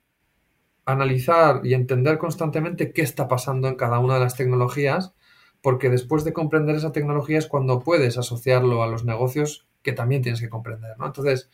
analizar 0.84 1.60
y 1.64 1.74
entender 1.74 2.18
constantemente 2.18 2.92
qué 2.92 3.02
está 3.02 3.28
pasando 3.28 3.68
en 3.68 3.76
cada 3.76 3.98
una 3.98 4.14
de 4.14 4.20
las 4.20 4.36
tecnologías, 4.36 5.14
porque 5.60 5.90
después 5.90 6.24
de 6.24 6.32
comprender 6.32 6.76
esa 6.76 6.92
tecnología 6.92 7.38
es 7.38 7.46
cuando 7.46 7.80
puedes 7.80 8.18
asociarlo 8.18 8.82
a 8.82 8.88
los 8.88 9.04
negocios 9.04 9.68
que 9.82 9.92
también 9.92 10.22
tienes 10.22 10.40
que 10.40 10.48
comprender, 10.48 10.98
¿no? 10.98 11.06
Entonces, 11.06 11.50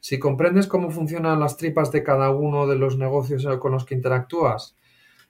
si 0.00 0.18
comprendes 0.18 0.66
cómo 0.66 0.90
funcionan 0.90 1.40
las 1.40 1.56
tripas 1.56 1.90
de 1.90 2.02
cada 2.02 2.30
uno 2.30 2.66
de 2.66 2.76
los 2.76 2.98
negocios 2.98 3.46
con 3.60 3.72
los 3.72 3.84
que 3.84 3.94
interactúas 3.94 4.76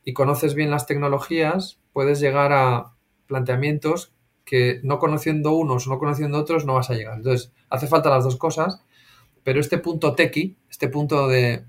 y 0.05 0.13
conoces 0.13 0.55
bien 0.55 0.71
las 0.71 0.87
tecnologías, 0.87 1.81
puedes 1.93 2.21
llegar 2.21 2.53
a 2.53 2.93
planteamientos 3.27 4.16
que 4.47 4.81
no 4.83 4.99
conociendo 4.99 5.53
unos 5.53 5.87
o 5.87 5.91
no 5.91 5.99
conociendo 5.99 6.39
otros 6.39 6.65
no 6.65 6.75
vas 6.75 6.89
a 6.89 6.95
llegar. 6.95 7.19
Entonces, 7.19 7.53
hace 7.69 7.87
falta 7.87 8.09
las 8.09 8.25
dos 8.25 8.37
cosas, 8.37 8.83
pero 9.45 9.61
este 9.61 9.77
punto 9.77 10.15
tequi, 10.15 10.57
este 10.71 10.89
punto 10.89 11.29
de 11.29 11.67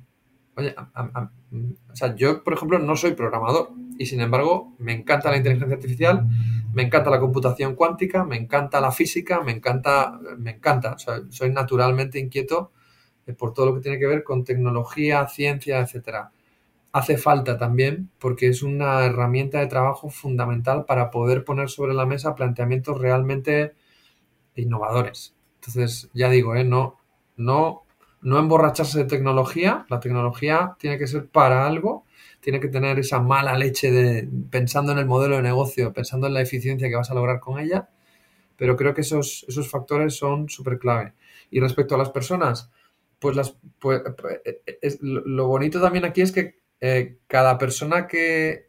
Oye, 0.58 0.74
o 0.76 1.96
sea, 1.96 2.16
yo, 2.16 2.44
por 2.44 2.54
ejemplo, 2.54 2.80
no 2.80 2.96
soy 2.96 3.14
programador 3.14 3.70
y 4.00 4.08
sin 4.08 4.22
embargo 4.22 4.74
me 4.80 4.92
encanta 4.92 5.30
la 5.30 5.38
inteligencia 5.38 5.76
artificial, 5.76 6.26
me 6.74 6.82
encanta 6.82 7.12
la 7.12 7.20
computación 7.20 7.76
cuántica, 7.76 8.24
me 8.24 8.38
encanta 8.38 8.82
la 8.82 8.92
física, 8.92 9.42
me 9.42 9.52
encanta, 9.52 10.20
me 10.40 10.52
encanta. 10.52 10.94
O 10.94 11.00
sea, 11.00 11.22
soy 11.30 11.52
naturalmente 11.52 12.18
inquieto 12.18 12.72
eh, 13.28 13.34
por 13.34 13.54
todo 13.54 13.68
lo 13.68 13.76
que 13.76 13.82
tiene 13.82 14.00
que 14.00 14.08
ver 14.08 14.24
con 14.24 14.44
tecnología, 14.44 15.28
ciencia, 15.28 15.80
etcétera. 15.80 16.32
Hace 16.92 17.18
falta 17.18 17.58
también 17.58 18.10
porque 18.20 18.48
es 18.48 18.64
una 18.64 19.06
herramienta 19.06 19.60
de 19.60 19.68
trabajo 19.68 20.10
fundamental 20.10 20.86
para 20.86 21.12
poder 21.12 21.44
poner 21.44 21.70
sobre 21.70 21.94
la 21.94 22.06
mesa 22.06 22.36
planteamientos 22.36 23.00
realmente 23.00 23.74
innovadores. 24.56 25.36
Entonces, 25.56 26.10
ya 26.14 26.30
digo, 26.30 26.56
¿eh? 26.56 26.64
no, 26.64 26.98
no 27.36 27.88
no 28.22 28.40
emborracharse 28.40 29.00
de 29.00 29.06
tecnología, 29.06 29.86
la 29.90 30.00
tecnología 30.00 30.76
tiene 30.80 30.98
que 30.98 31.08
ser 31.08 31.28
para 31.28 31.68
algo, 31.68 32.06
tiene 32.40 32.60
que 32.60 32.68
tener 32.68 33.00
esa 33.00 33.20
mala 33.20 33.58
leche 33.58 33.92
de 33.92 34.28
pensando 34.50 34.92
en 34.92 34.98
el 34.98 35.06
modelo 35.06 35.36
de 35.38 35.44
negocio, 35.44 35.94
pensando 35.94 36.28
en 36.28 36.34
la 36.34 36.42
eficiencia 36.42 36.90
que 36.90 36.96
vas 36.96 37.12
a 37.12 37.14
lograr 37.14 37.40
con 37.40 37.60
ella, 37.60 37.90
pero 38.58 38.76
creo 38.76 38.94
que 38.94 39.02
esos, 39.02 39.46
esos 39.48 39.70
factores 39.70 40.16
son 40.18 40.50
súper 40.50 40.80
clave. 40.80 41.14
Y 41.52 41.60
respecto 41.60 41.96
a 41.96 41.98
las 41.98 42.10
personas, 42.10 42.72
pues, 43.20 43.36
las, 43.36 43.58
pues, 43.80 44.02
lo 45.02 45.48
bonito 45.48 45.82
también 45.82 46.06
aquí 46.06 46.22
es 46.22 46.32
que 46.32 46.60
eh, 46.82 47.18
cada 47.28 47.58
persona 47.58 48.08
que 48.08 48.68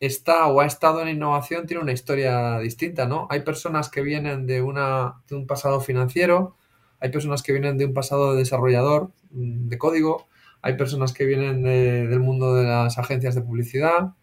está 0.00 0.46
o 0.46 0.60
ha 0.60 0.66
estado 0.66 1.02
en 1.02 1.08
innovación 1.08 1.66
tiene 1.66 1.82
una 1.82 1.92
historia 1.92 2.58
distinta, 2.58 3.06
¿no? 3.06 3.26
Hay 3.30 3.40
personas 3.40 3.90
que 3.90 4.00
vienen 4.00 4.46
de, 4.46 4.62
una, 4.62 5.22
de 5.28 5.36
un 5.36 5.46
pasado 5.46 5.80
financiero, 5.80 6.56
hay 7.00 7.10
personas 7.10 7.42
que 7.42 7.52
vienen 7.52 7.76
de 7.78 7.86
un 7.86 7.94
pasado 7.94 8.32
de 8.32 8.38
desarrollador 8.38 9.12
mm, 9.30 9.68
de 9.68 9.78
código, 9.78 10.28
hay 10.62 10.76
personas 10.76 11.12
que 11.12 11.24
vienen 11.24 11.62
del 11.62 12.20
mundo 12.20 12.54
de 12.54 12.64
las 12.64 12.98
agencias 12.98 13.34
de 13.34 13.42
publicidad. 13.42 14.14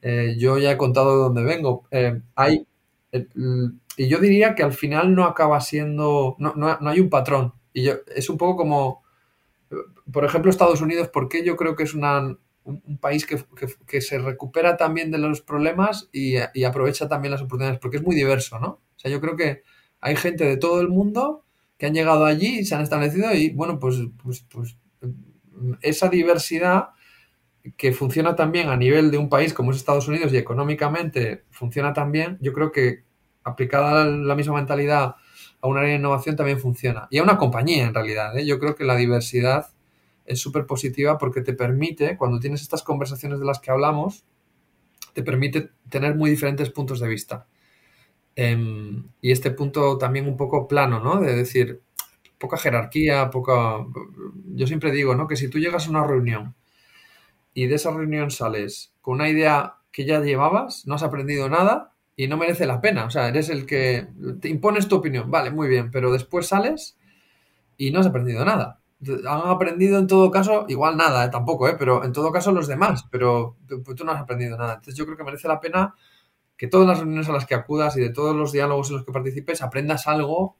Eh, 0.00 0.36
yo 0.38 0.58
ya 0.58 0.72
he 0.72 0.76
contado 0.78 1.12
de 1.12 1.22
dónde 1.22 1.42
vengo. 1.44 1.84
Eh, 1.90 2.20
hay, 2.34 2.66
y 3.96 4.08
yo 4.08 4.18
diría 4.18 4.54
que 4.54 4.62
al 4.62 4.72
final 4.72 5.14
no 5.14 5.24
acaba 5.24 5.60
siendo, 5.60 6.36
no, 6.38 6.54
no, 6.54 6.88
hay 6.88 7.00
un 7.00 7.10
patrón. 7.10 7.52
Y 7.74 7.84
yo, 7.84 7.94
es 8.14 8.30
un 8.30 8.38
poco 8.38 8.56
como, 8.56 9.02
por 10.10 10.24
ejemplo, 10.24 10.50
Estados 10.50 10.80
Unidos, 10.80 11.08
porque 11.12 11.44
yo 11.44 11.56
creo 11.56 11.76
que 11.76 11.82
es 11.82 11.94
una, 11.94 12.38
un, 12.64 12.98
país 12.98 13.26
que, 13.26 13.42
que, 13.86 14.00
se 14.00 14.18
recupera 14.18 14.76
también 14.76 15.10
de 15.10 15.18
los 15.18 15.40
problemas 15.40 16.08
y, 16.12 16.34
y, 16.54 16.64
aprovecha 16.64 17.08
también 17.08 17.32
las 17.32 17.42
oportunidades, 17.42 17.80
porque 17.80 17.96
es 17.96 18.02
muy 18.02 18.14
diverso, 18.14 18.58
¿no? 18.58 18.68
O 18.68 18.98
sea, 18.98 19.10
yo 19.10 19.20
creo 19.20 19.36
que 19.36 19.62
hay 20.00 20.16
gente 20.16 20.44
de 20.44 20.56
todo 20.56 20.80
el 20.80 20.88
mundo 20.88 21.44
que 21.76 21.86
han 21.86 21.94
llegado 21.94 22.24
allí 22.24 22.60
y 22.60 22.64
se 22.64 22.74
han 22.74 22.82
establecido 22.82 23.32
y 23.34 23.50
bueno, 23.50 23.78
pues, 23.78 23.96
pues, 24.22 24.46
pues 24.48 24.76
esa 25.80 26.08
diversidad 26.08 26.90
que 27.76 27.92
funciona 27.92 28.34
también 28.34 28.68
a 28.68 28.76
nivel 28.76 29.10
de 29.10 29.18
un 29.18 29.28
país 29.28 29.54
como 29.54 29.70
es 29.70 29.76
Estados 29.76 30.08
Unidos 30.08 30.32
y 30.32 30.36
económicamente 30.36 31.44
funciona 31.50 31.92
también, 31.92 32.38
yo 32.40 32.52
creo 32.52 32.72
que 32.72 33.04
aplicada 33.44 34.04
la 34.04 34.34
misma 34.34 34.54
mentalidad 34.54 35.16
a 35.60 35.68
un 35.68 35.78
área 35.78 35.90
de 35.90 35.96
innovación 35.96 36.36
también 36.36 36.58
funciona. 36.58 37.06
Y 37.10 37.18
a 37.18 37.22
una 37.22 37.38
compañía 37.38 37.84
en 37.84 37.94
realidad. 37.94 38.36
¿eh? 38.36 38.44
Yo 38.44 38.58
creo 38.58 38.74
que 38.74 38.84
la 38.84 38.96
diversidad 38.96 39.68
es 40.24 40.40
súper 40.40 40.66
positiva 40.66 41.18
porque 41.18 41.42
te 41.42 41.52
permite, 41.52 42.16
cuando 42.16 42.38
tienes 42.40 42.62
estas 42.62 42.82
conversaciones 42.82 43.40
de 43.40 43.46
las 43.46 43.60
que 43.60 43.70
hablamos, 43.70 44.24
te 45.12 45.22
permite 45.22 45.70
tener 45.88 46.14
muy 46.14 46.30
diferentes 46.30 46.70
puntos 46.70 47.00
de 47.00 47.08
vista. 47.08 47.46
Em, 48.34 49.04
y 49.20 49.30
este 49.30 49.50
punto 49.50 49.98
también 49.98 50.26
un 50.26 50.36
poco 50.36 50.66
plano, 50.66 51.00
¿no? 51.00 51.20
De 51.20 51.34
decir, 51.34 51.82
poca 52.38 52.56
jerarquía, 52.56 53.30
poca... 53.30 53.86
Yo 54.54 54.66
siempre 54.66 54.90
digo, 54.90 55.14
¿no? 55.14 55.26
Que 55.28 55.36
si 55.36 55.48
tú 55.48 55.58
llegas 55.58 55.86
a 55.86 55.90
una 55.90 56.06
reunión 56.06 56.54
y 57.54 57.66
de 57.66 57.74
esa 57.74 57.90
reunión 57.90 58.30
sales 58.30 58.94
con 59.00 59.14
una 59.14 59.28
idea 59.28 59.76
que 59.92 60.04
ya 60.06 60.20
llevabas, 60.20 60.86
no 60.86 60.94
has 60.94 61.02
aprendido 61.02 61.48
nada 61.48 61.92
y 62.16 62.26
no 62.28 62.36
merece 62.36 62.66
la 62.66 62.80
pena. 62.80 63.04
O 63.04 63.10
sea, 63.10 63.28
eres 63.28 63.48
el 63.50 63.66
que 63.66 64.08
te 64.40 64.48
impones 64.48 64.88
tu 64.88 64.96
opinión, 64.96 65.30
vale, 65.30 65.50
muy 65.50 65.68
bien, 65.68 65.90
pero 65.90 66.12
después 66.12 66.46
sales 66.46 66.98
y 67.76 67.90
no 67.90 68.00
has 68.00 68.06
aprendido 68.06 68.44
nada. 68.44 68.81
Han 69.08 69.48
aprendido 69.48 69.98
en 69.98 70.06
todo 70.06 70.30
caso, 70.30 70.64
igual 70.68 70.96
nada, 70.96 71.24
¿eh? 71.24 71.28
tampoco, 71.28 71.68
¿eh? 71.68 71.74
pero 71.78 72.04
en 72.04 72.12
todo 72.12 72.30
caso 72.30 72.52
los 72.52 72.68
demás, 72.68 73.04
pero 73.10 73.56
tú 73.68 74.04
no 74.04 74.12
has 74.12 74.20
aprendido 74.20 74.56
nada. 74.56 74.74
Entonces 74.74 74.94
yo 74.94 75.04
creo 75.04 75.16
que 75.16 75.24
merece 75.24 75.48
la 75.48 75.60
pena 75.60 75.94
que 76.56 76.68
todas 76.68 76.86
las 76.86 76.98
reuniones 77.00 77.28
a 77.28 77.32
las 77.32 77.46
que 77.46 77.56
acudas 77.56 77.96
y 77.96 78.00
de 78.00 78.10
todos 78.10 78.36
los 78.36 78.52
diálogos 78.52 78.90
en 78.90 78.96
los 78.96 79.04
que 79.04 79.12
participes 79.12 79.62
aprendas 79.62 80.06
algo, 80.06 80.56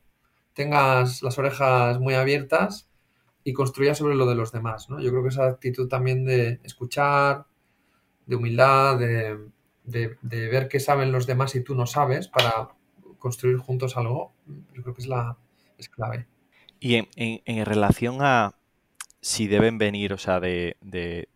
tengas 0.54 1.22
las 1.22 1.38
orejas 1.38 2.00
muy 2.00 2.14
abiertas 2.14 2.90
y 3.44 3.52
construyas 3.52 3.98
sobre 3.98 4.16
lo 4.16 4.26
de 4.26 4.34
los 4.34 4.52
demás. 4.52 4.90
¿no? 4.90 5.00
Yo 5.00 5.10
creo 5.10 5.22
que 5.22 5.28
esa 5.28 5.46
actitud 5.46 5.88
también 5.88 6.24
de 6.24 6.60
escuchar, 6.64 7.46
de 8.26 8.36
humildad, 8.36 8.98
de, 8.98 9.38
ver 10.24 10.68
qué 10.68 10.80
saben 10.80 11.12
los 11.12 11.26
demás 11.26 11.54
y 11.54 11.62
tú 11.62 11.74
no 11.74 11.86
sabes 11.86 12.28
para 12.28 12.70
construir 13.18 13.58
juntos 13.58 13.96
algo, 13.96 14.32
yo 14.74 14.82
creo 14.82 14.94
que 14.94 15.02
es 15.02 15.08
la 15.08 15.36
es 15.78 15.88
clave. 15.88 16.26
Y 16.84 16.96
en, 16.96 17.64
relación 17.64 18.18
a 18.22 18.56
si 19.20 19.46
deben 19.46 19.78
venir, 19.78 20.12
o 20.12 20.18
sea, 20.18 20.40
de, 20.40 20.76
de 20.80 21.28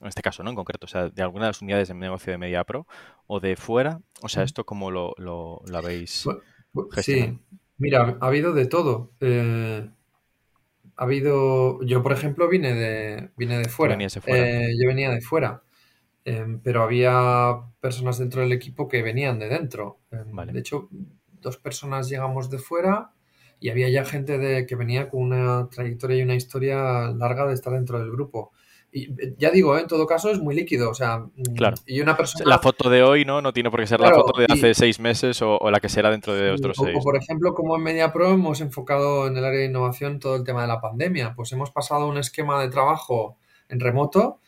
en 0.00 0.06
este 0.06 0.22
caso, 0.22 0.42
¿no? 0.42 0.50
En 0.50 0.56
concreto, 0.56 0.84
o 0.86 0.88
sea, 0.88 1.08
de 1.08 1.22
alguna 1.22 1.46
de 1.46 1.50
las 1.50 1.62
unidades 1.62 1.88
de 1.88 1.94
negocio 1.94 2.30
de 2.30 2.38
MediaPro 2.38 2.86
o 3.26 3.40
de 3.40 3.56
fuera, 3.56 4.00
o 4.22 4.28
sea, 4.28 4.42
¿esto 4.42 4.64
cómo 4.64 4.90
lo, 4.90 5.14
lo, 5.18 5.62
habéis 5.74 6.26
Sí, 6.98 7.38
mira, 7.78 8.16
ha 8.20 8.26
habido 8.26 8.52
de 8.52 8.66
todo. 8.66 9.12
Eh, 9.20 9.88
ha 10.96 11.02
habido, 11.02 11.82
yo 11.82 12.02
por 12.02 12.12
ejemplo 12.12 12.48
vine 12.48 12.74
de, 12.74 13.30
vine 13.36 13.58
de 13.58 13.68
fuera. 13.68 13.96
Eh, 14.26 14.72
yo 14.78 14.88
venía 14.88 15.10
de 15.10 15.20
fuera, 15.20 15.62
em, 16.24 16.60
pero 16.60 16.82
había 16.82 17.56
personas 17.80 18.18
dentro 18.18 18.42
del 18.42 18.52
equipo 18.52 18.88
que 18.88 19.02
venían 19.02 19.38
de 19.38 19.48
dentro. 19.48 19.98
De 20.10 20.58
hecho, 20.58 20.88
dos 21.40 21.56
personas 21.56 22.08
llegamos 22.08 22.50
de 22.50 22.58
fuera 22.58 23.12
y 23.60 23.70
había 23.70 23.88
ya 23.88 24.04
gente 24.04 24.38
de, 24.38 24.66
que 24.66 24.76
venía 24.76 25.08
con 25.08 25.22
una 25.22 25.68
trayectoria 25.68 26.18
y 26.18 26.22
una 26.22 26.34
historia 26.34 27.10
larga 27.12 27.46
de 27.46 27.54
estar 27.54 27.72
dentro 27.72 27.98
del 27.98 28.10
grupo. 28.10 28.52
Y 28.90 29.08
ya 29.36 29.50
digo, 29.50 29.76
¿eh? 29.76 29.82
en 29.82 29.86
todo 29.86 30.06
caso 30.06 30.30
es 30.30 30.38
muy 30.38 30.54
líquido. 30.54 30.90
O 30.90 30.94
sea, 30.94 31.18
mm, 31.18 31.54
claro. 31.56 31.76
y 31.86 32.00
una 32.00 32.16
persona. 32.16 32.48
La 32.48 32.58
foto 32.58 32.88
de 32.88 33.02
hoy, 33.02 33.24
¿no? 33.24 33.42
No 33.42 33.52
tiene 33.52 33.70
por 33.70 33.80
qué 33.80 33.86
ser 33.86 34.00
la 34.00 34.14
foto 34.14 34.40
de 34.40 34.46
hace 34.48 34.72
seis 34.72 34.98
meses 34.98 35.42
o, 35.42 35.58
la 35.70 35.80
que 35.80 35.88
será 35.88 36.10
dentro 36.10 36.34
de 36.34 36.50
otros 36.50 36.76
seis. 36.82 36.96
O, 36.98 37.02
por 37.02 37.16
ejemplo, 37.16 37.54
como 37.54 37.76
en 37.76 37.82
MediaPro 37.82 38.32
hemos 38.32 38.60
enfocado 38.60 39.26
en 39.26 39.36
el 39.36 39.44
área 39.44 39.60
de 39.60 39.66
innovación 39.66 40.18
todo 40.18 40.36
el 40.36 40.44
tema 40.44 40.62
de 40.62 40.68
la 40.68 40.80
pandemia. 40.80 41.34
Pues 41.34 41.52
hemos 41.52 41.70
pasado 41.70 42.08
un 42.08 42.16
esquema 42.16 42.60
de 42.62 42.68
trabajo 42.68 43.36
en 43.68 43.80
remoto 43.80 44.40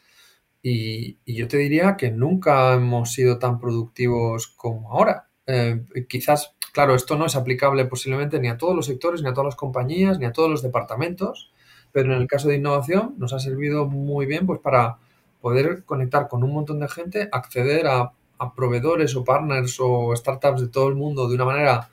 y, 0.63 1.19
yo 1.27 1.49
te 1.49 1.57
diría 1.59 1.97
que 1.97 2.11
nunca 2.11 2.75
hemos 2.75 3.13
sido 3.13 3.39
tan 3.39 3.59
productivos 3.59 4.49
como 4.49 4.93
ahora. 4.93 5.29
Eh, 5.47 5.83
quizás, 6.09 6.55
claro, 6.73 6.95
esto 6.95 7.17
no 7.17 7.27
es 7.27 7.37
aplicable 7.37 7.85
posiblemente 7.87 8.41
ni 8.41 8.49
a 8.49 8.57
todos 8.57 8.75
los 8.75 8.87
sectores, 8.87 9.23
ni 9.23 9.29
a 9.29 9.33
todas 9.33 9.47
las 9.47 9.57
compañías, 9.57 10.19
ni 10.19 10.27
a 10.27 10.33
todos 10.33 10.51
los 10.51 10.63
departamentos 10.63 11.53
pero 11.93 12.15
en 12.15 12.21
el 12.21 12.29
caso 12.29 12.49
de 12.49 12.57
innovación 12.57 13.15
nos 13.19 13.33
ha 13.33 13.39
servido 13.39 13.87
muy 13.87 14.27
bien 14.27 14.47
pues 14.47 14.61
para 14.61 14.99
poder 15.41 15.85
conectar 15.85 16.29
con 16.29 16.45
un 16.45 16.53
montón 16.53 16.81
de 16.81 16.89
gente, 16.89 17.29
acceder 17.33 17.87
a, 17.87 18.13
proveedores 18.57 19.15
o 19.17 19.23
partners 19.23 19.77
o 19.81 20.17
startups 20.17 20.63
de 20.63 20.69
todo 20.69 20.89
el 20.89 20.95
mundo 20.95 21.29
de 21.29 21.35
una 21.35 21.45
manera 21.45 21.91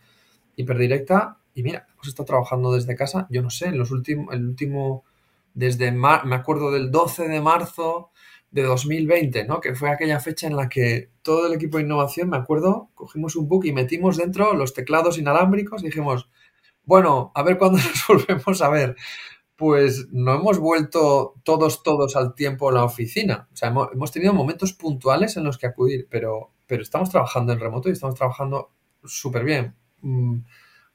hiperdirecta. 0.55 1.39
Y 1.53 1.61
mira, 1.61 1.85
hemos 1.91 2.07
estado 2.07 2.25
trabajando 2.25 2.71
desde 2.71 2.95
casa, 2.95 3.27
yo 3.29 3.41
no 3.41 3.49
sé, 3.49 3.67
en 3.67 3.77
los 3.77 3.91
últimos, 3.91 4.33
el 4.33 4.47
último, 4.47 5.03
desde, 5.53 5.91
me 5.91 6.35
acuerdo 6.35 6.71
del 6.71 6.89
12 6.89 7.27
de 7.27 7.41
marzo 7.41 8.11
de 8.61 8.67
2020, 8.67 9.45
¿no? 9.45 9.61
Que 9.61 9.75
fue 9.75 9.89
aquella 9.89 10.19
fecha 10.19 10.47
en 10.47 10.55
la 10.55 10.69
que 10.69 11.11
todo 11.21 11.47
el 11.47 11.53
equipo 11.53 11.77
de 11.77 11.83
innovación, 11.83 12.29
me 12.29 12.37
acuerdo, 12.37 12.89
cogimos 12.93 13.35
un 13.35 13.47
book 13.47 13.65
y 13.65 13.71
metimos 13.71 14.17
dentro 14.17 14.53
los 14.53 14.73
teclados 14.73 15.17
inalámbricos 15.17 15.83
y 15.83 15.87
dijimos, 15.87 16.29
bueno, 16.83 17.31
a 17.35 17.43
ver 17.43 17.57
cuándo 17.57 17.77
nos 18.07 18.07
volvemos 18.07 18.61
a 18.61 18.69
ver 18.69 18.95
pues 19.57 20.07
no 20.11 20.35
hemos 20.35 20.59
vuelto 20.59 21.33
todos, 21.43 21.81
todos 21.81 22.15
al 22.15 22.35
tiempo 22.35 22.69
a 22.69 22.73
la 22.73 22.83
oficina. 22.83 23.49
O 23.51 23.55
sea, 23.55 23.69
hemos, 23.69 24.11
tenido 24.11 24.31
momentos 24.31 24.73
puntuales 24.73 25.35
en 25.35 25.43
los 25.43 25.57
que 25.57 25.65
acudir, 25.65 26.07
pero, 26.11 26.51
pero 26.67 26.83
estamos 26.83 27.09
trabajando 27.09 27.53
en 27.53 27.59
remoto 27.59 27.89
y 27.89 27.93
estamos 27.93 28.15
trabajando 28.15 28.71
súper 29.03 29.43
bien. 29.43 29.75
Mm, 30.01 30.41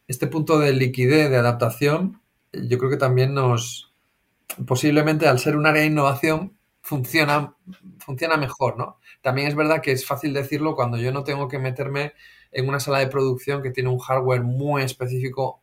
este 0.07 0.29
punto 0.29 0.61
de 0.61 0.73
liquidez, 0.73 1.29
de 1.29 1.37
adaptación, 1.37 2.23
yo 2.53 2.79
creo 2.79 2.89
que 2.89 2.97
también 2.97 3.35
nos, 3.35 3.93
posiblemente 4.65 5.27
al 5.27 5.41
ser 5.41 5.57
un 5.57 5.67
área 5.67 5.83
de 5.83 5.89
innovación, 5.89 6.57
funciona, 6.83 7.55
funciona 7.99 8.37
mejor, 8.37 8.77
¿no? 8.77 8.99
También 9.23 9.49
es 9.49 9.55
verdad 9.55 9.81
que 9.81 9.93
es 9.93 10.07
fácil 10.07 10.35
decirlo 10.35 10.75
cuando 10.75 10.99
yo 10.99 11.13
no 11.13 11.25
tengo 11.25 11.49
que 11.49 11.59
meterme 11.59 12.13
en 12.51 12.69
una 12.69 12.81
sala 12.81 12.99
de 12.99 13.07
producción 13.07 13.63
que 13.63 13.71
tiene 13.71 13.89
un 13.89 13.99
hardware 13.99 14.43
muy 14.43 14.83
específico 14.83 15.63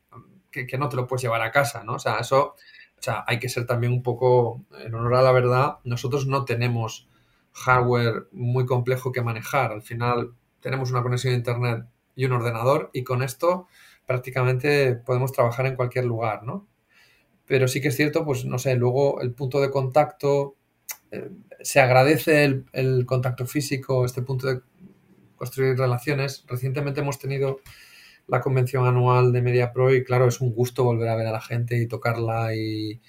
que, 0.51 0.65
no 0.79 0.89
te 0.89 0.95
lo 0.95 1.05
puedes 1.05 1.21
llevar 1.21 1.41
a 1.41 1.51
casa, 1.51 1.83
¿no? 1.83 1.93
O 1.93 1.99
sea, 1.99 2.17
eso 2.17 2.55
o 2.99 3.01
sea, 3.01 3.23
hay 3.27 3.39
que 3.39 3.47
ser 3.47 3.65
también 3.65 3.93
un 3.93 4.03
poco, 4.03 4.65
en 4.83 4.93
honor 4.93 5.15
a 5.15 5.21
la 5.21 5.31
verdad, 5.31 5.77
nosotros 5.85 6.27
no 6.27 6.43
tenemos 6.43 7.07
hardware 7.53 8.27
muy 8.33 8.65
complejo 8.65 9.13
que 9.13 9.21
manejar. 9.21 9.71
Al 9.71 9.81
final 9.81 10.33
tenemos 10.59 10.91
una 10.91 11.01
conexión 11.01 11.33
a 11.33 11.37
Internet 11.37 11.85
y 12.15 12.25
un 12.25 12.33
ordenador 12.33 12.89
y 12.93 13.03
con 13.03 13.23
esto 13.23 13.67
prácticamente 14.05 14.95
podemos 14.95 15.31
trabajar 15.31 15.65
en 15.65 15.77
cualquier 15.77 16.05
lugar, 16.05 16.43
¿no? 16.43 16.67
Pero 17.45 17.67
sí 17.69 17.81
que 17.81 17.87
es 17.87 17.95
cierto, 17.95 18.25
pues 18.25 18.43
no 18.45 18.59
sé, 18.59 18.75
luego 18.75 19.21
el 19.21 19.33
punto 19.33 19.61
de 19.61 19.71
contacto, 19.71 20.55
eh, 21.11 21.29
se 21.61 21.79
agradece 21.79 22.43
el, 22.43 22.65
el, 22.73 23.05
contacto 23.05 23.45
físico, 23.45 24.05
este 24.05 24.21
punto 24.21 24.47
de 24.47 24.61
construir 25.35 25.77
relaciones. 25.77 26.43
Recientemente 26.47 27.01
hemos 27.01 27.17
tenido 27.17 27.61
la 28.29 28.41
convención 28.41 28.85
anual 28.85 29.31
de 29.33 29.41
Media 29.41 29.73
Pro 29.73 29.93
y 29.93 30.03
claro, 30.03 30.27
es 30.27 30.39
un 30.39 30.53
gusto 30.53 30.83
volver 30.83 31.09
a 31.09 31.15
ver 31.15 31.27
a 31.27 31.31
la 31.31 31.41
gente 31.41 31.77
y 31.77 31.87
tocarla 31.87 32.55
y, 32.55 33.01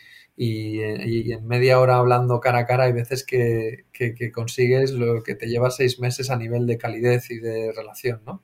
en 0.43 1.47
media 1.47 1.79
hora 1.79 1.97
hablando 1.97 2.41
cara 2.41 2.61
a 2.61 2.67
cara 2.67 2.85
hay 2.85 2.93
veces 2.93 3.27
que, 3.27 3.85
consigues 4.33 4.93
lo 4.93 5.23
que 5.23 5.35
te 5.35 5.47
lleva 5.47 5.71
seis 5.71 6.01
meses 6.01 6.31
a 6.31 6.37
nivel 6.37 6.67
de 6.67 6.79
calidez 6.79 7.31
y 7.31 7.39
de 7.39 7.73
relación, 7.73 8.23
¿no? 8.25 8.43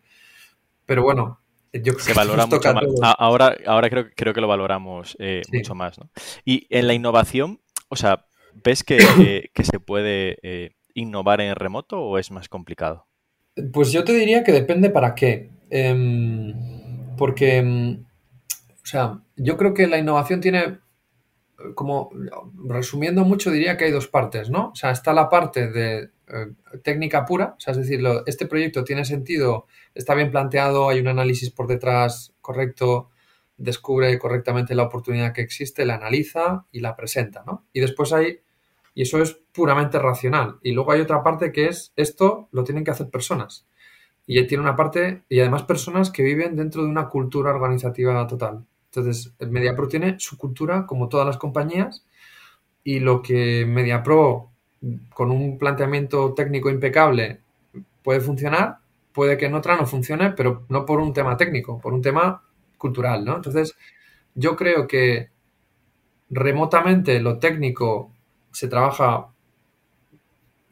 Pero 0.85 1.03
bueno, 1.03 1.41
yo 1.73 1.95
creo 1.95 2.05
Se 2.05 2.13
valora 2.13 2.47
mucho 2.47 2.75
más. 2.75 2.85
Ahora, 3.19 3.57
ahora 3.67 3.89
creo, 3.89 4.09
creo 4.15 4.35
que 4.35 4.43
lo 4.43 4.49
valoramos 4.49 5.17
eh, 5.19 5.41
mucho 5.51 5.75
más, 5.75 5.99
¿no? 5.99 6.11
Y 6.45 6.67
en 6.69 6.87
la 6.87 6.93
innovación, 6.93 7.61
o 7.89 7.97
sea, 7.97 8.27
¿ves 8.65 8.83
que, 8.83 8.99
se 9.63 9.81
puede 9.81 10.39
eh, 10.43 10.71
innovar 10.95 11.41
en 11.41 11.55
remoto 11.55 12.01
o 12.01 12.19
es 12.19 12.31
más 12.31 12.49
complicado? 12.49 13.07
Pues 13.73 13.93
yo 13.93 14.05
te 14.05 14.13
diría 14.13 14.45
que 14.45 14.53
depende 14.53 14.91
para 14.91 15.15
qué. 15.15 15.51
Em, 15.71 16.55
porque, 17.17 17.57
em, 17.57 18.05
o 18.83 18.87
sea, 18.87 19.21
yo 19.37 19.57
creo 19.57 19.75
que 19.75 19.87
la 19.87 19.99
innovación 19.99 20.41
tiene, 20.41 20.79
como 21.75 22.11
resumiendo 22.69 23.25
mucho, 23.25 23.51
diría 23.51 23.77
que 23.77 23.87
hay 23.87 23.91
dos 23.91 24.09
partes, 24.09 24.51
¿no? 24.51 24.71
O 24.71 24.75
sea, 24.75 24.91
está 24.91 25.13
la 25.13 25.29
parte 25.29 25.69
de 25.71 26.11
eh, 26.29 26.53
técnica 26.83 27.25
pura, 27.25 27.57
es 27.65 27.77
decir, 27.77 28.01
este 28.27 28.47
proyecto 28.47 28.85
tiene 28.85 29.05
sentido, 29.05 29.67
está 29.95 30.15
bien 30.15 30.31
planteado, 30.31 30.89
hay 30.89 31.01
un 31.01 31.09
análisis 31.09 31.51
por 31.51 31.69
detrás 31.69 32.35
correcto, 32.41 33.11
descubre 33.57 34.19
correctamente 34.19 34.75
la 34.75 34.83
oportunidad 34.85 35.33
que 35.33 35.41
existe, 35.41 35.87
la 35.87 35.95
analiza 35.95 36.67
y 36.73 36.81
la 36.81 36.97
presenta, 36.97 37.45
¿no? 37.47 37.67
Y 37.73 37.81
después 37.81 38.13
hay, 38.13 38.41
y 38.97 39.03
eso 39.03 39.21
es 39.21 39.39
puramente 39.53 39.99
racional. 39.99 40.57
Y 40.63 40.73
luego 40.73 40.91
hay 40.91 41.03
otra 41.03 41.23
parte 41.23 41.53
que 41.53 41.67
es, 41.67 41.93
esto 41.97 42.49
lo 42.51 42.65
tienen 42.65 42.83
que 42.83 42.91
hacer 42.91 43.11
personas 43.11 43.67
y 44.27 44.45
tiene 44.47 44.63
una 44.63 44.75
parte, 44.75 45.23
y 45.29 45.39
además 45.39 45.63
personas 45.65 46.11
que 46.11 46.23
viven 46.23 46.57
dentro 46.57 46.83
de 46.83 46.89
una 46.89 47.09
cultura 47.09 47.51
organizativa 47.55 48.27
total. 48.27 48.65
Entonces, 48.87 49.35
MediaPro 49.39 49.87
tiene 49.87 50.17
su 50.19 50.37
cultura, 50.37 50.87
como 50.87 51.09
todas 51.09 51.27
las 51.27 51.37
compañías, 51.37 52.05
y 52.83 52.99
lo 52.99 53.23
que 53.23 53.65
MediaPro, 53.67 54.51
con 55.11 55.31
un 55.31 55.59
planteamiento 55.59 56.35
técnico 56.35 56.71
impecable, 56.71 57.41
puede 58.03 58.21
funcionar, 58.21 58.79
puede 59.13 59.37
que 59.37 59.47
en 59.47 59.55
otra 59.55 59.77
no 59.77 59.87
funcione, 59.87 60.31
pero 60.31 60.65
no 60.71 60.87
por 60.87 60.99
un 61.01 61.13
tema 61.13 61.37
técnico, 61.37 61.79
por 61.79 61.93
un 61.93 62.03
tema 62.03 62.43
cultural, 62.79 63.25
¿no? 63.25 63.37
Entonces, 63.37 63.77
yo 64.35 64.57
creo 64.57 64.89
que 64.89 65.29
remotamente 66.31 67.21
lo 67.21 67.39
técnico 67.39 68.16
se 68.57 68.69
trabaja 68.69 69.27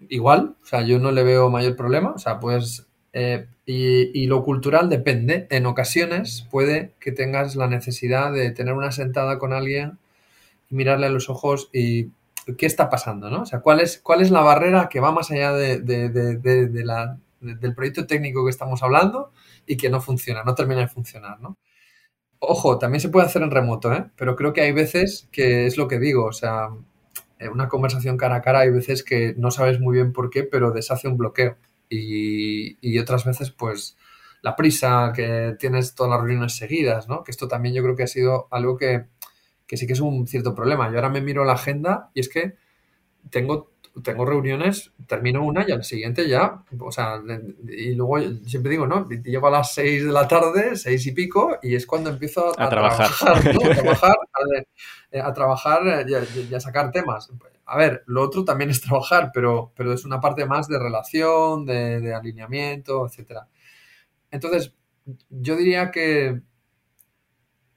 igual, 0.08 0.56
o 0.62 0.66
sea, 0.66 0.80
yo 0.80 0.98
no 0.98 1.12
le 1.12 1.22
veo 1.22 1.50
mayor 1.50 1.76
problema, 1.76 2.12
o 2.12 2.18
sea, 2.18 2.40
pues 2.40 2.86
eh, 3.12 3.46
y, 3.66 4.26
lo 4.26 4.42
cultural 4.42 4.88
depende. 4.88 5.46
En 5.50 5.66
ocasiones 5.66 6.48
puede 6.50 6.94
que 6.98 7.12
tengas 7.12 7.56
la 7.56 7.68
necesidad 7.68 8.32
de 8.32 8.52
tener 8.52 8.72
una 8.72 8.90
sentada 8.90 9.38
con 9.38 9.52
alguien 9.52 9.98
y 10.70 10.76
mirarle 10.76 11.06
a 11.06 11.10
los 11.10 11.28
ojos 11.28 11.68
y 11.74 12.08
qué 12.56 12.64
está 12.64 12.88
pasando, 12.88 13.28
¿no? 13.28 13.42
O 13.42 13.46
sea, 13.46 13.60
cuál 13.60 13.80
es, 13.80 13.98
cuál 13.98 14.22
es 14.22 14.30
la 14.30 14.40
barrera 14.40 14.88
que 14.88 15.00
va 15.00 15.12
más 15.12 15.30
allá 15.30 15.52
de, 15.52 15.82
la, 16.84 17.18
del 17.40 17.74
proyecto 17.74 18.06
técnico 18.06 18.44
que 18.44 18.50
estamos 18.50 18.82
hablando 18.82 19.30
y 19.66 19.76
que 19.76 19.90
no 19.90 20.00
funciona, 20.00 20.42
no 20.42 20.54
termina 20.54 20.80
de 20.80 20.88
funcionar, 20.88 21.38
¿no? 21.38 21.58
Ojo, 22.38 22.78
también 22.78 23.00
se 23.00 23.10
puede 23.10 23.26
hacer 23.26 23.42
en 23.42 23.50
remoto, 23.50 23.92
¿eh? 23.92 24.06
Pero 24.16 24.36
creo 24.36 24.54
que 24.54 24.62
hay 24.62 24.72
veces 24.72 25.28
que 25.32 25.66
es 25.66 25.76
lo 25.76 25.86
que 25.86 25.98
digo, 25.98 26.24
o 26.24 26.32
sea, 26.32 26.70
una 27.52 27.68
conversación 27.68 28.16
cara 28.16 28.36
a 28.36 28.42
cara 28.42 28.60
hay 28.60 28.70
veces 28.70 29.02
que 29.02 29.34
no 29.36 29.50
sabes 29.50 29.80
muy 29.80 29.96
bien 29.96 30.12
por 30.12 30.30
qué, 30.30 30.44
pero 30.44 30.70
deshace 30.70 31.08
un 31.08 31.16
bloqueo 31.16 31.56
y, 31.88 32.98
otras 32.98 33.24
veces 33.24 33.50
pues 33.50 33.96
la 34.42 34.56
prisa, 34.56 35.12
que 35.14 35.56
tienes 35.58 35.94
todas 35.94 36.10
las 36.10 36.20
reuniones 36.20 36.56
seguidas, 36.56 37.08
¿no? 37.08 37.24
Que 37.24 37.30
esto 37.30 37.48
también 37.48 37.74
yo 37.74 37.82
creo 37.82 37.96
que 37.96 38.02
ha 38.02 38.08
sido 38.08 38.46
algo 38.50 38.76
que, 38.76 39.06
sí 39.68 39.86
que 39.86 39.94
es 39.94 40.00
un 40.00 40.26
cierto 40.26 40.54
problema. 40.54 40.90
Yo 40.90 40.96
ahora 40.96 41.08
me 41.08 41.22
miro 41.22 41.44
la 41.44 41.54
agenda 41.54 42.10
y 42.14 42.20
es 42.20 42.28
que 42.28 42.54
tengo, 43.30 43.72
tengo 44.02 44.24
reuniones, 44.24 44.92
termino 45.06 45.44
una 45.44 45.64
y 45.68 45.72
al 45.72 45.84
siguiente 45.84 46.28
ya, 46.28 46.64
o 46.80 46.90
sea, 46.90 47.20
y 47.68 47.94
luego 47.94 48.18
siempre 48.46 48.72
digo, 48.72 48.86
¿no? 48.86 49.08
Llego 49.08 49.46
a 49.46 49.50
las 49.50 49.74
seis 49.74 50.04
de 50.04 50.12
la 50.12 50.26
tarde, 50.26 50.76
seis 50.76 51.06
y 51.06 51.12
pico, 51.12 51.58
y 51.62 51.74
es 51.74 51.86
cuando 51.86 52.10
empiezo 52.10 52.58
a, 52.58 52.68
trabajar, 52.68 53.10
¿no? 53.54 53.60
a 53.70 53.74
trabajar, 53.74 54.16
a, 55.22 55.32
trabajar 55.32 56.06
y 56.08 56.54
a, 56.54 56.60
sacar 56.60 56.90
temas 56.90 57.30
a 57.66 57.76
ver, 57.78 58.02
lo 58.06 58.22
otro 58.22 58.44
también 58.44 58.70
es 58.70 58.80
trabajar, 58.80 59.30
pero, 59.32 59.72
pero 59.76 59.92
es 59.92 60.04
una 60.04 60.20
parte 60.20 60.44
más 60.46 60.68
de 60.68 60.78
relación, 60.78 61.64
de, 61.64 62.14
alineamiento, 62.14 63.06
etcétera. 63.06 63.48
Entonces, 64.30 64.74
yo 65.30 65.56
diría 65.56 65.90
que 65.90 66.42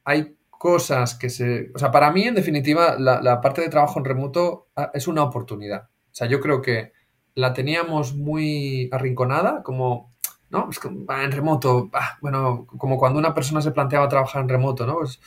hay 0.03 0.37
cosas 0.49 1.15
que 1.15 1.29
se... 1.29 1.71
O 1.75 1.79
sea, 1.79 1.91
para 1.91 2.11
mí, 2.11 2.23
en 2.23 2.35
definitiva, 2.35 2.97
la, 2.97 3.21
la, 3.21 3.41
parte 3.41 3.61
de 3.61 3.69
trabajo 3.69 3.99
en 3.99 4.05
remoto 4.05 4.67
ah, 4.75 4.91
es 4.93 5.07
una 5.07 5.23
oportunidad. 5.23 5.89
O 6.17 6.19
sea, 6.19 6.27
yo 6.27 6.39
creo 6.39 6.63
que 6.63 6.93
la 7.35 7.53
teníamos 7.53 8.15
muy 8.15 8.89
arrinconada, 8.91 9.61
como 9.61 10.15
¿no? 10.49 10.67
Es 10.71 10.79
en 10.83 11.31
remoto, 11.31 11.91
bueno, 12.21 12.65
como 12.65 12.97
cuando 12.97 13.19
una 13.19 13.35
persona 13.35 13.61
se 13.61 13.69
planteaba 13.69 14.09
trabajar 14.09 14.41
en 14.41 14.49
remoto, 14.49 14.87
¿no? 14.87 14.95
Pues, 14.95 15.19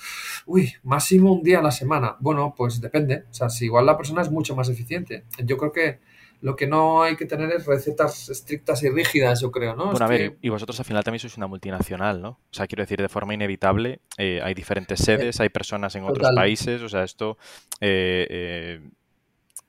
uy, 0.47 0.73
máximo 0.83 1.33
un 1.33 1.45
día 1.45 1.61
a 1.61 1.63
la 1.63 1.71
semana. 1.71 2.17
Bueno, 2.19 2.55
pues 2.57 2.81
depende. 2.81 3.25
O 3.31 3.33
sea, 3.33 3.51
si 3.51 3.67
igual 3.67 3.87
la 3.87 3.97
persona 3.97 4.21
es 4.23 4.33
mucho 4.33 4.57
más 4.57 4.69
eficiente. 4.69 5.27
Yo 5.45 5.57
creo 5.59 5.71
que 5.71 6.01
lo 6.41 6.57
que 6.57 6.67
no 6.67 7.05
hay 7.05 7.15
que 7.15 7.27
tener 7.27 7.53
es 7.53 7.67
recetas 7.67 8.29
estrictas 8.29 8.83
y 8.83 8.91
rígidas, 8.91 9.43
yo 9.43 9.53
creo, 9.53 9.77
¿no? 9.77 9.93
Bueno, 9.93 10.05
a 10.05 10.09
ver, 10.09 10.39
y 10.41 10.49
vosotros 10.49 10.81
al 10.81 10.87
final 10.87 11.05
también 11.05 11.21
sois 11.21 11.37
una 11.37 11.47
multinacional, 11.47 12.21
¿no? 12.21 12.31
O 12.31 12.53
sea, 12.53 12.67
quiero 12.67 12.83
decir, 12.83 13.01
de 13.01 13.09
forma 13.09 13.33
inevitable, 13.33 14.01
eh, 14.19 14.41
hay 14.43 14.55
diferentes 14.55 14.99
sedes, 14.99 15.39
hay 15.39 15.51
personas 15.51 15.95
en 15.95 16.03
otros 16.03 16.31
países, 16.35 16.83
o 16.83 16.89
sea, 16.89 17.05
esto... 17.05 17.39
Eh, 17.81 18.27
eh, 18.29 18.91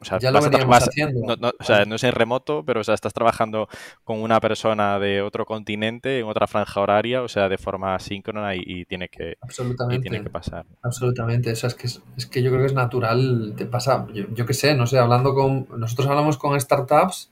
o 0.01 0.05
sea, 0.05 0.17
ya 0.17 0.31
lo 0.31 0.39
haciendo. 0.39 1.35
No, 1.37 1.51
o 1.59 1.63
sea, 1.63 1.85
no 1.85 1.95
es 1.95 2.03
en 2.03 2.11
remoto, 2.11 2.63
pero 2.65 2.81
o 2.81 2.83
sea, 2.83 2.95
estás 2.95 3.13
trabajando 3.13 3.67
con 4.03 4.21
una 4.21 4.39
persona 4.39 4.97
de 4.97 5.21
otro 5.21 5.45
continente, 5.45 6.19
en 6.19 6.25
otra 6.25 6.47
franja 6.47 6.81
horaria, 6.81 7.21
o 7.21 7.27
sea, 7.27 7.47
de 7.49 7.57
forma 7.57 7.97
síncrona 7.99 8.55
y, 8.55 8.85
tiene, 8.85 9.09
que, 9.09 9.35
Absolutamente. 9.41 10.09
tiene 10.09 10.23
que 10.23 10.29
pasar. 10.31 10.65
Absolutamente. 10.81 11.51
Eso 11.51 11.67
es 11.67 11.75
que, 11.75 11.87
es 11.87 12.25
que 12.25 12.41
yo 12.41 12.49
creo 12.49 12.61
que 12.61 12.67
es 12.67 12.73
natural. 12.73 13.53
Te 13.55 13.65
pasa, 13.65 14.07
yo, 14.13 14.25
yo 14.33 14.45
qué 14.45 14.55
sé, 14.55 14.75
no 14.75 14.87
sé, 14.87 14.97
hablando 14.97 15.35
con. 15.35 15.67
Nosotros 15.77 16.07
hablamos 16.07 16.37
con 16.37 16.59
startups 16.59 17.31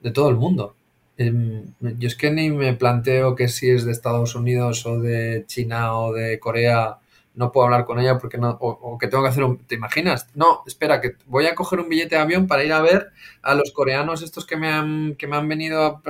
de 0.00 0.10
todo 0.10 0.28
el 0.28 0.36
mundo. 0.36 0.74
Em, 1.16 1.64
yo 1.80 2.06
es 2.06 2.16
que 2.16 2.30
ni 2.30 2.50
me 2.50 2.74
planteo 2.74 3.34
que 3.34 3.48
si 3.48 3.70
es 3.70 3.84
de 3.84 3.92
Estados 3.92 4.34
Unidos 4.34 4.86
o 4.86 5.00
de 5.00 5.44
China 5.46 5.98
o 5.98 6.12
de 6.12 6.38
Corea 6.38 6.98
no 7.38 7.52
puedo 7.52 7.66
hablar 7.66 7.84
con 7.84 8.00
ella 8.00 8.18
porque 8.18 8.36
no, 8.36 8.50
o, 8.60 8.98
que 8.98 9.06
tengo 9.06 9.22
que 9.22 9.28
hacer 9.30 9.44
un, 9.44 9.58
¿te 9.64 9.76
imaginas? 9.76 10.28
No, 10.34 10.64
espera, 10.66 11.00
que 11.00 11.12
voy 11.26 11.46
a 11.46 11.54
coger 11.54 11.78
un 11.78 11.88
billete 11.88 12.16
de 12.16 12.20
avión 12.20 12.48
para 12.48 12.64
ir 12.64 12.72
a 12.72 12.82
ver 12.82 13.12
a 13.42 13.54
los 13.54 13.70
coreanos 13.70 14.22
estos 14.22 14.44
que 14.44 14.56
me 14.56 14.68
han, 14.68 15.14
que 15.14 15.28
me 15.28 15.36
han 15.36 15.48
venido, 15.48 16.02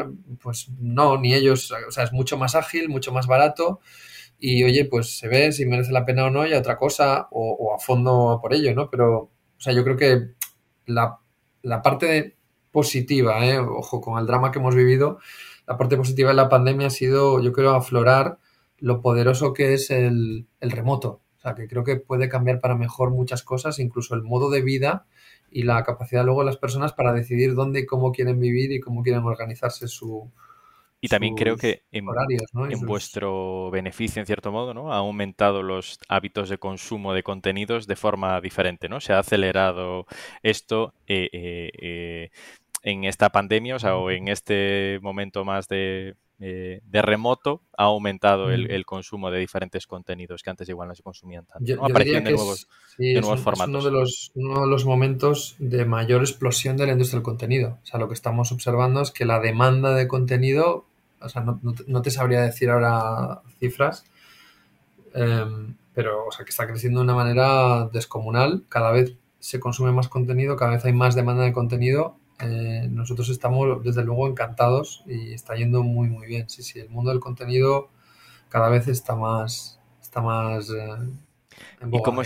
pues 0.43 0.71
no, 0.81 1.19
ni 1.19 1.35
ellos, 1.35 1.71
o 1.87 1.93
sea, 1.93 2.05
es 2.05 2.13
mucho 2.13 2.39
más 2.39 2.55
ágil, 2.55 2.89
mucho 2.89 3.13
más 3.13 3.27
barato 3.27 3.81
y 4.39 4.65
oye, 4.65 4.87
pues 4.87 5.19
se 5.19 5.29
ve 5.29 5.53
si 5.53 5.67
merece 5.67 5.93
la 5.93 6.07
pena 6.07 6.25
o 6.25 6.31
no 6.31 6.47
y 6.47 6.55
otra 6.55 6.79
cosa 6.79 7.29
o, 7.31 7.75
a 7.75 7.79
fondo 7.79 8.39
por 8.41 8.55
ello, 8.55 8.75
¿no? 8.75 8.89
Pero, 8.89 9.19
o 9.19 9.31
sea, 9.59 9.75
yo 9.75 9.85
creo 9.85 9.97
que 9.99 10.31
la, 10.87 11.19
la 11.63 11.83
parte 11.83 12.37
positiva, 12.73 13.45
¿eh? 13.45 13.59
ojo, 13.59 14.01
con 14.01 14.19
el 14.19 14.27
drama 14.27 14.51
que 14.51 14.61
hemos 14.61 14.75
vivido, 14.75 15.19
la 15.67 15.77
parte 15.77 15.99
positiva 15.99 16.31
de 16.31 16.37
la 16.37 16.49
pandemia 16.49 16.87
ha 16.87 16.91
sido, 16.91 17.43
yo 17.43 17.53
creo, 17.53 17.75
aflorar 17.75 18.39
lo 18.79 19.01
poderoso 19.01 19.53
que 19.53 19.75
es 19.75 19.91
el, 19.91 20.47
remoto. 20.61 21.21
O 21.39 21.41
sea, 21.41 21.55
que 21.55 21.69
creo 21.69 21.85
que 21.85 21.97
puede 21.97 22.29
cambiar 22.29 22.61
para 22.61 22.77
mejor 22.77 23.11
muchas 23.11 23.43
cosas, 23.43 23.79
incluso 23.79 24.15
el 24.15 24.23
modo 24.23 24.51
de 24.51 24.63
vida 24.63 25.07
y 25.51 25.63
la 25.63 25.83
capacidad 25.85 26.25
luego 26.25 26.41
de 26.41 26.47
las 26.47 26.57
personas 26.57 26.93
para 26.93 27.13
decidir 27.13 27.55
dónde 27.55 27.81
y 27.81 27.87
cómo 27.87 28.13
quieren 28.13 28.41
vivir 28.41 28.73
y 28.73 28.81
cómo 28.81 29.03
quieren 29.03 29.25
organizarse 29.25 29.89
su, 29.89 30.31
y 31.01 31.09
también 31.09 31.37
creo 31.37 31.57
que 31.57 31.83
en, 31.93 32.07
en 32.71 32.81
vuestro 32.81 33.71
beneficio, 33.71 34.19
en 34.19 34.27
cierto 34.27 34.51
modo, 34.51 34.75
¿no? 34.75 34.93
Ha 34.93 34.97
aumentado 34.97 35.63
los 35.63 36.01
hábitos 36.09 36.49
de 36.49 36.59
consumo 36.59 37.15
de 37.15 37.23
contenidos 37.23 37.87
de 37.87 37.95
forma 37.95 38.41
diferente, 38.41 38.89
¿no? 38.89 39.01
Se 39.01 39.13
ha 39.13 39.21
acelerado 39.21 40.07
esto 40.43 40.95
eh, 41.07 41.29
eh, 41.33 41.71
eh, 41.81 42.31
en 42.83 43.05
esta 43.05 43.31
pandemia, 43.31 43.77
o 43.77 43.79
sea, 43.79 43.97
o 43.97 44.11
en 44.11 44.27
este 44.27 44.99
momento 45.01 45.45
más 45.45 45.69
de, 45.69 46.17
eh, 46.41 46.83
de 46.85 47.03
remoto 47.03 47.63
ha 47.77 47.85
aumentado 47.85 48.53
el, 48.53 48.69
mm. 48.69 48.83
consumo 48.85 49.29
de 49.31 49.41
diferentes 49.41 49.89
contenidos 49.89 50.45
que 50.45 50.51
antes 50.51 50.69
igual 50.69 50.87
no 50.87 50.95
se 50.95 51.03
consumían 51.03 51.45
tanto. 51.47 51.65
Yo, 51.65 51.77
de 51.77 53.21
nuevos, 53.21 53.41
formatos. 53.41 53.69
uno, 53.69 53.83
de 53.83 53.91
los, 53.91 54.31
uno 54.37 54.61
de 54.61 54.67
los 54.69 54.85
momentos 54.85 55.57
de 55.59 55.85
mayor 55.85 56.21
explosión 56.21 56.77
de 56.77 56.87
la 56.87 56.93
industria 56.93 57.19
del 57.19 57.25
contenido. 57.25 57.79
O 57.83 57.87
sea, 57.87 57.99
lo 57.99 58.07
que 58.07 58.15
estamos 58.15 58.53
observando 58.53 59.01
es 59.01 59.11
que 59.11 59.25
la 59.25 59.41
demanda 59.41 59.95
de 59.95 60.07
contenido, 60.07 60.85
o 61.21 61.29
sea, 61.29 61.43
no, 61.43 62.03
te 62.03 62.11
sabría 62.13 62.43
decir 62.43 62.71
ahora 62.71 63.43
cifras, 63.59 64.05
em, 65.15 65.75
pero 65.93 66.27
o 66.27 66.31
sea, 66.31 66.45
que 66.45 66.51
está 66.51 66.69
creciendo 66.69 67.01
de 67.01 67.05
una 67.05 67.15
manera 67.15 67.89
descomunal. 67.93 68.63
Cada 68.69 68.93
vez 68.93 69.17
se 69.41 69.59
consume 69.59 69.91
más 69.91 70.07
contenido, 70.07 70.55
cada 70.55 70.73
vez 70.73 70.85
hay 70.85 70.93
más 70.93 71.17
demanda 71.17 71.43
de 71.43 71.53
contenido 71.53 72.18
eh, 72.41 72.89
nosotros 72.91 73.29
estamos 73.29 73.83
desde 73.83 74.05
luego 74.05 74.29
encantados 74.29 75.03
y 75.07 75.33
está 75.33 75.55
yendo 75.57 75.83
muy 75.83 76.09
muy 76.09 76.27
bien. 76.27 76.49
Sí, 76.49 76.63
sí, 76.63 76.79
el 76.81 76.89
mundo 76.89 77.11
del 77.11 77.21
contenido 77.21 77.91
cada 78.49 78.69
vez 78.69 78.89
está 78.89 79.15
más, 79.15 79.81
está 80.01 80.21
más 80.21 80.71
eh, 80.71 80.97
en 81.81 81.95
¿Y 81.95 82.03
cómo, 82.03 82.23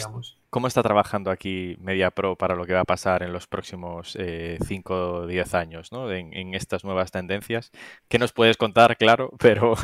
cómo, 0.51 0.67
está 0.67 0.83
trabajando 0.83 1.31
aquí 1.31 1.77
MediaPro 1.81 2.37
para 2.37 2.55
lo 2.55 2.67
que 2.67 2.75
va 2.75 2.81
a 2.81 2.85
pasar 2.85 3.23
en 3.23 3.33
los 3.33 3.47
próximos 3.47 4.17
5 4.17 4.95
o 4.95 5.27
10 5.27 5.55
años 5.55 5.93
¿no? 5.93 6.11
en, 6.13 6.55
estas 6.55 6.85
nuevas 6.85 7.11
tendencias? 7.11 7.71
¿Qué 8.09 8.19
nos 8.19 8.33
puedes 8.33 8.57
contar? 8.57 8.97
Claro, 8.97 9.31
pero... 9.39 9.75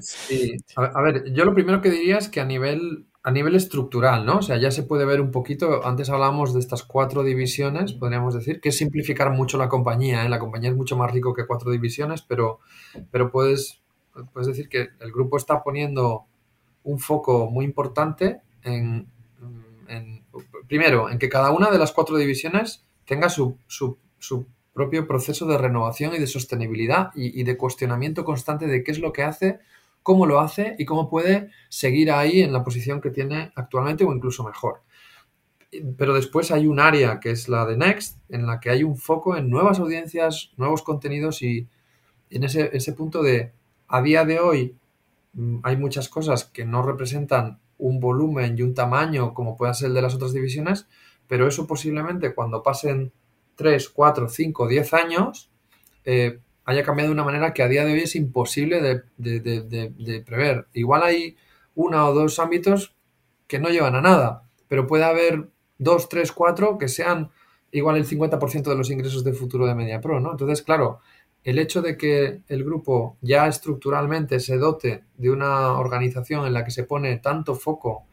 sí, 0.00 0.56
a 0.76 1.02
ver, 1.02 1.32
yo 1.32 1.44
lo 1.44 1.54
primero 1.54 1.80
que 1.80 1.90
diría 1.90 2.18
es 2.18 2.28
que 2.28 2.40
a 2.40 2.44
nivel 2.44 3.06
a 3.24 3.30
nivel 3.30 3.54
estructural, 3.54 4.26
¿no? 4.26 4.38
O 4.38 4.42
sea, 4.42 4.56
ya 4.56 4.70
se 4.72 4.82
puede 4.82 5.04
ver 5.04 5.20
un 5.20 5.30
poquito, 5.30 5.86
antes 5.86 6.10
hablábamos 6.10 6.52
de 6.52 6.60
estas 6.60 6.82
cuatro 6.82 7.22
divisiones, 7.22 7.92
podríamos 7.92 8.34
decir, 8.34 8.60
que 8.60 8.70
es 8.70 8.76
simplificar 8.76 9.30
mucho 9.30 9.58
la 9.58 9.68
compañía, 9.68 10.24
¿eh? 10.24 10.28
La 10.28 10.40
compañía 10.40 10.70
es 10.70 10.76
mucho 10.76 10.96
más 10.96 11.10
rico 11.12 11.32
que 11.32 11.46
cuatro 11.46 11.70
divisiones, 11.70 12.22
pero, 12.22 12.58
pero 13.12 13.30
puedes, 13.30 13.80
puedes 14.32 14.48
decir 14.48 14.68
que 14.68 14.88
el 14.98 15.12
grupo 15.12 15.36
está 15.36 15.62
poniendo 15.62 16.24
un 16.82 16.98
foco 16.98 17.48
muy 17.48 17.64
importante 17.64 18.40
en, 18.64 19.06
primero, 20.66 21.08
en 21.08 21.18
que 21.18 21.28
cada 21.28 21.52
una 21.52 21.70
de 21.70 21.78
las 21.78 21.92
cuatro 21.92 22.16
divisiones 22.16 22.84
tenga 23.04 23.28
su, 23.28 23.56
su, 23.68 23.98
su 24.18 24.46
propio 24.74 25.06
proceso 25.06 25.46
de 25.46 25.58
renovación 25.58 26.12
y 26.14 26.18
de 26.18 26.26
sostenibilidad 26.26 27.10
y, 27.14 27.40
y 27.40 27.44
de 27.44 27.56
cuestionamiento 27.56 28.24
constante 28.24 28.66
de 28.66 28.82
qué 28.82 28.90
es 28.90 28.98
lo 28.98 29.12
que 29.12 29.22
hace 29.22 29.60
cómo 30.02 30.26
lo 30.26 30.40
hace 30.40 30.74
y 30.78 30.84
cómo 30.84 31.08
puede 31.08 31.50
seguir 31.68 32.10
ahí 32.10 32.42
en 32.42 32.52
la 32.52 32.64
posición 32.64 33.00
que 33.00 33.10
tiene 33.10 33.52
actualmente 33.54 34.04
o 34.04 34.12
incluso 34.12 34.44
mejor. 34.44 34.82
Pero 35.96 36.14
después 36.14 36.50
hay 36.50 36.66
un 36.66 36.80
área 36.80 37.18
que 37.18 37.30
es 37.30 37.48
la 37.48 37.64
de 37.64 37.76
Next, 37.76 38.18
en 38.28 38.46
la 38.46 38.60
que 38.60 38.70
hay 38.70 38.82
un 38.82 38.96
foco 38.96 39.36
en 39.36 39.48
nuevas 39.48 39.78
audiencias, 39.78 40.52
nuevos 40.56 40.82
contenidos 40.82 41.42
y 41.42 41.68
en 42.30 42.44
ese, 42.44 42.92
punto 42.94 43.22
de, 43.22 43.52
a 43.88 44.02
día 44.02 44.24
de 44.24 44.40
hoy, 44.40 44.76
mm, 45.34 45.60
hay 45.62 45.76
muchas 45.76 46.08
cosas 46.08 46.44
que 46.44 46.64
no 46.64 46.82
representan 46.82 47.60
un 47.78 48.00
volumen 48.00 48.56
y 48.56 48.62
un 48.62 48.74
tamaño 48.74 49.34
como 49.34 49.56
pueda 49.56 49.74
ser 49.74 49.88
el 49.88 49.94
de 49.94 50.02
las 50.02 50.14
otras 50.14 50.32
divisiones, 50.32 50.86
pero 51.26 51.46
eso 51.46 51.66
posiblemente 51.66 52.34
cuando 52.34 52.62
pasen 52.62 53.12
3, 53.56 53.88
4, 53.90 54.28
5, 54.28 54.68
10 54.68 54.94
años, 54.94 55.50
eh, 56.04 56.40
haya 56.64 56.82
cambiado 56.82 57.08
de 57.08 57.14
una 57.14 57.24
manera 57.24 57.52
que 57.52 57.62
a 57.62 57.68
día 57.68 57.84
de 57.84 57.92
hoy 57.92 58.00
es 58.00 58.16
imposible 58.16 58.80
de, 58.80 60.22
prever. 60.24 60.66
Igual 60.72 61.02
hay 61.02 61.36
una 61.74 62.06
o 62.08 62.14
dos 62.14 62.38
ámbitos 62.38 62.94
que 63.46 63.58
no 63.58 63.68
llevan 63.68 63.94
a 63.96 64.00
nada, 64.00 64.44
pero 64.68 64.86
puede 64.86 65.04
haber 65.04 65.48
dos, 65.78 66.08
tres, 66.08 66.32
cuatro 66.32 66.78
que 66.78 66.88
sean 66.88 67.30
igual 67.72 67.96
el 67.96 68.06
50% 68.06 68.62
de 68.62 68.76
los 68.76 68.90
ingresos 68.90 69.24
de 69.24 69.32
futuro 69.32 69.66
de 69.66 69.74
MediaPro, 69.74 70.20
¿no? 70.20 70.32
Entonces, 70.32 70.62
claro, 70.62 71.00
el 71.44 71.58
hecho 71.58 71.82
de 71.82 71.96
que 71.96 72.42
el 72.48 72.64
grupo 72.64 73.16
ya 73.20 73.46
estructuralmente 73.48 74.38
se 74.40 74.58
dote 74.58 75.04
de 75.16 75.30
una 75.30 75.72
organización 75.72 76.46
en 76.46 76.52
la 76.52 76.64
que 76.64 76.70
se 76.70 76.84
pone 76.84 77.16
tanto 77.18 77.54
foco 77.54 78.06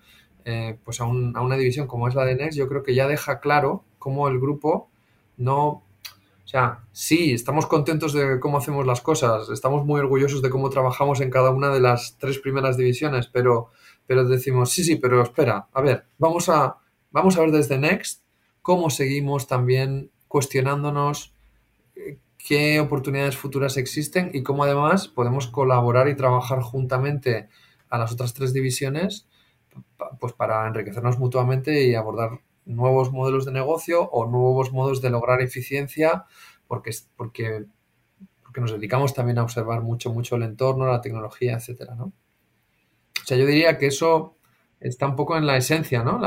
eh, 0.45 0.77
pues 0.83 0.99
a, 1.01 1.05
una 1.05 1.57
división 1.57 1.85
como 1.85 2.07
es 2.07 2.15
la 2.15 2.25
de 2.25 2.35
Next, 2.35 2.57
yo 2.57 2.67
creo 2.67 2.81
que 2.81 2.95
ya 2.95 3.07
deja 3.07 3.39
claro 3.39 3.83
cómo 3.99 4.27
el 4.29 4.39
grupo 4.39 4.89
no 5.37 5.83
o 6.49 6.51
sea, 6.51 6.79
sí, 6.91 7.33
estamos 7.33 7.67
contentos 7.67 8.11
de 8.11 8.39
cómo 8.39 8.57
hacemos 8.57 8.83
las 8.87 9.01
cosas, 9.01 9.51
estamos 9.51 9.85
muy 9.85 9.99
orgullosos 9.99 10.41
de 10.41 10.49
cómo 10.49 10.71
trabajamos 10.71 11.21
en 11.21 11.29
cada 11.29 11.51
una 11.51 11.69
de 11.69 11.79
las 11.79 12.17
tres 12.17 12.39
primeras 12.39 12.75
divisiones, 12.75 13.27
pero, 13.27 13.69
pero 14.07 14.27
decimos, 14.27 14.71
sí, 14.71 14.83
sí, 14.83 14.95
pero 14.95 15.21
espera, 15.21 15.67
a 15.71 15.81
ver, 15.81 16.07
vamos 16.17 16.49
a, 16.49 16.77
vamos 17.11 17.37
a 17.37 17.41
ver 17.41 17.51
desde 17.51 17.77
Next 17.77 18.23
cómo 18.63 18.89
seguimos 18.89 19.45
también 19.45 20.09
cuestionándonos 20.27 21.35
eh, 21.95 22.17
qué 22.39 22.79
oportunidades 22.79 23.37
futuras 23.37 23.77
existen 23.77 24.31
y 24.33 24.41
cómo 24.41 24.63
además 24.63 25.07
podemos 25.07 25.45
colaborar 25.49 26.07
y 26.07 26.15
trabajar 26.15 26.61
juntamente 26.61 27.47
a 27.91 27.99
las 27.99 28.11
otras 28.11 28.33
tres 28.33 28.53
divisiones 28.53 29.27
pues 30.19 30.33
para 30.33 30.65
enriquecernos 30.65 31.19
mutuamente 31.19 31.83
y 31.83 31.93
abordar 31.93 32.39
nuevos 32.69 33.11
modelos 33.11 33.45
de 33.45 33.51
negocio 33.51 34.03
o 34.11 34.25
nuevos 34.27 34.71
modos 34.71 35.01
de 35.01 35.09
lograr 35.09 35.41
eficiencia, 35.41 36.25
porque, 36.67 36.91
porque, 37.15 37.65
porque 38.43 38.61
nos 38.61 38.71
dedicamos 38.71 39.13
también 39.13 39.39
a 39.39 39.43
observar 39.43 39.81
mucho, 39.81 40.13
mucho 40.13 40.35
el 40.35 40.43
entorno, 40.43 40.85
la 40.85 41.01
tecnología, 41.01 41.55
etcétera, 41.55 41.95
¿no? 41.95 42.05
O 42.05 43.25
sea, 43.25 43.37
yo 43.37 43.45
diría 43.45 43.77
que 43.77 43.87
eso 43.87 44.37
está 44.79 45.07
un 45.07 45.15
poco 45.15 45.35
en 45.35 45.45
la 45.45 45.57
esencia, 45.57 46.03
¿no? 46.03 46.21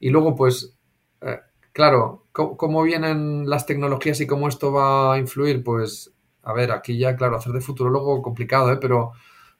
Y 0.00 0.10
luego, 0.10 0.34
pues, 0.34 0.74
eh, 1.20 1.40
claro, 1.72 2.26
¿cómo, 2.32 2.82
vienen 2.82 3.48
las 3.48 3.66
tecnologías 3.66 4.20
y 4.20 4.26
cómo 4.26 4.48
esto 4.48 4.72
va 4.72 5.14
a 5.14 5.18
influir? 5.18 5.62
Pues, 5.62 6.12
a 6.42 6.52
ver, 6.52 6.72
aquí 6.72 6.98
ya, 6.98 7.16
claro, 7.16 7.36
hacer 7.36 7.52
de 7.52 7.60
futurólogo 7.60 8.22
complicado, 8.22 8.72
¿eh? 8.72 8.78
Pero, 8.80 9.08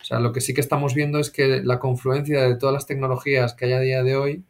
o 0.01 0.05
sea, 0.05 0.19
lo 0.19 0.33
que 0.33 0.41
sí 0.41 0.55
que 0.55 0.61
estamos 0.61 0.95
viendo 0.95 1.19
es 1.19 1.31
que 1.31 1.63
la 1.63 1.79
confluencia 1.79 2.43
de 2.43 2.57
todas 2.57 2.73
las 2.73 2.87
tecnologías 2.87 3.55
que 3.55 3.67
hay 3.67 3.73
a 3.73 3.81
día 3.81 4.03
de 4.03 4.17
hoy 4.17 4.45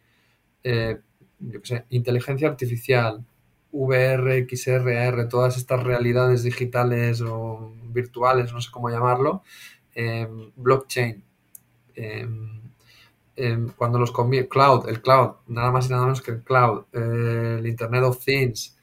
eh, 0.64 1.00
yo 1.40 1.60
qué 1.62 1.66
sé, 1.66 1.84
inteligencia 1.90 2.48
artificial, 2.48 3.24
VR, 3.72 4.46
XR, 4.48 4.96
AR, 4.98 5.28
todas 5.28 5.56
estas 5.56 5.82
realidades 5.82 6.42
digitales 6.42 7.20
o 7.20 7.72
virtuales, 7.90 8.52
no 8.52 8.60
sé 8.60 8.70
cómo 8.70 8.90
llamarlo, 8.90 9.42
em, 9.94 10.50
blockchain, 10.56 11.22
em, 11.94 12.60
em, 13.36 13.68
cuando 13.76 13.98
los 13.98 14.10
conviene, 14.10 14.48
cloud, 14.48 14.88
el 14.88 15.00
cloud, 15.02 15.36
nada 15.48 15.70
más 15.70 15.86
y 15.86 15.90
nada 15.90 16.02
menos 16.04 16.22
que 16.22 16.32
el 16.32 16.42
cloud, 16.42 16.84
el 16.92 17.66
Internet 17.66 18.02
of 18.04 18.24
Things, 18.24 18.76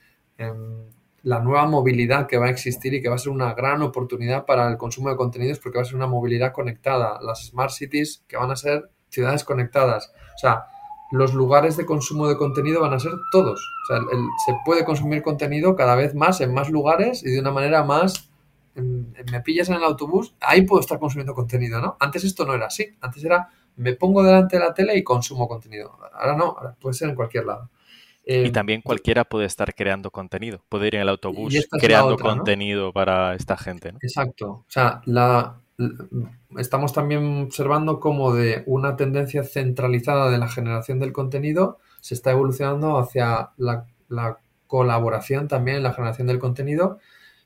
la 1.23 1.39
nueva 1.39 1.65
movilidad 1.65 2.27
que 2.27 2.37
va 2.37 2.45
a 2.45 2.49
existir 2.51 2.93
y 2.93 3.01
que 3.01 3.09
va 3.09 3.15
a 3.15 3.17
ser 3.17 3.31
una 3.31 3.53
gran 3.55 3.81
oportunidad 3.81 4.45
para 4.45 4.69
el 4.69 4.77
consumo 4.77 5.09
de 5.09 5.15
contenidos 5.15 5.59
porque 5.59 5.79
va 5.79 5.81
a 5.81 5.85
ser 5.85 5.95
una 5.95 6.05
movilidad 6.05 6.53
conectada, 6.53 7.19
las 7.21 7.47
smart 7.47 7.71
cities 7.71 8.23
que 8.27 8.37
van 8.37 8.51
a 8.51 8.55
ser 8.55 8.91
ciudades 9.09 9.43
conectadas. 9.43 10.13
O 10.35 10.37
sea, 10.37 10.65
los 11.16 11.34
lugares 11.34 11.78
de 11.78 11.86
consumo 11.86 12.28
de 12.28 12.36
contenido 12.36 12.82
van 12.82 12.93
a 12.93 12.99
ser 12.99 13.13
todos. 13.32 13.72
O 13.84 13.86
sea, 13.88 14.01
se 14.45 14.53
puede 14.66 14.84
consumir 14.84 15.22
contenido 15.22 15.76
cada 15.76 15.95
vez 15.95 16.13
más 16.13 16.41
en 16.41 16.53
más 16.53 16.70
lugares 16.70 17.24
y 17.24 17.32
de 17.32 17.39
una 17.39 17.51
manera 17.51 17.84
más... 17.84 18.30
me 18.76 19.41
pillas 19.41 19.70
en 19.70 19.76
el 19.76 19.84
autobús, 19.84 20.36
ahí 20.41 20.63
puedo 20.63 20.82
estar 20.82 20.99
consumiendo 20.99 21.34
contenido, 21.34 21.80
¿no? 21.80 21.95
Antes 22.01 22.26
esto 22.26 22.45
no 22.45 22.53
era 22.53 22.66
así. 22.68 22.97
Antes 22.99 23.24
era, 23.24 23.49
me 23.78 23.93
pongo 23.93 24.24
delante 24.24 24.57
de 24.57 24.63
la 24.63 24.74
tele 24.74 24.97
y 24.97 25.03
consumo 25.03 25.47
contenido. 25.47 25.97
Ahora 26.13 26.36
no, 26.36 26.55
ahora 26.57 26.76
puede 26.80 26.93
ser 26.95 27.09
en 27.09 27.16
cualquier 27.16 27.45
lado. 27.45 27.70
y 28.26 28.47
eh, 28.47 28.51
también 28.51 28.82
cualquiera 28.82 29.24
puede 29.24 29.45
estar 29.45 29.74
creando 29.74 30.11
contenido, 30.11 30.66
puede 30.68 30.88
ir 30.88 30.95
en 30.95 31.01
el 31.01 31.09
autobús 31.09 31.55
creando 31.80 32.18
contenido 32.18 32.91
para 32.91 33.36
esta 33.36 33.55
gente. 33.55 33.93
¿no? 33.93 33.99
Exacto. 34.01 34.49
O 34.49 34.66
sea, 34.68 35.01
la, 35.05 35.61
estamos 36.57 36.93
también 36.93 37.43
observando 37.43 37.99
cómo 37.99 38.34
de 38.34 38.63
una 38.65 38.95
tendencia 38.95 39.43
centralizada 39.43 40.30
de 40.30 40.38
la 40.38 40.47
generación 40.47 40.99
del 40.99 41.11
contenido 41.11 41.80
se 42.01 42.13
está 42.13 42.32
evolucionando 42.32 42.97
hacia 42.97 43.51
la, 43.57 43.88
la 44.07 44.39
colaboración 44.67 45.47
también 45.47 45.78
en 45.78 45.84
la 45.84 45.93
generación 45.93 46.28
del 46.28 46.39
contenido 46.39 46.99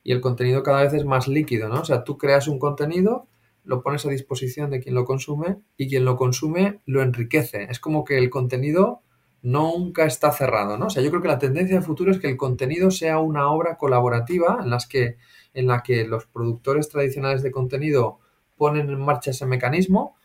y 0.04 0.12
el 0.12 0.22
contenido 0.22 0.64
cada 0.64 0.84
vez 0.84 0.94
es 0.94 1.06
más 1.06 1.28
líquido, 1.28 1.70
¿no? 1.70 1.82
O 1.82 1.86
sea, 1.86 2.04
tú 2.04 2.18
creas 2.18 2.48
un 2.48 2.60
contenido, 2.60 3.28
lo 3.64 3.82
pones 3.82 4.06
a 4.06 4.10
disposición 4.10 4.70
de 4.70 4.80
quien 4.80 4.96
lo 4.96 5.06
consume 5.06 5.58
y 5.78 5.90
quien 5.90 6.06
lo 6.06 6.16
consume 6.16 6.80
lo 6.86 7.02
enriquece. 7.02 7.68
Es 7.70 7.80
como 7.80 8.04
que 8.04 8.18
el 8.18 8.30
contenido 8.30 9.02
nunca 9.42 10.06
está 10.06 10.32
cerrado, 10.32 10.78
¿no? 10.78 10.88
O 10.88 10.90
sea, 10.90 11.04
yo 11.04 11.10
creo 11.10 11.22
que 11.22 11.28
la 11.28 11.40
tendencia 11.40 11.76
del 11.76 11.86
futuro 11.86 12.12
es 12.12 12.20
que 12.20 12.30
el 12.30 12.38
contenido 12.38 12.92
sea 12.92 13.20
una 13.20 13.52
obra 13.52 13.78
colaborativa 13.78 14.60
en 14.62 14.70
las 14.70 14.88
que 14.88 15.18
en 15.54 15.68
la 15.68 15.84
que 15.84 16.06
los 16.06 16.26
productores 16.26 16.89
tradicionales 16.89 17.43
de 17.43 17.52
contenido 17.52 18.20
ponen 18.58 18.89
en 18.89 19.00
marcha 19.00 19.32
ese 19.32 19.45
mecanismo 19.45 20.16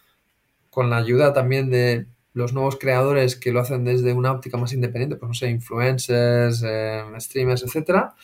con 0.70 0.90
la 0.90 0.96
ayuda 0.96 1.32
también 1.32 1.70
de 1.70 2.06
los 2.32 2.52
nuevos 2.52 2.76
creadores 2.78 3.36
que 3.36 3.52
lo 3.52 3.60
hacen 3.60 3.84
desde 3.84 4.12
una 4.12 4.32
óptica 4.32 4.58
más 4.58 4.72
independiente, 4.72 5.16
pues 5.16 5.28
no 5.28 5.34
sé, 5.34 5.48
influencers, 5.48 6.64
eh, 6.66 7.02
streamers, 7.18 7.62
etcétera, 7.62 8.14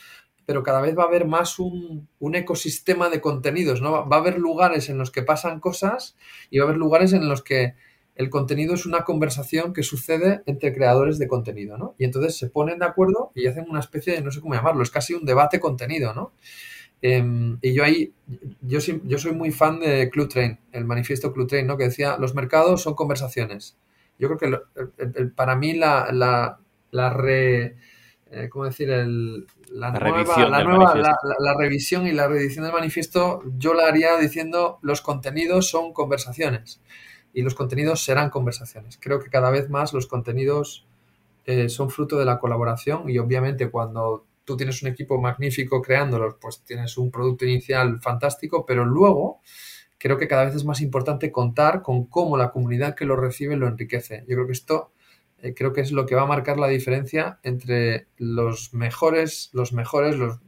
pero 0.45 0.63
cada 0.63 0.81
vez 0.81 0.97
va 0.97 1.03
a 1.03 1.07
haber 1.07 1.25
más 1.25 1.59
un, 1.59 2.09
ecosistema 2.33 3.09
de 3.09 3.21
contenidos, 3.21 3.81
¿no? 3.81 4.07
Va 4.09 4.17
a 4.17 4.19
haber 4.19 4.37
lugares 4.37 4.89
en 4.89 4.97
los 4.97 5.11
que 5.11 5.23
pasan 5.23 5.61
cosas 5.61 6.17
y 6.49 6.57
va 6.57 6.65
a 6.65 6.67
haber 6.67 6.77
lugares 6.77 7.13
en 7.13 7.29
los 7.29 7.41
que 7.41 7.75
el 8.15 8.29
contenido 8.29 8.73
es 8.73 8.85
una 8.85 9.05
conversación 9.05 9.71
que 9.71 9.83
sucede 9.83 10.43
entre 10.45 10.73
creadores 10.73 11.17
de 11.17 11.29
contenido, 11.29 11.77
¿no? 11.77 11.95
Y 11.97 12.03
entonces 12.03 12.37
se 12.37 12.49
ponen 12.49 12.79
de 12.79 12.85
acuerdo 12.85 13.31
y 13.33 13.47
hacen 13.47 13.65
una 13.69 13.79
especie 13.79 14.13
de, 14.13 14.21
no 14.21 14.31
sé 14.31 14.41
cómo 14.41 14.53
llamarlo, 14.53 14.83
es 14.83 14.91
casi 14.91 15.13
un 15.13 15.25
debate 15.25 15.61
contenido, 15.61 16.13
¿no? 16.13 16.33
Em, 17.01 17.57
y 17.61 17.73
yo 17.73 17.83
ahí, 17.83 18.13
yo, 18.61 18.79
yo 18.79 19.17
soy 19.17 19.33
muy 19.33 19.51
fan 19.51 19.79
de 19.79 20.09
Club 20.09 20.29
Train, 20.29 20.59
el 20.71 20.85
manifiesto 20.85 21.33
Club 21.33 21.47
Train, 21.47 21.65
¿no? 21.65 21.77
Que 21.77 21.85
decía, 21.85 22.17
los 22.17 22.35
mercados 22.35 22.83
son 22.83 22.93
conversaciones. 22.93 23.77
Yo 24.19 24.29
creo 24.29 24.37
que 24.37 25.25
para 25.35 25.55
mí 25.55 25.73
la, 25.73 26.09
la, 26.11 26.59
la 26.91 27.09
re, 27.09 27.75
eh, 28.29 28.49
¿cómo 28.49 28.65
decir? 28.65 28.89
la, 28.89 29.91
revisión 29.91 30.51
la, 30.51 31.53
revisión 31.57 32.05
y 32.05 32.11
la 32.11 32.27
reedición 32.27 32.65
del 32.65 32.73
manifiesto, 32.73 33.41
yo 33.57 33.73
la 33.73 33.87
haría 33.87 34.17
diciendo 34.17 34.77
los 34.83 35.01
contenidos 35.01 35.69
son 35.69 35.91
conversaciones 35.91 36.81
y 37.33 37.41
los 37.41 37.55
contenidos 37.55 38.03
serán 38.03 38.29
conversaciones. 38.29 38.99
Creo 39.01 39.19
que 39.19 39.29
cada 39.29 39.49
vez 39.49 39.69
más 39.69 39.93
los 39.93 40.05
contenidos 40.05 40.85
eh, 41.45 41.69
son 41.69 41.89
fruto 41.89 42.19
de 42.19 42.25
la 42.25 42.37
colaboración 42.37 43.09
y 43.09 43.17
obviamente 43.17 43.71
cuando 43.71 44.25
tú 44.45 44.57
tienes 44.57 44.81
un 44.81 44.89
equipo 44.89 45.19
magnífico 45.19 45.81
creándolos, 45.81 46.35
pues 46.39 46.63
tienes 46.63 46.97
un 46.97 47.11
producto 47.11 47.45
inicial 47.45 47.99
fantástico, 48.01 48.65
pero 48.65 48.85
luego 48.85 49.41
creo 49.97 50.17
que 50.17 50.27
cada 50.27 50.45
vez 50.45 50.55
es 50.55 50.65
más 50.65 50.81
importante 50.81 51.31
contar 51.31 51.81
con 51.81 52.05
cómo 52.05 52.37
la 52.37 52.51
comunidad 52.51 52.95
que 52.95 53.05
lo 53.05 53.15
recibe 53.15 53.55
lo 53.55 53.67
enriquece. 53.67 54.25
Yo 54.27 54.35
creo 54.35 54.47
que 54.47 54.53
esto 54.53 54.91
eh, 55.41 55.53
creo 55.53 55.73
que 55.73 55.81
es 55.81 55.91
lo 55.91 56.05
que 56.05 56.15
va 56.15 56.23
a 56.23 56.27
marcar 56.27 56.57
la 56.57 56.67
diferencia 56.67 57.39
entre 57.43 58.07
los 58.17 58.73
mejores, 58.73 59.49
los 59.53 59.73
mejores, 59.73 60.15
los, 60.17 60.39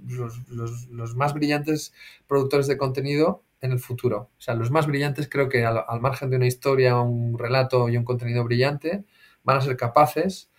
los, 0.90 1.16
más 1.16 1.34
brillantes 1.34 1.94
productores 2.28 2.68
de 2.68 2.78
contenido 2.78 3.44
en 3.62 3.72
el 3.72 3.80
futuro. 3.80 4.30
O 4.38 4.42
sea, 4.42 4.56
los 4.56 4.72
más 4.72 4.88
brillantes 4.88 5.30
creo 5.30 5.50
que 5.50 5.66
al, 5.66 6.02
margen 6.02 6.30
de 6.30 6.38
una 6.38 6.48
historia, 6.48 7.00
un 7.00 7.38
relato 7.38 7.90
y 7.90 7.98
un 7.98 8.04
contenido 8.04 8.44
brillante, 8.44 9.04
van 9.44 9.58
a 9.58 9.62
ser 9.62 9.78
capaces 9.78 10.52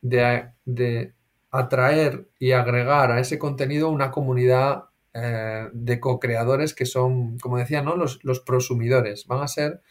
de 0.00 1.12
atraer 1.52 2.28
y 2.38 2.52
agregar 2.52 3.12
a 3.12 3.20
ese 3.20 3.38
contenido 3.38 3.90
una 3.90 4.10
comunidad 4.10 4.86
eh, 5.14 5.68
de 5.72 6.00
co-creadores 6.00 6.74
que 6.74 6.86
son, 6.86 7.38
como 7.38 7.58
decía, 7.58 7.82
¿no? 7.82 7.96
los, 7.96 8.18
los 8.24 8.40
prosumidores. 8.40 9.26
Van 9.26 9.42
a 9.42 9.48
ser 9.48 9.82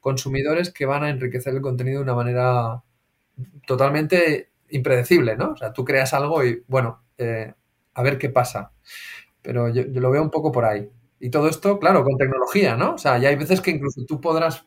consumidores 0.00 0.72
que 0.72 0.86
van 0.86 1.02
a 1.02 1.10
enriquecer 1.10 1.54
el 1.54 1.60
contenido 1.60 1.98
de 1.98 2.04
una 2.04 2.14
manera 2.14 2.82
totalmente 3.66 4.52
impredecible, 4.70 5.36
¿no? 5.36 5.52
O 5.52 5.56
sea, 5.56 5.72
tú 5.72 5.84
creas 5.84 6.14
algo 6.14 6.44
y, 6.44 6.62
bueno, 6.68 7.02
eh, 7.18 7.52
a 7.94 8.02
ver 8.02 8.18
qué 8.18 8.28
pasa. 8.28 8.72
Pero 9.42 9.68
yo, 9.68 9.82
lo 9.86 10.10
veo 10.10 10.22
un 10.22 10.30
poco 10.30 10.52
por 10.52 10.64
ahí. 10.64 10.88
Y 11.20 11.30
todo 11.30 11.48
esto, 11.48 11.78
claro, 11.80 12.04
con 12.04 12.16
tecnología, 12.16 12.76
¿no? 12.76 12.94
O 12.94 12.98
sea, 12.98 13.18
ya 13.18 13.28
hay 13.30 13.36
veces 13.36 13.60
que 13.60 13.72
incluso 13.72 14.04
tú 14.06 14.20
podrás, 14.20 14.64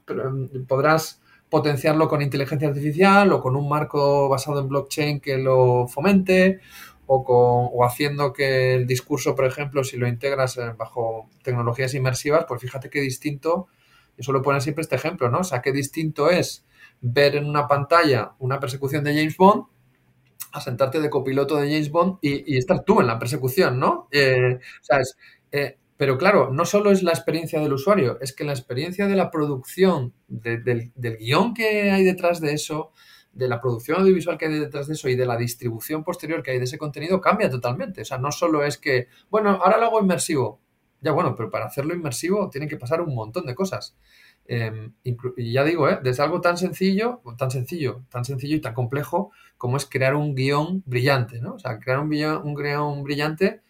podrás 0.68 1.21
potenciarlo 1.52 2.08
con 2.08 2.22
inteligencia 2.22 2.70
artificial 2.70 3.34
o 3.34 3.42
con 3.42 3.58
un 3.58 3.68
marco 3.68 4.30
basado 4.30 4.62
en 4.62 4.70
blockchain 4.70 5.20
que 5.20 5.38
lo 5.38 5.86
fomente 5.86 6.62
o, 7.06 7.26
con, 7.26 7.70
o 7.74 7.86
haciendo 7.86 8.32
que 8.32 8.74
el 8.74 8.88
discurso, 8.88 9.36
por 9.36 9.44
ejemplo, 9.46 9.84
si 9.84 9.98
lo 9.98 10.08
integras 10.08 10.58
bajo 10.78 11.30
tecnologías 11.44 11.94
inmersivas, 11.94 12.46
pues 12.48 12.62
fíjate 12.62 12.90
qué 12.90 13.02
distinto, 13.02 13.68
yo 14.18 14.24
suelo 14.24 14.42
poner 14.42 14.62
siempre 14.62 14.84
este 14.84 14.96
ejemplo, 14.96 15.30
¿no? 15.30 15.40
O 15.40 15.44
sea, 15.44 15.62
qué 15.62 15.74
distinto 15.74 16.30
es 16.30 16.66
ver 17.02 17.36
en 17.36 17.46
una 17.50 17.68
pantalla 17.68 18.32
una 18.40 18.60
persecución 18.62 19.04
de 19.04 19.14
James 19.14 19.36
Bond 19.36 19.66
a 20.54 20.62
sentarte 20.62 21.02
de 21.02 21.10
copiloto 21.10 21.58
de 21.58 21.70
James 21.70 21.92
Bond 21.92 22.20
y, 22.22 22.58
estar 22.58 22.86
tú 22.86 23.02
en 23.02 23.08
la 23.08 23.20
persecución, 23.20 23.78
¿no? 23.78 24.08
Eh, 24.10 24.58
eh, 25.52 25.78
pero 26.02 26.18
claro, 26.18 26.50
no 26.52 26.66
solo 26.66 26.90
es 26.90 27.04
la 27.04 27.12
experiencia 27.12 27.60
del 27.60 27.74
usuario, 27.74 28.18
es 28.22 28.34
que 28.34 28.44
la 28.44 28.54
experiencia 28.54 29.06
de 29.06 29.16
la 29.16 29.30
producción, 29.30 30.16
del, 30.28 30.92
guion 30.96 31.54
que 31.54 31.92
hay 31.92 32.04
detrás 32.04 32.42
de 32.42 32.54
eso, 32.54 32.92
de 33.34 33.48
la 33.48 33.62
producción 33.62 34.00
audiovisual 34.00 34.36
que 34.36 34.48
hay 34.48 34.58
detrás 34.58 34.88
de 34.88 34.96
eso 34.96 35.10
y 35.10 35.16
de 35.16 35.28
la 35.28 35.38
distribución 35.38 36.04
posterior 36.04 36.42
que 36.42 36.50
hay 36.50 36.58
de 36.58 36.64
ese 36.64 36.80
contenido 36.80 37.22
cambia 37.22 37.52
totalmente. 37.52 38.02
O 38.02 38.06
sea, 38.06 38.18
no 38.18 38.32
solo 38.32 38.66
es 38.66 38.80
que, 38.80 39.10
bueno, 39.30 39.52
ahora 39.52 39.78
lo 39.78 39.86
hago 39.86 40.02
inmersivo. 40.02 40.60
Ya 41.02 41.12
bueno, 41.12 41.36
pero 41.36 41.52
para 41.52 41.68
hacerlo 41.68 41.94
inmersivo 41.94 42.50
tiene 42.50 42.68
que 42.68 42.78
pasar 42.78 43.02
un 43.02 43.14
montón 43.14 43.46
de 43.46 43.54
cosas. 43.54 43.96
Em, 44.48 44.96
y 45.04 45.54
ya 45.54 45.64
digo, 45.64 45.88
¿eh? 45.88 46.00
desde 46.02 46.24
algo 46.24 46.42
tan 46.42 46.58
sencillo, 46.58 47.22
tan 47.38 47.52
sencillo, 47.52 48.06
tan 48.10 48.26
sencillo 48.26 48.56
y 48.56 48.62
tan 48.62 48.74
complejo 48.74 49.30
como 49.56 49.78
es 49.78 49.86
crear 49.86 50.16
un 50.16 50.34
guion 50.34 50.82
brillante, 50.84 51.40
¿no? 51.42 51.54
O 51.54 51.60
sea, 51.60 51.78
crear 51.78 52.00
un 52.00 52.10
guion, 52.10 52.42
un 52.44 52.56
guion 52.56 53.04
brillante 53.04 53.62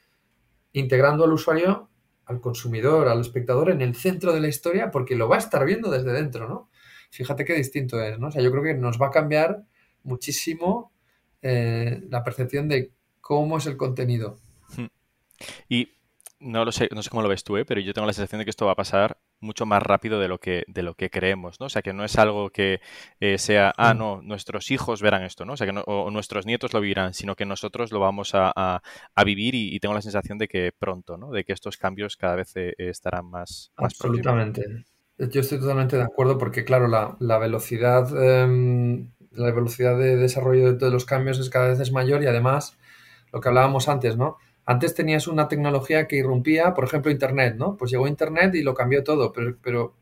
integrando 0.72 1.26
al 1.26 1.34
usuario, 1.34 1.91
al 2.32 2.42
consumidor, 2.42 3.08
al 3.08 3.22
espectador 3.22 3.70
en 3.70 3.82
el 3.82 3.96
centro 3.96 4.34
de 4.34 4.40
la 4.40 4.48
historia 4.48 4.92
porque 4.92 5.16
lo 5.16 5.30
va 5.30 5.36
a 5.36 5.40
estar 5.40 5.64
viendo 5.66 5.92
desde 5.92 6.12
dentro, 6.12 6.48
¿no? 6.48 6.70
Fíjate 7.12 7.46
qué 7.46 7.54
distinto 7.54 8.02
es, 8.02 8.18
¿no? 8.18 8.28
O 8.28 8.32
sea, 8.32 8.42
yo 8.42 8.52
creo 8.52 8.64
que 8.64 8.74
nos 8.74 9.00
va 9.00 9.08
a 9.08 9.12
cambiar 9.12 9.64
muchísimo 10.04 10.92
eh, 11.42 12.02
la 12.10 12.24
percepción 12.24 12.68
de 12.68 12.92
cómo 13.20 13.58
es 13.58 13.66
el 13.66 13.78
contenido. 13.78 14.40
Y 15.68 15.90
no 16.40 16.66
lo 16.66 16.72
sé, 16.72 16.90
no 16.94 17.04
sé 17.04 17.10
cómo 17.10 17.24
lo 17.24 17.30
ves 17.30 17.44
tú, 17.44 17.58
¿eh? 17.58 17.66
pero 17.66 17.82
yo 17.82 17.94
tengo 17.94 18.08
la 18.08 18.14
sensación 18.14 18.40
de 18.40 18.46
que 18.46 18.52
esto 18.52 18.66
va 18.66 18.74
a 18.74 18.76
pasar 18.76 19.20
mucho 19.42 19.66
más 19.66 19.82
rápido 19.84 20.20
de 20.20 20.28
lo 20.28 20.40
que, 20.40 20.64
de 20.68 20.84
lo 20.84 20.94
que 20.94 21.10
creemos, 21.10 21.60
¿no? 21.60 21.66
O 21.66 21.70
sea, 21.70 21.82
que 21.82 21.94
no 21.94 22.06
es 22.06 22.18
algo 22.18 22.50
que 22.52 22.80
eh, 23.20 23.38
sea, 23.38 23.74
ah, 23.78 23.94
mm. 23.94 23.98
no, 23.98 24.22
nuestros 24.22 24.72
hijos 24.72 25.02
verán 25.02 25.24
esto, 25.24 25.46
¿no? 25.46 25.54
O 25.54 25.58
sea, 25.58 25.68
que 25.68 25.74
no, 25.74 25.82
o 25.82 26.10
nuestros 26.12 26.46
nietos 26.46 26.74
lo 26.74 26.82
vivirán, 26.82 27.14
sino 27.14 27.36
que 27.36 27.46
nosotros 27.46 27.92
lo 27.92 28.00
vamos 28.00 28.32
a, 28.34 28.82
vivir 29.26 29.56
y, 29.56 29.80
tengo 29.80 29.94
la 29.94 30.02
sensación 30.02 30.38
de 30.38 30.48
que 30.48 30.72
pronto, 30.78 31.18
¿no? 31.18 31.32
De 31.32 31.44
que 31.44 31.54
estos 31.54 31.78
cambios 31.78 32.18
cada 32.18 32.36
vez 32.36 32.56
eh, 32.56 32.74
estarán 32.78 33.26
más, 33.26 33.72
Absolutamente. 33.76 34.86
Yo 35.18 35.42
estoy 35.42 35.60
totalmente 35.60 35.98
de 35.98 36.04
acuerdo 36.04 36.38
porque, 36.38 36.64
claro, 36.64 36.88
la, 36.88 37.16
la 37.20 37.38
velocidad, 37.38 38.10
em, 38.18 39.12
la 39.32 39.52
velocidad 39.52 39.98
de 39.98 40.16
desarrollo 40.16 40.72
de 40.72 40.80
todos 40.80 40.92
los 40.92 41.06
cambios 41.06 41.40
es 41.40 41.50
cada 41.50 41.68
vez 41.68 41.80
es 41.80 41.92
mayor 41.92 42.24
y 42.24 42.28
además, 42.28 42.78
lo 43.32 43.40
que 43.40 43.50
hablábamos 43.50 43.88
antes, 43.88 44.18
¿no? 44.18 44.38
Antes 44.72 44.96
tenías 44.96 45.28
una 45.28 45.50
tecnología 45.50 46.08
que 46.08 46.16
irrumpía, 46.16 46.74
por 46.74 46.86
ejemplo, 46.86 47.12
Internet, 47.12 47.56
¿no? 47.58 47.76
Pues 47.76 47.92
llegó 47.92 48.08
Internet 48.08 48.56
y 48.56 48.62
lo 48.62 48.74
cambió 48.74 49.04
todo, 49.04 49.34
pero, 49.34 49.58
pero, 49.62 49.96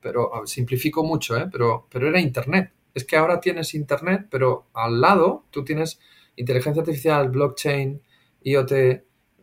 pero 0.00 0.42
simplifico 0.44 1.04
mucho, 1.04 1.36
¿eh? 1.36 1.48
Pero, 1.52 1.86
pero 1.88 2.08
era 2.08 2.18
Internet. 2.18 2.72
Es 2.94 3.04
que 3.04 3.16
ahora 3.16 3.38
tienes 3.38 3.74
Internet, 3.74 4.26
pero 4.28 4.66
al 4.74 5.00
lado 5.00 5.44
tú 5.52 5.64
tienes 5.64 6.00
inteligencia 6.34 6.80
artificial, 6.80 7.28
blockchain, 7.28 8.02
IoT, 8.42 8.72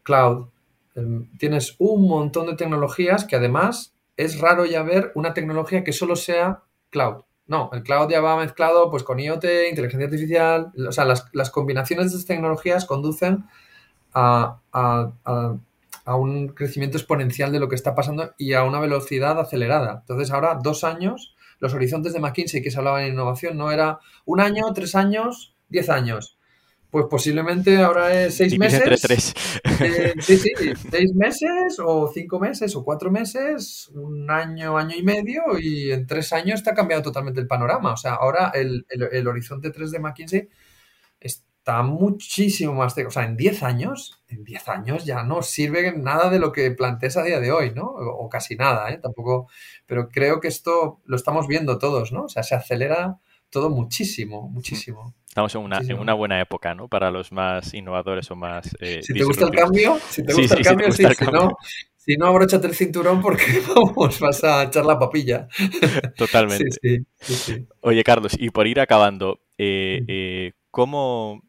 cloud. 0.03 0.47
Em, 0.93 1.32
tienes 1.38 1.78
un 1.80 2.09
montón 2.09 2.47
de 2.47 2.55
tecnologías 2.57 3.23
que 3.23 3.38
además 3.38 3.95
es 4.17 4.41
raro 4.41 4.65
ya 4.65 4.84
ver 4.84 5.13
una 5.15 5.34
tecnología 5.34 5.86
que 5.86 5.93
solo 5.93 6.17
sea 6.17 6.63
cloud. 6.89 7.23
No, 7.47 7.69
el 7.71 7.82
cloud 7.82 8.09
ya 8.09 8.19
va 8.19 8.36
mezclado 8.36 8.91
pues 8.91 9.03
con 9.03 9.21
IoT, 9.21 9.45
inteligencia 9.69 10.07
artificial. 10.07 10.73
O 10.86 10.91
sea, 10.91 11.05
las, 11.05 11.30
las 11.32 11.49
combinaciones 11.49 12.11
de 12.11 12.17
estas 12.17 12.28
tecnologías 12.28 12.84
conducen 12.84 13.45
a, 14.16 16.18
un 16.18 16.49
crecimiento 16.49 16.97
exponencial 16.97 17.51
de 17.51 17.59
lo 17.59 17.70
que 17.70 17.76
está 17.76 17.95
pasando 17.95 18.34
y 18.38 18.53
a 18.53 18.63
una 18.63 18.80
velocidad 18.80 19.39
acelerada. 19.39 19.99
Entonces 20.01 20.32
ahora 20.32 20.59
dos 20.61 20.84
años, 20.84 21.36
los 21.59 21.74
horizontes 21.74 22.13
de 22.13 22.20
McKinsey 22.20 22.61
que 22.61 22.72
se 22.72 22.78
hablaba 22.78 23.03
en 23.03 23.13
innovación 23.13 23.57
no 23.57 23.72
era 23.72 23.99
un 24.26 24.39
año, 24.39 24.72
tres 24.74 24.95
años, 24.95 25.55
diez 25.70 25.89
años. 25.89 26.38
Pues 26.91 27.07
posiblemente 27.09 27.84
ahora 27.84 28.24
es 28.24 28.38
seis 28.38 28.57
meses. 28.57 29.34
Eh, 29.82 30.13
sí, 30.20 30.38
sí, 30.38 30.51
seis 30.89 31.13
meses 31.13 31.78
o 31.84 32.09
cinco 32.13 32.39
meses 32.39 32.74
o 32.78 32.86
cuatro 32.86 33.11
meses, 33.11 33.89
un 33.93 34.32
año, 34.32 34.78
año 34.78 34.95
y 34.95 35.03
medio 35.03 35.59
y 35.59 35.91
en 35.91 36.07
tres 36.07 36.32
años 36.32 36.59
está 36.59 36.74
cambiado 36.74 37.03
totalmente 37.03 37.41
el 37.41 37.47
panorama. 37.47 37.91
O 37.91 37.97
sea, 37.97 38.13
ahora 38.13 38.51
el, 38.53 38.86
el, 38.88 39.09
el 39.11 39.28
horizonte 39.28 39.72
3 39.72 39.91
de 39.91 39.99
McKinsey 39.99 40.49
está 41.66 41.82
muchísimo 41.82 42.76
más... 42.76 42.95
O 42.95 43.09
sea, 43.09 43.26
en 43.26 43.36
10 43.36 43.63
años, 43.63 44.22
en 44.28 44.43
10 44.43 44.70
años 44.70 45.03
ya 45.03 45.24
no 45.24 45.41
sirve 45.41 45.97
nada 45.97 46.30
de 46.30 46.38
lo 46.38 46.51
que 46.51 46.70
plantees 46.70 47.18
a 47.18 47.24
día 47.24 47.39
de 47.39 47.51
hoy, 47.51 47.72
¿no? 47.74 47.86
O, 47.86 48.30
casi 48.30 48.55
nada, 48.55 48.91
¿eh? 48.91 48.99
Tampoco... 49.01 49.49
Pero 49.88 50.09
creo 50.09 50.39
que 50.39 50.47
esto 50.47 51.01
lo 51.05 51.16
estamos 51.16 51.47
viendo 51.47 51.80
todos, 51.80 52.11
¿no? 52.11 52.26
O 52.26 52.30
sea, 52.30 52.43
se 52.43 52.53
acelera 52.53 53.18
todo 53.49 53.72
muchísimo, 53.72 54.47
muchísimo. 54.47 55.16
Estamos 55.28 55.55
en 55.55 55.61
una, 55.61 55.80
en 55.80 55.97
una 55.97 56.13
buena 56.13 56.39
época, 56.39 56.76
¿no? 56.76 56.88
Para 56.88 57.09
los 57.09 57.32
más 57.32 57.74
innovadores 57.74 58.30
o 58.30 58.36
más... 58.36 58.70
Eh, 58.80 59.01
si 59.01 59.13
te 59.13 59.24
gusta 59.24 59.45
el 59.45 59.51
cambio, 59.51 59.97
si 60.07 60.24
te 60.24 60.34
gusta 60.34 60.57
el 60.57 60.63
cambio, 60.63 60.91
sí, 60.91 61.03
si 61.03 61.26
no, 61.26 61.57
si 61.97 62.16
no, 62.16 62.28
abróchate 62.28 62.68
el 62.68 62.76
cinturón 62.76 63.24
porque 63.24 63.43
vamos, 63.76 64.20
vas 64.20 64.43
a 64.43 64.66
echar 64.66 64.86
la 64.86 64.99
papilla. 64.99 65.47
Totalmente. 66.16 66.70
Sí, 66.80 66.99
sí, 67.22 67.68
Oye, 67.82 68.03
Carlos, 68.03 68.36
y 68.38 68.51
por 68.51 68.68
ir 68.68 68.80
acabando, 68.80 69.39
eh, 69.57 70.03
eh, 70.07 70.51
¿cómo, 70.70 71.41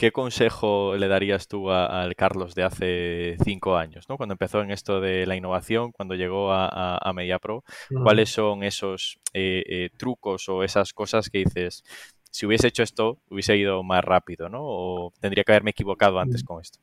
¿qué 0.00 0.12
consejo 0.12 0.96
le 0.96 1.08
darías 1.08 1.46
tú 1.46 1.70
al 1.70 2.16
Carlos 2.16 2.54
de 2.54 2.62
hace 2.62 3.36
cinco 3.44 3.76
años, 3.76 4.08
¿no? 4.08 4.16
cuando 4.16 4.32
empezó 4.32 4.62
en 4.62 4.70
esto 4.70 5.00
de 5.00 5.26
la 5.26 5.36
innovación, 5.36 5.92
cuando 5.92 6.14
llegó 6.14 6.52
a, 6.52 6.96
a, 6.96 7.12
MediaPro? 7.12 7.62
¿Cuáles 8.02 8.30
son 8.30 8.64
esos 8.64 9.18
eh, 9.34 9.90
trucos 9.98 10.48
o 10.48 10.64
esas 10.64 10.94
cosas 10.94 11.28
que 11.28 11.38
dices, 11.38 11.84
si 12.30 12.46
hubiese 12.46 12.68
hecho 12.68 12.82
esto, 12.82 13.18
hubiese 13.28 13.56
ido 13.56 13.82
más 13.82 14.02
rápido, 14.02 14.48
¿no? 14.48 14.60
O 14.62 15.12
tendría 15.20 15.44
que 15.44 15.52
haberme 15.52 15.72
equivocado 15.72 16.18
antes 16.18 16.42
mm. 16.42 16.46
con 16.46 16.62
esto. 16.62 16.78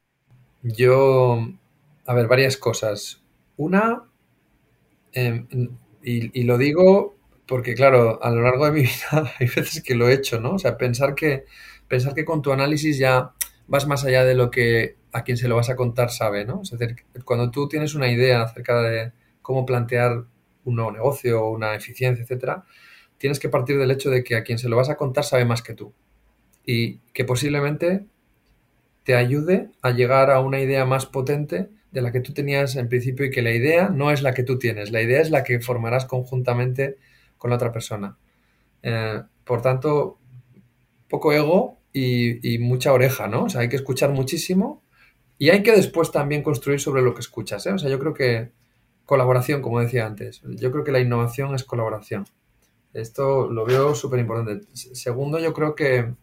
Yo 0.62 1.40
a 2.08 2.14
ver, 2.14 2.28
varias 2.28 2.58
cosas. 2.58 3.22
Una, 3.58 4.04
em, 5.12 5.46
y, 6.02 6.44
lo 6.44 6.58
digo 6.58 7.16
porque, 7.46 7.76
claro, 7.76 8.24
a 8.24 8.32
lo 8.32 8.42
largo 8.42 8.66
de 8.66 8.72
mi 8.72 8.82
vida 8.84 9.34
hay 9.40 9.48
veces 9.48 9.84
que 9.84 9.94
lo 9.94 10.08
he 10.08 10.14
hecho, 10.14 10.40
¿no? 10.40 10.54
O 10.54 10.60
sea, 10.60 10.78
pensar 10.78 11.16
que, 11.16 11.46
pensar 11.88 12.14
que 12.14 12.26
con 12.26 12.42
tu 12.42 12.52
análisis 12.52 12.98
ya 12.98 13.32
vas 13.68 13.88
más 13.88 14.04
allá 14.06 14.24
de 14.24 14.36
lo 14.36 14.52
que 14.52 14.98
a 15.12 15.24
quien 15.24 15.38
se 15.38 15.48
lo 15.48 15.56
vas 15.56 15.70
a 15.70 15.76
contar 15.76 16.12
sabe, 16.12 16.46
¿no? 16.46 16.62
Es 16.62 16.72
decir, 16.72 16.96
cuando 17.24 17.52
tú 17.52 17.68
tienes 17.68 17.96
una 17.96 18.10
idea 18.10 18.42
acerca 18.42 18.82
de 18.82 19.12
cómo 19.42 19.66
plantear 19.66 20.26
un 20.64 20.76
nuevo 20.76 20.92
negocio, 20.92 21.48
una 21.50 21.76
eficiencia, 21.76 22.24
etcétera, 22.24 22.66
tienes 23.18 23.40
que 23.40 23.50
partir 23.50 23.78
del 23.78 23.92
hecho 23.92 24.10
de 24.10 24.24
que 24.24 24.36
a 24.36 24.44
quien 24.44 24.58
se 24.58 24.70
lo 24.70 24.76
vas 24.76 24.90
a 24.90 24.98
contar 24.98 25.24
sabe 25.24 25.46
más 25.46 25.62
que 25.62 25.74
tú. 25.74 25.94
Y 26.66 26.98
que 27.14 27.24
posiblemente 27.24 28.06
te 29.04 29.16
ayude 29.16 29.70
a 29.82 29.92
llegar 29.92 30.32
a 30.32 30.42
una 30.42 30.60
idea 30.60 30.86
más 30.86 31.06
potente 31.06 31.70
de 31.92 32.02
la 32.02 32.12
que 32.12 32.20
tú 32.20 32.34
tenías 32.34 32.76
en 32.76 32.90
principio 32.90 33.26
y 33.26 33.32
que 33.32 33.42
la 33.42 33.52
idea 33.52 33.90
no 33.90 34.12
es 34.12 34.22
la 34.22 34.34
que 34.34 34.44
tú 34.44 34.60
tienes, 34.60 34.92
la 34.92 35.02
idea 35.02 35.22
es 35.22 35.32
la 35.32 35.44
que 35.44 35.62
formarás 35.62 36.06
conjuntamente 36.06 36.98
con 37.38 37.50
la 37.50 37.56
otra 37.56 37.72
persona. 37.72 38.18
Eh, 38.84 39.22
por 39.46 39.62
tanto, 39.62 40.20
poco 41.08 41.32
ego 41.32 41.77
y, 41.94 42.60
mucha 42.60 42.94
oreja, 42.94 43.28
¿no? 43.28 43.46
O 43.46 43.50
sea, 43.50 43.62
hay 43.62 43.70
que 43.70 43.76
escuchar 43.76 44.12
muchísimo 44.12 44.84
y 45.38 45.50
hay 45.50 45.64
que 45.64 45.72
después 45.72 46.12
también 46.12 46.44
construir 46.44 46.80
sobre 46.80 47.02
lo 47.02 47.14
que 47.14 47.22
escuchas, 47.22 47.66
¿eh? 47.66 47.74
O 47.74 47.78
sea, 47.78 47.90
yo 47.90 48.00
creo 48.00 48.14
que 48.14 48.52
colaboración, 49.06 49.62
como 49.62 49.80
decía 49.80 50.06
antes, 50.06 50.42
yo 50.44 50.72
creo 50.72 50.84
que 50.84 50.92
la 50.92 51.00
innovación 51.00 51.56
es 51.56 51.64
colaboración. 51.64 52.26
Esto 52.94 53.48
lo 53.50 53.66
veo 53.66 53.96
súper 53.96 54.20
importante. 54.20 54.68
Segundo, 54.74 55.40
yo 55.40 55.54
creo 55.54 55.76
que 55.76 56.14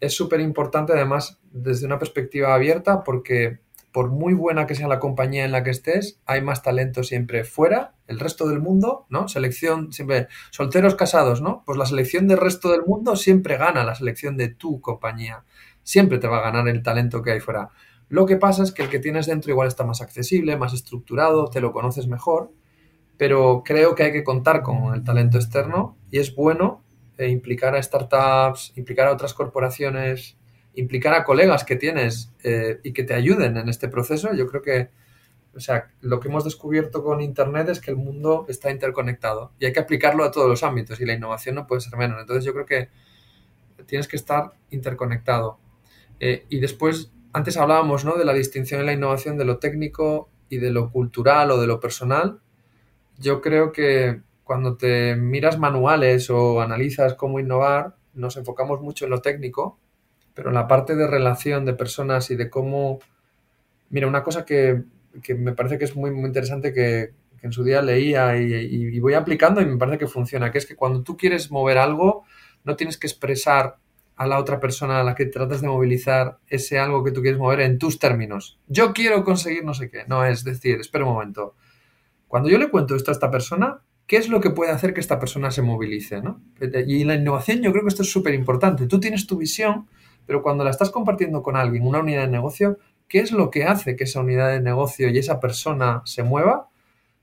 es 0.00 0.14
súper 0.14 0.40
importante 0.40 0.92
además 0.92 1.38
desde 1.50 1.86
una 1.86 1.98
perspectiva 1.98 2.54
abierta 2.54 3.02
porque 3.02 3.58
por 3.96 4.10
muy 4.10 4.34
buena 4.34 4.66
que 4.66 4.74
sea 4.74 4.88
la 4.88 4.98
compañía 4.98 5.46
en 5.46 5.52
la 5.52 5.64
que 5.64 5.70
estés, 5.70 6.20
hay 6.26 6.42
más 6.42 6.62
talento 6.62 7.02
siempre 7.02 7.44
fuera, 7.44 7.94
el 8.08 8.20
resto 8.20 8.46
del 8.46 8.60
mundo, 8.60 9.06
¿no? 9.08 9.26
Selección 9.26 9.90
siempre, 9.90 10.28
solteros 10.50 10.96
casados, 10.96 11.40
¿no? 11.40 11.62
Pues 11.64 11.78
la 11.78 11.86
selección 11.86 12.28
del 12.28 12.36
resto 12.36 12.70
del 12.70 12.84
mundo 12.84 13.16
siempre 13.16 13.56
gana 13.56 13.84
la 13.84 13.94
selección 13.94 14.36
de 14.36 14.48
tu 14.48 14.82
compañía. 14.82 15.44
Siempre 15.82 16.18
te 16.18 16.28
va 16.28 16.40
a 16.40 16.42
ganar 16.42 16.68
el 16.68 16.82
talento 16.82 17.22
que 17.22 17.30
hay 17.30 17.40
fuera. 17.40 17.70
Lo 18.10 18.26
que 18.26 18.36
pasa 18.36 18.64
es 18.64 18.72
que 18.72 18.82
el 18.82 18.90
que 18.90 18.98
tienes 18.98 19.24
dentro 19.24 19.50
igual 19.50 19.68
está 19.68 19.86
más 19.86 20.02
accesible, 20.02 20.58
más 20.58 20.74
estructurado, 20.74 21.46
te 21.46 21.62
lo 21.62 21.72
conoces 21.72 22.06
mejor, 22.06 22.52
pero 23.16 23.62
creo 23.64 23.94
que 23.94 24.02
hay 24.02 24.12
que 24.12 24.24
contar 24.24 24.60
con 24.60 24.94
el 24.94 25.04
talento 25.04 25.38
externo 25.38 25.96
y 26.10 26.18
es 26.18 26.34
bueno 26.34 26.84
eh, 27.16 27.30
implicar 27.30 27.74
a 27.74 27.82
startups, 27.82 28.74
implicar 28.76 29.08
a 29.08 29.12
otras 29.12 29.32
corporaciones, 29.32 30.35
implicar 30.76 31.14
a 31.14 31.24
colegas 31.24 31.64
que 31.64 31.76
tienes 31.76 32.32
eh, 32.44 32.80
y 32.82 32.92
que 32.92 33.02
te 33.02 33.14
ayuden 33.14 33.56
en 33.56 33.68
este 33.68 33.88
proceso, 33.88 34.32
yo 34.34 34.46
creo 34.46 34.62
que, 34.62 34.90
o 35.54 35.60
sea, 35.60 35.90
lo 36.02 36.20
que 36.20 36.28
hemos 36.28 36.44
descubierto 36.44 37.02
con 37.02 37.20
Internet 37.20 37.68
es 37.70 37.80
que 37.80 37.90
el 37.90 37.96
mundo 37.96 38.44
está 38.48 38.70
interconectado 38.70 39.52
y 39.58 39.64
hay 39.64 39.72
que 39.72 39.80
aplicarlo 39.80 40.22
a 40.22 40.30
todos 40.30 40.48
los 40.48 40.62
ámbitos 40.62 41.00
y 41.00 41.06
la 41.06 41.14
innovación 41.14 41.54
no 41.54 41.66
puede 41.66 41.80
ser 41.80 41.96
menos. 41.96 42.20
Entonces 42.20 42.44
yo 42.44 42.52
creo 42.52 42.66
que 42.66 42.90
tienes 43.86 44.06
que 44.06 44.16
estar 44.16 44.52
interconectado. 44.70 45.58
Eh, 46.20 46.44
y 46.50 46.60
después, 46.60 47.10
antes 47.32 47.56
hablábamos 47.56 48.04
¿no? 48.04 48.16
de 48.16 48.24
la 48.26 48.34
distinción 48.34 48.80
en 48.80 48.86
la 48.86 48.92
innovación 48.92 49.38
de 49.38 49.46
lo 49.46 49.58
técnico 49.58 50.28
y 50.50 50.58
de 50.58 50.70
lo 50.70 50.90
cultural 50.90 51.50
o 51.50 51.60
de 51.60 51.66
lo 51.66 51.80
personal. 51.80 52.40
Yo 53.18 53.40
creo 53.40 53.72
que 53.72 54.20
cuando 54.44 54.76
te 54.76 55.16
miras 55.16 55.58
manuales 55.58 56.28
o 56.28 56.60
analizas 56.60 57.14
cómo 57.14 57.40
innovar, 57.40 57.96
nos 58.12 58.36
enfocamos 58.36 58.82
mucho 58.82 59.06
en 59.06 59.10
lo 59.10 59.22
técnico 59.22 59.78
pero 60.36 60.50
en 60.50 60.54
la 60.54 60.68
parte 60.68 60.94
de 60.94 61.06
relación 61.06 61.64
de 61.64 61.72
personas 61.72 62.30
y 62.30 62.36
de 62.36 62.50
cómo... 62.50 63.00
Mira, 63.88 64.06
una 64.06 64.22
cosa 64.22 64.44
que, 64.44 64.84
me 65.36 65.52
parece 65.54 65.78
que 65.78 65.86
es 65.86 65.96
muy, 65.96 66.10
muy 66.10 66.26
interesante 66.26 66.72
que, 66.72 67.14
en 67.42 67.52
su 67.52 67.64
día 67.64 67.80
leía 67.80 68.36
y, 68.36 69.00
voy 69.00 69.14
aplicando 69.14 69.60
y 69.60 69.66
me 69.66 69.76
parece 69.76 69.98
que 69.98 70.06
funciona, 70.06 70.50
que 70.50 70.58
es 70.58 70.66
que 70.66 70.76
cuando 70.76 71.02
tú 71.02 71.16
quieres 71.16 71.50
mover 71.50 71.78
algo, 71.78 72.24
no 72.64 72.76
tienes 72.76 72.98
que 72.98 73.06
expresar 73.06 73.76
a 74.16 74.26
la 74.26 74.38
otra 74.38 74.60
persona 74.60 75.00
a 75.00 75.04
la 75.04 75.14
que 75.14 75.26
tratas 75.26 75.60
de 75.60 75.68
movilizar 75.68 76.38
ese 76.48 76.78
algo 76.78 77.04
que 77.04 77.12
tú 77.12 77.22
quieres 77.22 77.38
mover 77.38 77.60
en 77.60 77.78
tus 77.78 77.98
términos. 77.98 78.58
Yo 78.66 78.92
quiero 78.92 79.24
conseguir 79.24 79.64
no 79.64 79.74
sé 79.74 79.90
qué. 79.90 80.04
No, 80.06 80.24
es 80.24 80.44
decir, 80.44 80.80
espera 80.80 81.04
un 81.04 81.12
momento. 81.14 81.54
Cuando 82.28 82.48
yo 82.48 82.58
le 82.58 82.68
cuento 82.68 82.94
esto 82.94 83.10
a 83.10 83.14
esta 83.14 83.30
persona, 83.30 83.80
¿qué 84.06 84.16
es 84.16 84.28
lo 84.28 84.40
que 84.40 84.50
puede 84.50 84.72
hacer 84.72 84.92
que 84.92 85.00
esta 85.00 85.18
persona 85.18 85.50
se 85.50 85.62
movilice? 85.62 86.20
¿no? 86.20 86.42
Y 86.86 87.04
la 87.04 87.14
innovación 87.14 87.62
yo 87.62 87.70
creo 87.70 87.84
que 87.84 87.88
esto 87.88 88.02
es 88.02 88.10
súper 88.10 88.34
importante. 88.34 88.86
Tú 88.86 88.98
tienes 88.98 89.26
tu 89.26 89.36
visión, 89.36 89.86
pero 90.26 90.42
cuando 90.42 90.64
la 90.64 90.70
estás 90.70 90.90
compartiendo 90.90 91.42
con 91.42 91.56
alguien, 91.56 91.86
una 91.86 92.00
unidad 92.00 92.22
de 92.22 92.28
negocio, 92.28 92.78
¿qué 93.08 93.20
es 93.20 93.32
lo 93.32 93.50
que 93.50 93.64
hace 93.64 93.96
que 93.96 94.04
esa 94.04 94.20
unidad 94.20 94.50
de 94.50 94.60
negocio 94.60 95.08
y 95.08 95.18
esa 95.18 95.40
persona 95.40 96.02
se 96.04 96.22
mueva? 96.22 96.68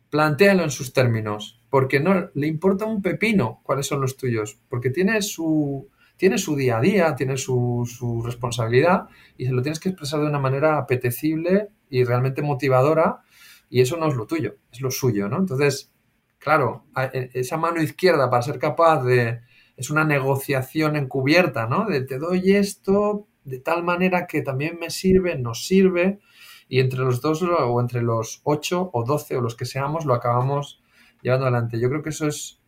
Plantéalo 0.10 0.64
en 0.64 0.72
sus 0.72 0.94
términos, 0.94 1.60
porque 1.70 2.00
no 2.00 2.30
le 2.34 2.48
importa 2.48 2.86
un 2.86 3.02
pepino 3.02 3.62
cuáles 3.64 3.88
son 3.88 4.02
los 4.02 4.16
tuyos, 4.18 4.60
porque 4.70 4.90
tiene 4.90 5.22
su, 5.22 5.90
tiene 6.18 6.38
su 6.38 6.56
día 6.56 6.78
a 6.78 6.82
día, 6.82 7.16
tiene 7.16 7.38
su, 7.38 7.84
su 7.86 8.22
responsabilidad 8.22 9.08
y 9.38 9.46
se 9.46 9.52
lo 9.52 9.62
tienes 9.62 9.80
que 9.80 9.90
expresar 9.90 10.22
de 10.22 10.28
una 10.28 10.40
manera 10.40 10.78
apetecible 10.78 11.70
y 11.90 12.04
realmente 12.04 12.42
motivadora 12.42 13.22
y 13.70 13.82
eso 13.82 13.98
no 13.98 14.08
es 14.08 14.16
lo 14.16 14.28
tuyo, 14.28 14.58
es 14.72 14.82
lo 14.82 14.92
suyo, 14.92 15.28
¿no? 15.28 15.38
Entonces, 15.38 15.92
claro, 16.38 16.86
e, 16.96 17.32
esa 17.34 17.58
mano 17.58 17.82
izquierda 17.82 18.30
para 18.30 18.44
ser 18.44 18.60
capaz 18.60 19.04
de, 19.04 19.42
es 19.78 19.90
una 19.90 20.04
negociación 20.04 20.96
encubierta, 20.96 21.68
¿no? 21.68 21.86
De 21.86 22.02
te 22.02 22.20
doy 22.20 22.54
esto 22.56 23.28
de 23.44 23.60
tal 23.60 23.84
manera 23.84 24.28
que 24.28 24.42
también 24.42 24.78
me 24.80 24.90
sirve, 24.90 25.38
nos 25.38 25.66
sirve, 25.66 26.20
y 26.68 26.80
entre 26.80 27.00
los 27.00 27.22
dos 27.22 27.44
o 27.44 27.80
entre 27.80 28.02
los 28.02 28.42
ocho 28.44 28.90
o 28.94 29.04
doce 29.04 29.38
o 29.38 29.42
los 29.42 29.56
que 29.56 29.66
seamos 29.66 30.06
lo 30.06 30.14
acabamos 30.14 30.82
llevando 31.22 31.46
adelante. 31.46 31.80
Yo 31.80 31.90
creo 31.90 32.02
que 32.02 32.10
eso 32.10 32.28
es, 32.28 32.60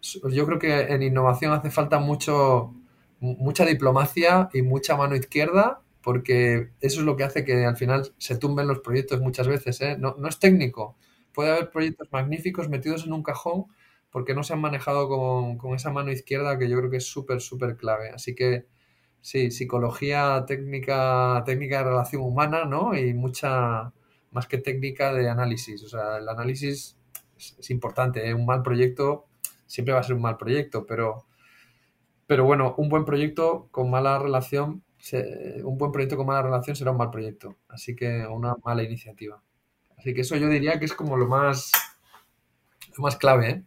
yo 0.00 0.46
creo 0.46 0.58
que 0.58 0.80
en 0.80 1.02
innovación 1.02 1.52
hace 1.52 1.70
falta 1.70 1.98
mucho, 1.98 2.74
mucha 3.20 3.64
diplomacia 3.64 4.48
y 4.52 4.62
mucha 4.62 4.96
mano 4.96 5.16
izquierda, 5.16 5.80
porque 6.02 6.70
eso 6.80 7.00
es 7.00 7.06
lo 7.06 7.16
que 7.16 7.24
hace 7.24 7.44
que 7.44 7.64
al 7.64 7.76
final 7.76 8.12
se 8.18 8.36
tumben 8.36 8.68
los 8.68 8.80
proyectos 8.80 9.20
muchas 9.20 9.48
veces. 9.48 9.80
¿eh? 9.80 9.96
No, 9.98 10.14
no 10.18 10.28
es 10.28 10.38
técnico. 10.38 10.96
Puede 11.32 11.50
haber 11.50 11.70
proyectos 11.70 12.08
magníficos 12.12 12.68
metidos 12.68 13.04
en 13.06 13.12
un 13.12 13.22
cajón 13.22 13.66
porque 14.10 14.34
no 14.34 14.42
se 14.42 14.54
han 14.54 14.60
manejado 14.60 15.08
con, 15.08 15.74
esa 15.74 15.90
mano 15.90 16.10
izquierda 16.10 16.58
que 16.58 16.68
yo 16.68 16.78
creo 16.78 16.90
que 16.90 16.96
es 16.98 17.06
súper, 17.06 17.40
súper 17.40 17.76
clave. 17.76 18.10
Así 18.10 18.34
que 18.34 18.66
sí, 19.20 19.50
psicología, 19.50 20.44
técnica, 20.46 21.42
técnica 21.44 21.78
de 21.78 21.90
relación 21.90 22.22
humana, 22.22 22.64
¿no? 22.64 22.96
Y 22.96 23.12
mucha, 23.14 23.92
más 24.30 24.46
que 24.46 24.58
técnica 24.58 25.12
de 25.12 25.28
análisis. 25.28 25.82
O 25.84 25.88
sea, 25.88 26.18
el 26.18 26.28
análisis 26.28 26.96
es, 27.36 27.70
importante. 27.70 28.26
¿eh? 28.28 28.34
Un 28.34 28.46
mal 28.46 28.62
proyecto 28.62 29.26
siempre 29.66 29.94
va 29.94 30.00
a 30.00 30.02
ser 30.02 30.16
un 30.16 30.22
mal 30.22 30.38
proyecto, 30.38 30.86
pero, 30.86 31.26
pero 32.26 32.44
bueno, 32.44 32.74
un 32.78 32.88
buen 32.88 33.04
proyecto 33.04 33.68
con 33.70 33.90
mala 33.90 34.18
relación, 34.18 34.82
un 35.64 35.78
buen 35.78 35.92
proyecto 35.92 36.16
con 36.16 36.26
mala 36.26 36.42
relación 36.42 36.76
será 36.76 36.90
un 36.92 36.96
mal 36.98 37.10
proyecto. 37.10 37.56
Así 37.68 37.94
que 37.94 38.26
una 38.26 38.56
mala 38.64 38.82
iniciativa. 38.82 39.42
Así 39.98 40.14
que 40.14 40.22
eso 40.22 40.36
yo 40.36 40.48
diría 40.48 40.78
que 40.78 40.84
es 40.84 40.94
como 40.94 41.16
lo 41.16 41.26
más, 41.26 41.72
lo 42.96 43.02
más 43.02 43.16
clave, 43.16 43.50
¿eh? 43.50 43.64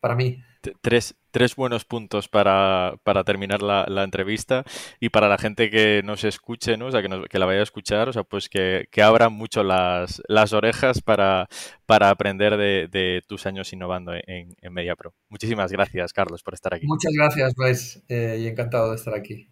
Para 0.00 0.14
mí. 0.14 0.42
Tres, 0.82 1.14
tres 1.30 1.56
buenos 1.56 1.86
puntos 1.86 2.28
para, 2.28 2.98
terminar 3.24 3.62
la, 3.62 4.04
entrevista 4.04 4.64
y 4.98 5.08
para 5.08 5.28
la 5.28 5.38
gente 5.38 5.70
que 5.70 6.02
nos 6.04 6.24
escuche, 6.24 6.76
¿no? 6.76 6.86
O 6.86 6.90
sea, 6.90 7.02
que, 7.02 7.38
la 7.38 7.46
vaya 7.46 7.60
a 7.60 7.62
escuchar, 7.62 8.10
o 8.10 8.12
sea, 8.12 8.24
pues 8.24 8.48
que, 8.50 8.86
que 8.90 9.02
abran 9.02 9.32
mucho 9.32 9.62
las, 9.62 10.20
las 10.28 10.52
orejas 10.52 11.00
para, 11.00 11.48
para 11.86 12.10
aprender 12.10 12.56
de, 12.58 13.22
tus 13.26 13.46
años 13.46 13.72
innovando 13.72 14.12
en, 14.14 14.54
en 14.60 14.72
MediaPro. 14.72 15.14
Muchísimas 15.28 15.72
gracias, 15.72 16.12
Carlos, 16.12 16.42
por 16.42 16.54
estar 16.54 16.74
aquí. 16.74 16.86
Muchas 16.86 17.12
gracias, 17.16 17.54
pues, 17.54 18.02
y 18.08 18.46
encantado 18.46 18.90
de 18.90 18.96
estar 18.96 19.14
aquí. 19.14 19.48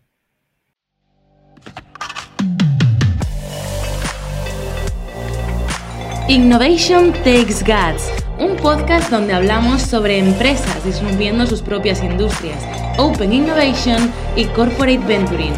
Innovation 6.28 7.10
Takes 7.24 7.64
Guts, 7.64 8.12
un 8.38 8.54
podcast 8.56 9.10
donde 9.10 9.32
hablamos 9.32 9.80
sobre 9.80 10.18
empresas 10.18 10.84
disminuyendo 10.84 11.46
sus 11.46 11.62
propias 11.62 12.02
industrias, 12.02 12.62
Open 12.98 13.32
Innovation 13.32 14.12
y 14.36 14.44
Corporate 14.44 14.98
Venturing. 14.98 15.54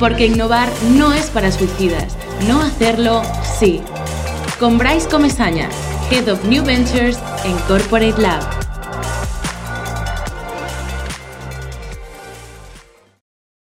Porque 0.00 0.24
innovar 0.24 0.70
no 0.92 1.12
es 1.12 1.26
para 1.26 1.52
suicidas, 1.52 2.16
no 2.48 2.62
hacerlo 2.62 3.20
sí. 3.58 3.82
Con 4.58 4.78
Bryce 4.78 5.06
Comesaña, 5.06 5.68
Head 6.10 6.32
of 6.32 6.42
New 6.46 6.64
Ventures 6.64 7.18
en 7.44 7.58
Corporate 7.68 8.18
Lab. 8.18 8.65